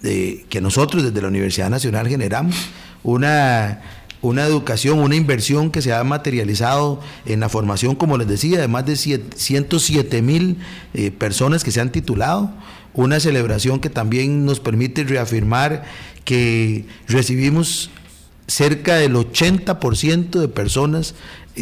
que 0.01 0.61
nosotros 0.61 1.03
desde 1.03 1.21
la 1.21 1.27
Universidad 1.27 1.69
Nacional 1.69 2.07
generamos. 2.07 2.55
Una, 3.03 3.81
una 4.21 4.43
educación, 4.43 4.99
una 4.99 5.15
inversión 5.15 5.71
que 5.71 5.81
se 5.81 5.93
ha 5.93 6.03
materializado 6.03 6.99
en 7.25 7.39
la 7.39 7.49
formación, 7.49 7.95
como 7.95 8.17
les 8.17 8.27
decía, 8.27 8.59
de 8.59 8.67
más 8.67 8.85
de 8.85 8.95
107 8.95 10.21
mil 10.21 10.57
eh, 10.93 11.11
personas 11.11 11.63
que 11.63 11.71
se 11.71 11.81
han 11.81 11.91
titulado. 11.91 12.51
Una 12.93 13.19
celebración 13.19 13.79
que 13.79 13.89
también 13.89 14.45
nos 14.45 14.59
permite 14.59 15.03
reafirmar 15.03 15.83
que 16.25 16.85
recibimos 17.07 17.89
cerca 18.47 18.95
del 18.95 19.15
80% 19.15 20.39
de 20.39 20.47
personas 20.47 21.15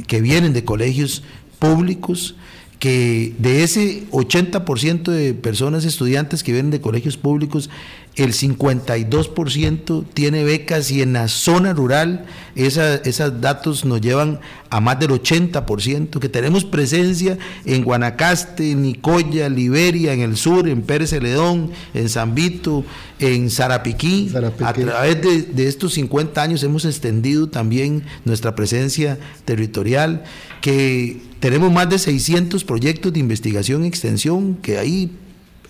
que 0.07 0.21
vienen 0.21 0.53
de 0.53 0.65
colegios 0.65 1.23
públicos, 1.59 2.35
que 2.79 3.35
de 3.37 3.63
ese 3.63 4.09
80% 4.09 5.11
de 5.11 5.33
personas 5.33 5.85
estudiantes 5.85 6.43
que 6.43 6.51
vienen 6.51 6.71
de 6.71 6.81
colegios 6.81 7.17
públicos, 7.17 7.69
el 8.15 8.33
52% 8.33 10.05
tiene 10.13 10.43
becas 10.43 10.91
y 10.91 11.01
en 11.01 11.13
la 11.13 11.27
zona 11.27 11.73
rural 11.73 12.25
esos 12.55 13.39
datos 13.39 13.85
nos 13.85 14.01
llevan 14.01 14.39
a 14.69 14.81
más 14.81 14.99
del 14.99 15.11
80%, 15.11 16.19
que 16.19 16.27
tenemos 16.29 16.65
presencia 16.65 17.37
en 17.65 17.83
Guanacaste, 17.83 18.71
en 18.71 18.81
Nicoya, 18.81 19.47
Liberia, 19.47 20.13
en 20.13 20.19
el 20.19 20.35
sur, 20.35 20.67
en 20.67 20.81
Pérez 20.81 21.11
Celedón, 21.11 21.71
en 21.93 22.09
San 22.09 22.35
Vito, 22.35 22.83
en 23.19 23.49
Zarapiquí. 23.49 24.31
A 24.35 24.73
través 24.73 25.21
de, 25.21 25.41
de 25.43 25.67
estos 25.67 25.93
50 25.93 26.41
años 26.41 26.63
hemos 26.63 26.83
extendido 26.85 27.47
también 27.47 28.03
nuestra 28.25 28.53
presencia 28.53 29.17
territorial, 29.45 30.23
que 30.61 31.21
tenemos 31.39 31.71
más 31.71 31.89
de 31.89 31.97
600 31.97 32.65
proyectos 32.65 33.13
de 33.13 33.19
investigación 33.19 33.85
y 33.85 33.87
extensión 33.87 34.55
que 34.55 34.77
ahí 34.77 35.11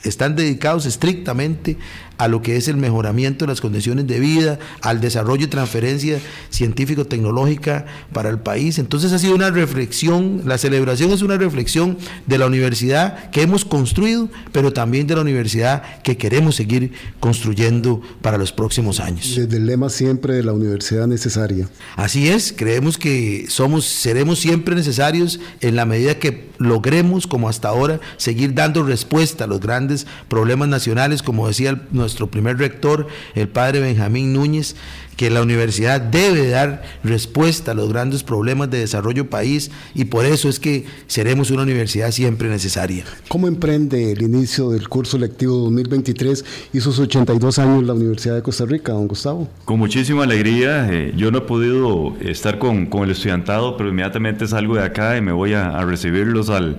están 0.03 0.35
dedicados 0.35 0.85
estrictamente 0.85 1.77
a 2.19 2.27
lo 2.27 2.41
que 2.41 2.57
es 2.57 2.67
el 2.67 2.75
mejoramiento 2.75 3.45
de 3.45 3.49
las 3.49 3.61
condiciones 3.61 4.05
de 4.05 4.19
vida, 4.19 4.59
al 4.81 4.99
desarrollo 4.99 5.45
y 5.45 5.47
transferencia 5.47 6.19
científico-tecnológica 6.49 7.85
para 8.11 8.29
el 8.29 8.39
país. 8.39 8.77
Entonces 8.77 9.13
ha 9.13 9.19
sido 9.19 9.33
una 9.33 9.49
reflexión, 9.51 10.41
la 10.45 10.57
celebración 10.57 11.11
es 11.11 11.21
una 11.21 11.37
reflexión 11.37 11.97
de 12.27 12.37
la 12.37 12.45
universidad 12.45 13.31
que 13.31 13.41
hemos 13.41 13.63
construido, 13.63 14.27
pero 14.51 14.73
también 14.73 15.07
de 15.07 15.15
la 15.15 15.21
universidad 15.21 16.01
que 16.03 16.17
queremos 16.17 16.55
seguir 16.55 16.91
construyendo 17.21 18.01
para 18.21 18.37
los 18.37 18.51
próximos 18.51 18.99
años. 18.99 19.35
Desde 19.37 19.55
el 19.55 19.65
lema 19.65 19.89
siempre 19.89 20.33
de 20.33 20.43
la 20.43 20.51
universidad 20.51 21.07
necesaria. 21.07 21.69
Así 21.95 22.27
es, 22.27 22.53
creemos 22.55 22.97
que 22.97 23.45
somos, 23.47 23.85
seremos 23.85 24.39
siempre 24.39 24.75
necesarios 24.75 25.39
en 25.61 25.77
la 25.77 25.85
medida 25.85 26.19
que 26.19 26.49
logremos, 26.57 27.27
como 27.27 27.47
hasta 27.47 27.69
ahora, 27.69 28.01
seguir 28.17 28.53
dando 28.53 28.83
respuesta 28.83 29.45
a 29.45 29.47
los 29.47 29.61
grandes 29.61 30.05
problemas 30.27 30.67
nacionales, 30.67 31.23
como 31.23 31.47
decía 31.47 31.69
el, 31.69 32.08
nuestro 32.09 32.31
primer 32.31 32.57
rector, 32.57 33.07
el 33.35 33.47
padre 33.47 33.79
Benjamín 33.79 34.33
Núñez, 34.33 34.75
que 35.15 35.29
la 35.29 35.41
universidad 35.41 36.01
debe 36.01 36.47
dar 36.47 36.81
respuesta 37.03 37.71
a 37.71 37.73
los 37.73 37.89
grandes 37.89 38.23
problemas 38.23 38.71
de 38.71 38.79
desarrollo 38.79 39.29
país 39.29 39.69
y 39.93 40.05
por 40.05 40.25
eso 40.25 40.47
es 40.47 40.59
que 40.59 40.85
seremos 41.07 41.51
una 41.51 41.63
universidad 41.63 42.11
siempre 42.11 42.49
necesaria. 42.49 43.03
¿Cómo 43.27 43.47
emprende 43.47 44.13
el 44.13 44.21
inicio 44.21 44.69
del 44.69 44.87
curso 44.87 45.17
lectivo 45.17 45.57
2023 45.57 46.45
y 46.73 46.79
sus 46.79 46.97
82 46.99 47.59
años 47.59 47.83
la 47.83 47.93
Universidad 47.93 48.35
de 48.35 48.41
Costa 48.41 48.65
Rica, 48.65 48.93
don 48.93 49.07
Gustavo? 49.07 49.49
Con 49.65 49.77
muchísima 49.77 50.23
alegría. 50.23 50.87
Eh, 50.91 51.13
yo 51.15 51.31
no 51.31 51.39
he 51.39 51.41
podido 51.41 52.15
estar 52.21 52.57
con, 52.57 52.85
con, 52.85 53.03
el 53.03 53.11
estudiantado, 53.11 53.75
pero 53.77 53.89
inmediatamente 53.89 54.47
salgo 54.47 54.75
de 54.75 54.83
acá 54.83 55.17
y 55.17 55.21
me 55.21 55.33
voy 55.33 55.53
a, 55.53 55.77
a 55.77 55.83
recibirlos 55.83 56.49
al 56.49 56.77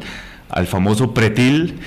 al 0.50 0.66
famoso 0.66 1.14
pretil, 1.14 1.78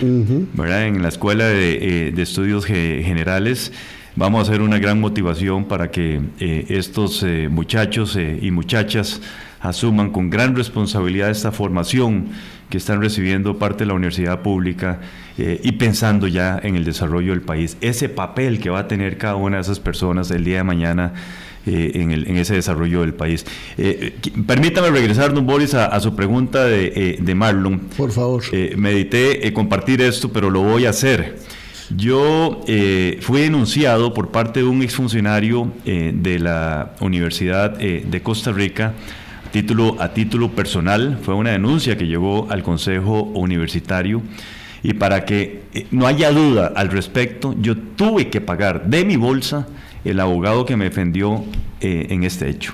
¿verdad? 0.53 0.87
En 0.87 1.01
la 1.01 1.09
Escuela 1.09 1.45
de, 1.47 2.07
eh, 2.07 2.13
Estudios 2.17 2.65
Generales. 2.65 3.71
Vamos 4.15 4.39
a 4.39 4.51
hacer 4.51 4.61
una 4.61 4.79
gran 4.79 4.99
motivación 4.99 5.65
para 5.65 5.91
que 5.91 6.21
eh, 6.39 6.65
estos 6.69 7.23
eh, 7.23 7.49
muchachos 7.49 8.17
y 8.17 8.51
muchachas 8.51 9.21
asuman 9.59 10.11
con 10.11 10.29
gran 10.29 10.55
responsabilidad 10.55 11.29
esta 11.29 11.51
formación 11.51 12.27
que 12.69 12.77
están 12.77 13.01
recibiendo 13.01 13.57
parte 13.57 13.79
de 13.79 13.87
la 13.87 13.93
universidad 13.93 14.41
pública 14.41 14.99
y 15.37 15.71
pensando 15.73 16.27
ya 16.27 16.59
en 16.61 16.75
el 16.75 16.83
desarrollo 16.83 17.31
del 17.31 17.41
país. 17.41 17.77
Ese 17.79 18.09
papel 18.09 18.59
que 18.59 18.69
va 18.69 18.79
a 18.79 18.87
tener 18.87 19.17
cada 19.17 19.35
una 19.35 19.57
de 19.57 19.61
esas 19.61 19.79
personas 19.79 20.31
el 20.31 20.43
día 20.43 20.57
de 20.57 20.63
mañana 20.63 21.13
eh, 21.65 21.91
en, 21.95 22.11
el, 22.11 22.27
en, 22.27 22.35
ese 22.35 22.55
desarrollo 22.55 23.01
del 23.01 23.13
país. 23.13 23.45
Eh, 23.77 24.13
permítame 24.45 24.89
regresar, 24.89 25.33
don 25.33 25.45
Boris, 25.45 25.73
a, 25.73 25.97
su 26.01 26.13
pregunta 26.13 26.65
de, 26.65 26.91
eh, 26.93 27.17
de, 27.21 27.35
Marlon. 27.35 27.79
Por 27.95 28.11
favor. 28.11 28.43
medité 28.75 29.53
compartir 29.53 30.01
esto, 30.01 30.33
pero 30.33 30.49
lo 30.49 30.61
voy 30.61 30.85
a 30.85 30.89
hacer. 30.89 31.39
Yo 31.95 32.61
fui 33.21 33.41
denunciado 33.41 34.13
por 34.13 34.31
parte 34.31 34.59
de 34.59 34.65
un 34.65 34.81
exfuncionario 34.81 35.71
de 35.85 36.39
la 36.39 36.95
Universidad 36.99 37.77
de 37.77 38.21
Costa 38.21 38.51
Rica 38.51 38.93
a 39.45 39.51
título, 39.51 39.95
a 39.99 40.09
título 40.13 40.49
personal. 40.51 41.19
Fue 41.21 41.33
una 41.33 41.51
denuncia 41.51 41.97
que 41.97 42.07
llegó 42.07 42.47
al 42.49 42.61
Consejo 42.63 43.23
Universitario. 43.23 44.21
Y 44.81 44.95
para 44.95 45.23
que 45.23 45.63
no 45.91 46.07
haya 46.07 46.31
duda 46.31 46.73
al 46.75 46.89
respecto, 46.89 47.55
yo 47.57 47.77
tuve 47.77 48.29
que 48.29 48.41
pagar 48.41 48.85
de 48.87 49.05
mi 49.05 49.15
bolsa 49.15 49.67
el 50.05 50.19
abogado 50.19 50.65
que 50.65 50.75
me 50.75 50.85
defendió 50.85 51.43
eh, 51.81 52.07
en 52.09 52.23
este 52.23 52.49
hecho. 52.49 52.73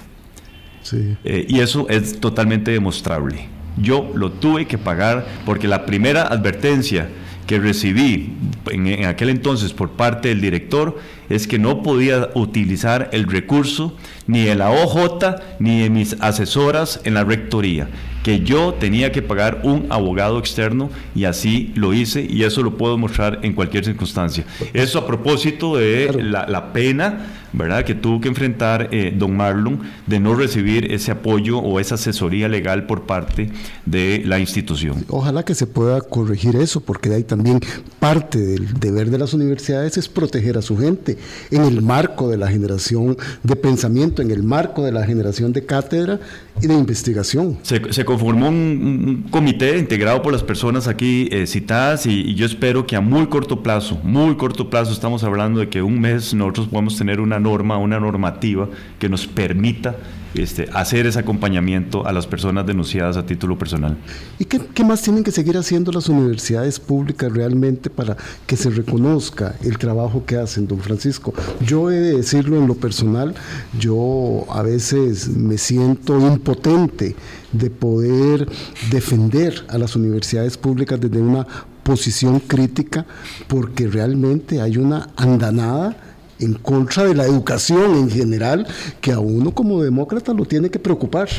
Eh, 1.24 1.46
y 1.48 1.60
eso 1.60 1.88
es 1.90 2.20
totalmente 2.20 2.72
demostrable. 2.72 3.48
Yo 3.78 4.12
lo 4.16 4.32
tuve 4.32 4.66
que 4.66 4.78
pagar 4.78 5.26
porque 5.46 5.68
la 5.68 5.86
primera 5.86 6.24
advertencia 6.24 7.10
que 7.46 7.60
recibí 7.60 8.34
en, 8.72 9.06
aquel 9.06 9.30
entonces 9.30 9.74
por 9.74 9.92
parte 9.92 10.30
del 10.30 10.42
director 10.42 10.98
es 11.30 11.48
que 11.48 11.60
no 11.60 11.84
podía 11.84 12.30
utilizar 12.34 13.10
el 13.14 13.26
recurso 13.26 13.96
ni 14.28 14.44
de 14.44 14.56
la 14.56 14.72
OJ 14.72 15.36
ni 15.60 15.82
de 15.82 15.90
mis 15.90 16.16
asesoras 16.20 17.02
en 17.04 17.14
la 17.14 17.24
rectoría 17.24 17.88
que 18.24 18.42
yo 18.42 18.74
tenía 18.74 19.12
que 19.12 19.22
pagar 19.22 19.62
un 19.64 19.88
abogado 19.90 20.40
externo 20.40 20.90
y 21.16 21.26
así 21.26 21.72
lo 21.76 21.94
hice 21.94 22.26
y 22.30 22.44
eso 22.44 22.64
lo 22.64 22.78
puedo 22.78 22.98
mostrar 22.98 23.40
en 23.44 23.54
cualquier 23.54 23.86
circunstancia. 23.86 24.46
Eso 24.74 25.00
a 25.00 25.08
propósito 25.08 25.78
de 25.78 26.12
la, 26.22 26.74
pena, 26.74 27.26
¿verdad?, 27.54 27.84
que 27.86 27.96
tuvo 27.96 28.20
que 28.20 28.28
enfrentar 28.28 28.90
eh, 28.92 29.14
don 29.16 29.36
Marlon 29.36 29.80
de 30.06 30.20
no 30.20 30.36
recibir 30.36 30.92
ese 30.92 31.12
apoyo 31.12 31.60
o 31.60 31.80
esa 31.80 31.96
asesoría 31.96 32.48
legal 32.48 32.86
por 32.86 33.04
parte 33.04 33.52
de 33.86 34.22
la 34.26 34.40
institución. 34.40 35.06
Ojalá 35.08 35.44
que 35.44 35.56
se 35.56 35.66
pueda 35.66 36.02
corregir 36.02 36.56
eso, 36.58 36.82
porque 36.82 37.10
de 37.10 37.16
ahí 37.16 37.24
también 37.24 37.60
parte 38.00 38.40
del 38.40 38.74
deber 38.80 39.10
de 39.10 39.18
las 39.18 39.34
universidades 39.34 39.98
es 39.98 40.10
proteger 40.10 40.58
a 40.58 40.62
su 40.62 40.78
gente 40.78 41.18
en 41.52 41.64
el 41.64 41.82
marco 41.82 42.30
de 42.30 42.38
la 42.38 42.48
generación 42.48 43.18
de 43.44 43.56
pensamiento, 43.56 44.22
en 44.22 44.32
el 44.32 44.44
marco 44.44 44.84
de 44.84 44.92
la 44.92 45.06
generación 45.06 45.54
de 45.54 45.66
cátedra 45.66 46.20
y 46.62 46.68
de 46.68 46.74
investigación. 46.74 47.58
Se, 47.64 48.06
conformó 48.06 48.50
un, 48.50 49.26
comité 49.32 49.78
integrado 49.78 50.22
por 50.22 50.34
las 50.34 50.44
personas 50.44 50.88
aquí 50.88 51.30
eh, 51.32 51.48
citadas 51.48 52.06
y, 52.06 52.36
yo 52.36 52.46
espero 52.46 52.86
que 52.86 52.96
a 52.96 53.02
muy 53.02 53.28
corto 53.28 53.64
plazo, 53.64 54.00
muy 54.04 54.36
corto 54.36 54.70
plazo, 54.70 54.92
estamos 54.92 55.24
hablando 55.24 55.60
de 55.60 55.70
que 55.70 55.82
un 55.82 56.00
mes 56.00 56.34
nosotros 56.34 56.68
podemos 56.68 56.98
tener 56.98 57.20
una 57.20 57.40
norma, 57.40 57.78
una 57.78 58.00
normativa 58.00 58.70
que 59.00 59.10
nos 59.10 59.28
permita 59.28 59.96
este, 60.34 60.70
hacer 60.74 61.08
ese 61.08 61.20
acompañamiento 61.20 62.06
a 62.06 62.12
las 62.12 62.28
personas 62.28 62.66
denunciadas 62.66 63.18
a 63.18 63.26
título 63.26 63.58
personal. 63.58 63.98
¿Y 64.38 64.46
qué, 64.46 64.84
más 64.84 65.02
tienen 65.02 65.24
que 65.24 65.32
seguir 65.32 65.58
haciendo 65.58 65.92
las 65.92 66.08
universidades 66.10 66.80
públicas 66.80 67.32
realmente 67.32 67.90
para 67.90 68.16
que 68.46 68.56
se 68.56 68.70
reconozca 68.70 69.56
el 69.64 69.78
trabajo 69.78 70.26
que 70.26 70.38
hacen, 70.38 70.68
don 70.68 70.80
Francisco? 70.80 71.34
Yo 71.66 71.90
he 71.92 71.96
de 71.96 72.18
decirlo 72.18 72.58
en 72.58 72.68
lo 72.68 72.76
personal, 72.76 73.34
yo 73.80 74.46
a 74.50 74.62
veces 74.62 75.30
me 75.30 75.58
siento 75.58 76.20
impotente 76.20 77.16
de 77.52 77.70
poder 77.70 78.48
defender 78.92 79.66
a 79.70 79.78
las 79.78 79.96
universidades 79.96 80.58
públicas 80.58 81.00
desde 81.00 81.20
una 81.20 81.46
posición 81.84 82.40
crítica 82.40 83.06
porque 83.48 83.88
realmente 83.88 84.62
hay 84.62 84.78
una 84.78 85.10
andanada 85.16 86.09
en 86.40 86.54
contra 86.54 87.06
de 87.06 87.16
la 87.16 87.26
educación 87.26 87.96
en 87.96 88.10
general, 88.10 88.68
que 89.02 89.12
a 89.12 89.20
uno 89.20 89.52
como 89.54 89.84
demócrata 89.84 90.34
lo 90.34 90.46
tiene 90.46 90.70
que 90.70 90.80
preocupar. 90.80 91.30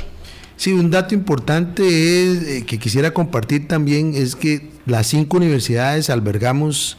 Sí, 0.57 0.73
un 0.73 0.91
dato 0.91 1.15
importante 1.15 1.83
es, 1.83 2.43
eh, 2.43 2.65
que 2.67 2.79
quisiera 2.79 3.15
compartir 3.15 3.67
también 3.67 4.13
es 4.15 4.37
que 4.37 4.69
las 4.85 5.07
cinco 5.07 5.39
universidades 5.39 6.11
albergamos 6.11 6.99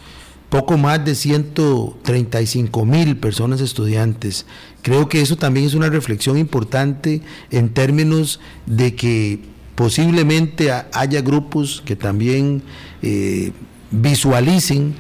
poco 0.49 0.77
más 0.77 1.05
de 1.05 1.15
135 1.15 2.85
mil 2.85 3.17
personas 3.17 3.61
estudiantes. 3.61 4.45
Creo 4.81 5.07
que 5.07 5.21
eso 5.21 5.37
también 5.37 5.65
es 5.65 5.75
una 5.75 5.89
reflexión 5.89 6.37
importante 6.37 7.21
en 7.51 7.69
términos 7.69 8.39
de 8.65 8.95
que 8.95 9.39
posiblemente 9.75 10.71
haya 10.91 11.21
grupos 11.21 11.81
que 11.85 11.95
también 11.95 12.63
eh, 13.01 13.53
visualicen, 13.91 14.93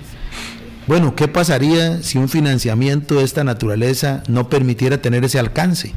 bueno, 0.91 1.15
¿qué 1.15 1.29
pasaría 1.29 2.03
si 2.03 2.17
un 2.17 2.27
financiamiento 2.27 3.15
de 3.15 3.23
esta 3.23 3.45
naturaleza 3.45 4.23
no 4.27 4.49
permitiera 4.49 5.01
tener 5.01 5.23
ese 5.23 5.39
alcance? 5.39 5.93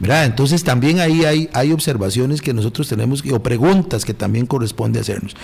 Entonces 0.00 0.62
también 0.62 1.00
ahí 1.00 1.24
hay, 1.24 1.48
hay 1.52 1.72
observaciones 1.72 2.42
que 2.42 2.52
nosotros 2.52 2.88
tenemos 2.88 3.22
o 3.32 3.42
preguntas 3.42 4.04
que 4.04 4.14
también 4.14 4.46
corresponde 4.46 5.00
hacernos. 5.00 5.34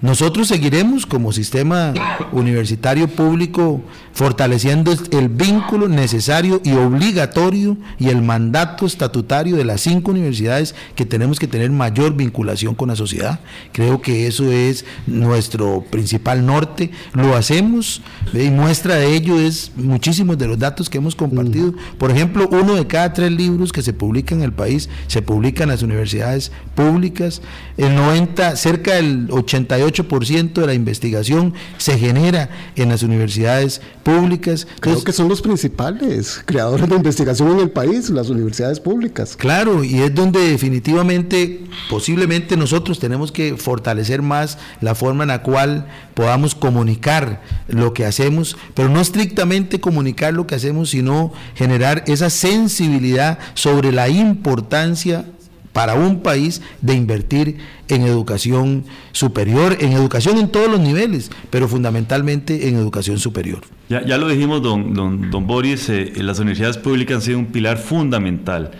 Nosotros 0.00 0.48
seguiremos 0.48 1.06
como 1.06 1.32
sistema 1.32 1.94
universitario 2.32 3.08
público 3.08 3.82
fortaleciendo 4.12 4.92
el 5.12 5.28
vínculo 5.28 5.88
necesario 5.88 6.60
y 6.64 6.72
obligatorio 6.72 7.76
y 7.98 8.08
el 8.08 8.22
mandato 8.22 8.86
estatutario 8.86 9.56
de 9.56 9.64
las 9.64 9.82
cinco 9.82 10.10
universidades 10.10 10.74
que 10.94 11.06
tenemos 11.06 11.38
que 11.38 11.46
tener 11.46 11.70
mayor 11.70 12.14
vinculación 12.14 12.74
con 12.74 12.88
la 12.88 12.96
sociedad. 12.96 13.40
Creo 13.72 14.02
que 14.02 14.26
eso 14.26 14.50
es 14.50 14.84
nuestro 15.06 15.84
principal 15.90 16.44
norte. 16.44 16.90
Lo 17.12 17.36
hacemos 17.36 18.02
y 18.32 18.50
muestra 18.50 18.96
de 18.96 19.14
ello 19.14 19.38
es 19.38 19.72
muchísimos 19.76 20.36
de 20.36 20.48
los 20.48 20.58
datos 20.58 20.90
que 20.90 20.98
hemos 20.98 21.14
compartido. 21.14 21.74
Por 21.98 22.10
ejemplo, 22.10 22.48
uno 22.50 22.74
de 22.74 22.86
cada 22.86 23.12
tres 23.12 23.30
libros 23.30 23.72
que 23.72 23.82
se 23.82 23.92
publica 24.00 24.34
en 24.34 24.42
el 24.42 24.52
país, 24.52 24.88
se 25.08 25.20
publica 25.20 25.62
en 25.62 25.68
las 25.68 25.82
universidades 25.82 26.50
públicas. 26.74 27.42
El 27.76 27.94
90, 27.94 28.56
cerca 28.56 28.94
del 28.94 29.28
88% 29.28 30.54
de 30.54 30.66
la 30.66 30.72
investigación 30.72 31.52
se 31.76 31.98
genera 31.98 32.48
en 32.76 32.88
las 32.88 33.02
universidades 33.02 33.82
públicas. 34.02 34.66
Creo 34.80 35.04
que 35.04 35.12
son 35.12 35.28
los 35.28 35.42
principales 35.42 36.42
creadores 36.46 36.88
de 36.88 36.96
investigación 36.96 37.52
en 37.52 37.60
el 37.60 37.70
país, 37.70 38.08
las 38.08 38.30
universidades 38.30 38.80
públicas. 38.80 39.36
Claro, 39.36 39.84
y 39.84 40.00
es 40.00 40.14
donde 40.14 40.40
definitivamente, 40.40 41.60
posiblemente 41.90 42.56
nosotros 42.56 42.98
tenemos 42.98 43.30
que 43.30 43.58
fortalecer 43.58 44.22
más 44.22 44.56
la 44.80 44.94
forma 44.94 45.24
en 45.24 45.28
la 45.28 45.42
cual 45.42 45.86
podamos 46.14 46.54
comunicar 46.54 47.42
lo 47.68 47.92
que 47.92 48.06
hacemos, 48.06 48.56
pero 48.74 48.88
no 48.88 49.00
estrictamente 49.00 49.78
comunicar 49.78 50.32
lo 50.32 50.46
que 50.46 50.54
hacemos, 50.54 50.90
sino 50.90 51.32
generar 51.54 52.04
esa 52.06 52.30
sensibilidad 52.30 53.38
sobre 53.54 53.89
la 53.92 54.08
importancia 54.08 55.24
para 55.72 55.94
un 55.94 56.20
país 56.20 56.62
de 56.80 56.94
invertir 56.94 57.58
en 57.88 58.02
educación 58.02 58.84
superior, 59.12 59.76
en 59.80 59.92
educación 59.92 60.38
en 60.38 60.48
todos 60.48 60.70
los 60.70 60.80
niveles, 60.80 61.30
pero 61.50 61.68
fundamentalmente 61.68 62.68
en 62.68 62.76
educación 62.76 63.18
superior. 63.18 63.60
Ya, 63.88 64.04
ya 64.04 64.18
lo 64.18 64.28
dijimos, 64.28 64.62
don, 64.62 64.94
don, 64.94 65.30
don 65.30 65.46
Boris, 65.46 65.88
eh, 65.88 66.12
las 66.16 66.38
universidades 66.38 66.76
públicas 66.76 67.16
han 67.16 67.22
sido 67.22 67.38
un 67.38 67.46
pilar 67.46 67.78
fundamental 67.78 68.72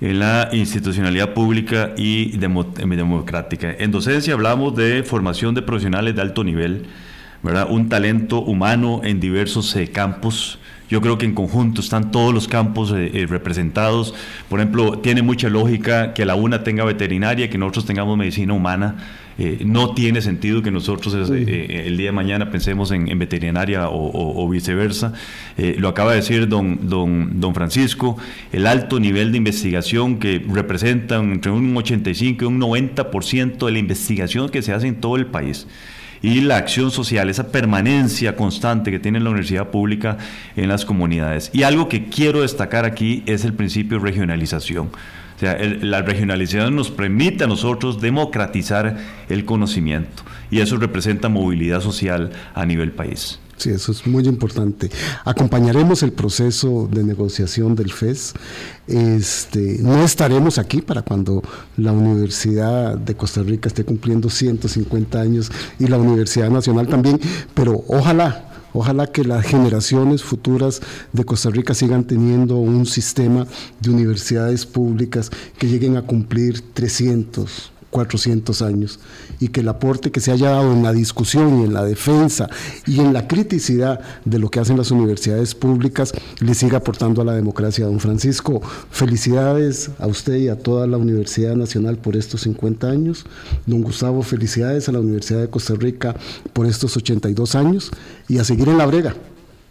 en 0.00 0.20
la 0.20 0.48
institucionalidad 0.52 1.34
pública 1.34 1.92
y 1.96 2.36
democrática. 2.36 3.74
En 3.78 3.90
docencia 3.90 4.34
hablamos 4.34 4.76
de 4.76 5.02
formación 5.02 5.54
de 5.54 5.62
profesionales 5.62 6.14
de 6.14 6.22
alto 6.22 6.44
nivel, 6.44 6.86
¿verdad? 7.42 7.66
un 7.68 7.88
talento 7.88 8.40
humano 8.40 9.00
en 9.02 9.18
diversos 9.18 9.74
eh, 9.74 9.88
campos 9.88 10.58
yo 10.88 11.00
creo 11.00 11.18
que 11.18 11.26
en 11.26 11.34
conjunto 11.34 11.80
están 11.80 12.10
todos 12.10 12.32
los 12.32 12.48
campos 12.48 12.92
eh, 12.92 13.10
eh, 13.12 13.26
representados. 13.26 14.14
Por 14.48 14.60
ejemplo, 14.60 14.98
tiene 14.98 15.22
mucha 15.22 15.48
lógica 15.48 16.14
que 16.14 16.24
la 16.24 16.34
UNA 16.34 16.64
tenga 16.64 16.84
veterinaria, 16.84 17.46
y 17.46 17.48
que 17.48 17.58
nosotros 17.58 17.86
tengamos 17.86 18.16
medicina 18.16 18.54
humana. 18.54 18.96
Eh, 19.40 19.62
no 19.64 19.94
tiene 19.94 20.20
sentido 20.20 20.62
que 20.62 20.72
nosotros 20.72 21.14
el 21.30 21.96
día 21.96 22.06
de 22.06 22.12
mañana 22.12 22.50
pensemos 22.50 22.90
en, 22.90 23.16
veterinaria 23.20 23.88
o, 23.88 24.48
viceversa. 24.48 25.12
lo 25.56 25.88
acaba 25.88 26.10
de 26.10 26.16
decir 26.16 26.48
don, 26.48 26.88
don, 26.88 27.38
don 27.38 27.54
Francisco, 27.54 28.16
el 28.52 28.66
alto 28.66 28.98
nivel 28.98 29.30
de 29.30 29.38
investigación 29.38 30.18
que 30.18 30.44
representa 30.48 31.18
entre 31.18 31.52
un 31.52 31.76
85 31.76 32.44
y 32.44 32.48
un 32.48 32.60
90% 32.60 33.66
de 33.66 33.70
la 33.70 33.78
investigación 33.78 34.48
que 34.48 34.60
se 34.60 34.72
hace 34.72 34.88
en 34.88 34.96
todo 34.96 35.14
el 35.14 35.26
país 35.26 35.68
y 36.22 36.40
la 36.40 36.56
acción 36.56 36.90
social, 36.90 37.30
esa 37.30 37.48
permanencia 37.48 38.36
constante 38.36 38.90
que 38.90 38.98
tiene 38.98 39.20
la 39.20 39.30
universidad 39.30 39.68
pública 39.68 40.18
en 40.56 40.68
las 40.68 40.84
comunidades. 40.84 41.50
Y 41.52 41.62
algo 41.62 41.88
que 41.88 42.06
quiero 42.06 42.42
destacar 42.42 42.84
aquí 42.84 43.22
es 43.26 43.44
el 43.44 43.52
principio 43.54 43.98
de 43.98 44.04
regionalización. 44.04 44.90
O 45.36 45.40
sea, 45.40 45.56
la 45.82 46.02
regionalización 46.02 46.74
nos 46.74 46.90
permite 46.90 47.44
a 47.44 47.46
nosotros 47.46 48.00
democratizar 48.00 48.96
el 49.28 49.44
conocimiento 49.44 50.24
y 50.50 50.60
eso 50.60 50.76
representa 50.78 51.28
movilidad 51.28 51.80
social 51.80 52.30
a 52.54 52.66
nivel 52.66 52.90
país. 52.90 53.38
Sí, 53.58 53.70
eso 53.70 53.90
es 53.90 54.06
muy 54.06 54.24
importante. 54.28 54.88
Acompañaremos 55.24 56.04
el 56.04 56.12
proceso 56.12 56.88
de 56.90 57.02
negociación 57.02 57.74
del 57.74 57.92
FES. 57.92 58.34
Este, 58.86 59.78
no 59.80 60.04
estaremos 60.04 60.58
aquí 60.58 60.80
para 60.80 61.02
cuando 61.02 61.42
la 61.76 61.90
Universidad 61.90 62.96
de 62.96 63.16
Costa 63.16 63.42
Rica 63.42 63.68
esté 63.68 63.84
cumpliendo 63.84 64.30
150 64.30 65.20
años 65.20 65.50
y 65.80 65.88
la 65.88 65.98
Universidad 65.98 66.50
Nacional 66.50 66.86
también, 66.86 67.20
pero 67.54 67.84
ojalá 67.88 68.44
Ojalá 68.74 69.06
que 69.06 69.24
las 69.24 69.46
generaciones 69.46 70.22
futuras 70.22 70.80
de 71.12 71.24
Costa 71.24 71.48
Rica 71.48 71.72
sigan 71.72 72.04
teniendo 72.04 72.56
un 72.56 72.84
sistema 72.84 73.46
de 73.80 73.90
universidades 73.90 74.66
públicas 74.66 75.30
que 75.58 75.68
lleguen 75.68 75.96
a 75.96 76.02
cumplir 76.02 76.60
300, 76.74 77.72
400 77.90 78.62
años 78.62 79.00
y 79.40 79.48
que 79.48 79.60
el 79.60 79.68
aporte 79.68 80.10
que 80.10 80.20
se 80.20 80.30
haya 80.30 80.50
dado 80.50 80.72
en 80.72 80.82
la 80.82 80.92
discusión 80.92 81.60
y 81.60 81.64
en 81.64 81.72
la 81.72 81.84
defensa 81.84 82.48
y 82.86 83.00
en 83.00 83.12
la 83.12 83.26
criticidad 83.26 84.00
de 84.24 84.38
lo 84.38 84.50
que 84.50 84.60
hacen 84.60 84.76
las 84.76 84.90
universidades 84.90 85.54
públicas 85.54 86.12
le 86.40 86.54
siga 86.54 86.78
aportando 86.78 87.22
a 87.22 87.24
la 87.24 87.34
democracia. 87.34 87.86
Don 87.86 88.00
Francisco, 88.00 88.60
felicidades 88.90 89.90
a 89.98 90.06
usted 90.06 90.36
y 90.36 90.48
a 90.48 90.58
toda 90.58 90.86
la 90.86 90.98
Universidad 90.98 91.56
Nacional 91.56 91.96
por 91.96 92.16
estos 92.16 92.42
50 92.42 92.88
años. 92.88 93.24
Don 93.66 93.82
Gustavo, 93.82 94.22
felicidades 94.22 94.88
a 94.88 94.92
la 94.92 95.00
Universidad 95.00 95.40
de 95.40 95.48
Costa 95.48 95.74
Rica 95.74 96.14
por 96.52 96.66
estos 96.66 96.96
82 96.96 97.54
años 97.54 97.90
y 98.28 98.38
a 98.38 98.44
seguir 98.44 98.68
en 98.68 98.78
la 98.78 98.86
brega. 98.86 99.14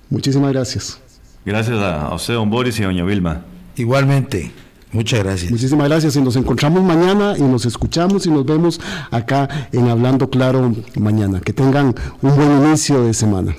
Muchísimas 0.10 0.52
gracias. 0.52 1.00
Gracias 1.46 1.78
a 1.78 2.14
usted, 2.14 2.34
don 2.34 2.50
Boris 2.50 2.80
y 2.80 2.84
a 2.84 2.88
doña 2.88 3.06
Vilma. 3.06 3.46
Igualmente. 3.76 4.52
Muchas 4.92 5.24
gracias. 5.24 5.52
Muchísimas 5.52 5.90
gracias 5.90 6.16
y 6.16 6.22
nos 6.22 6.36
encontramos 6.36 6.82
mañana 6.84 7.36
y 7.38 7.42
nos 7.42 7.66
escuchamos 7.66 8.26
y 8.26 8.32
nos 8.32 8.46
vemos 8.46 8.80
acá 9.12 9.50
en 9.72 9.90
Hablando 9.90 10.30
Claro 10.30 10.74
mañana. 10.96 11.42
Que 11.42 11.54
tengan 11.54 11.94
un 12.22 12.36
buen 12.36 12.66
inicio 12.66 13.04
de 13.04 13.14
semana. 13.14 13.56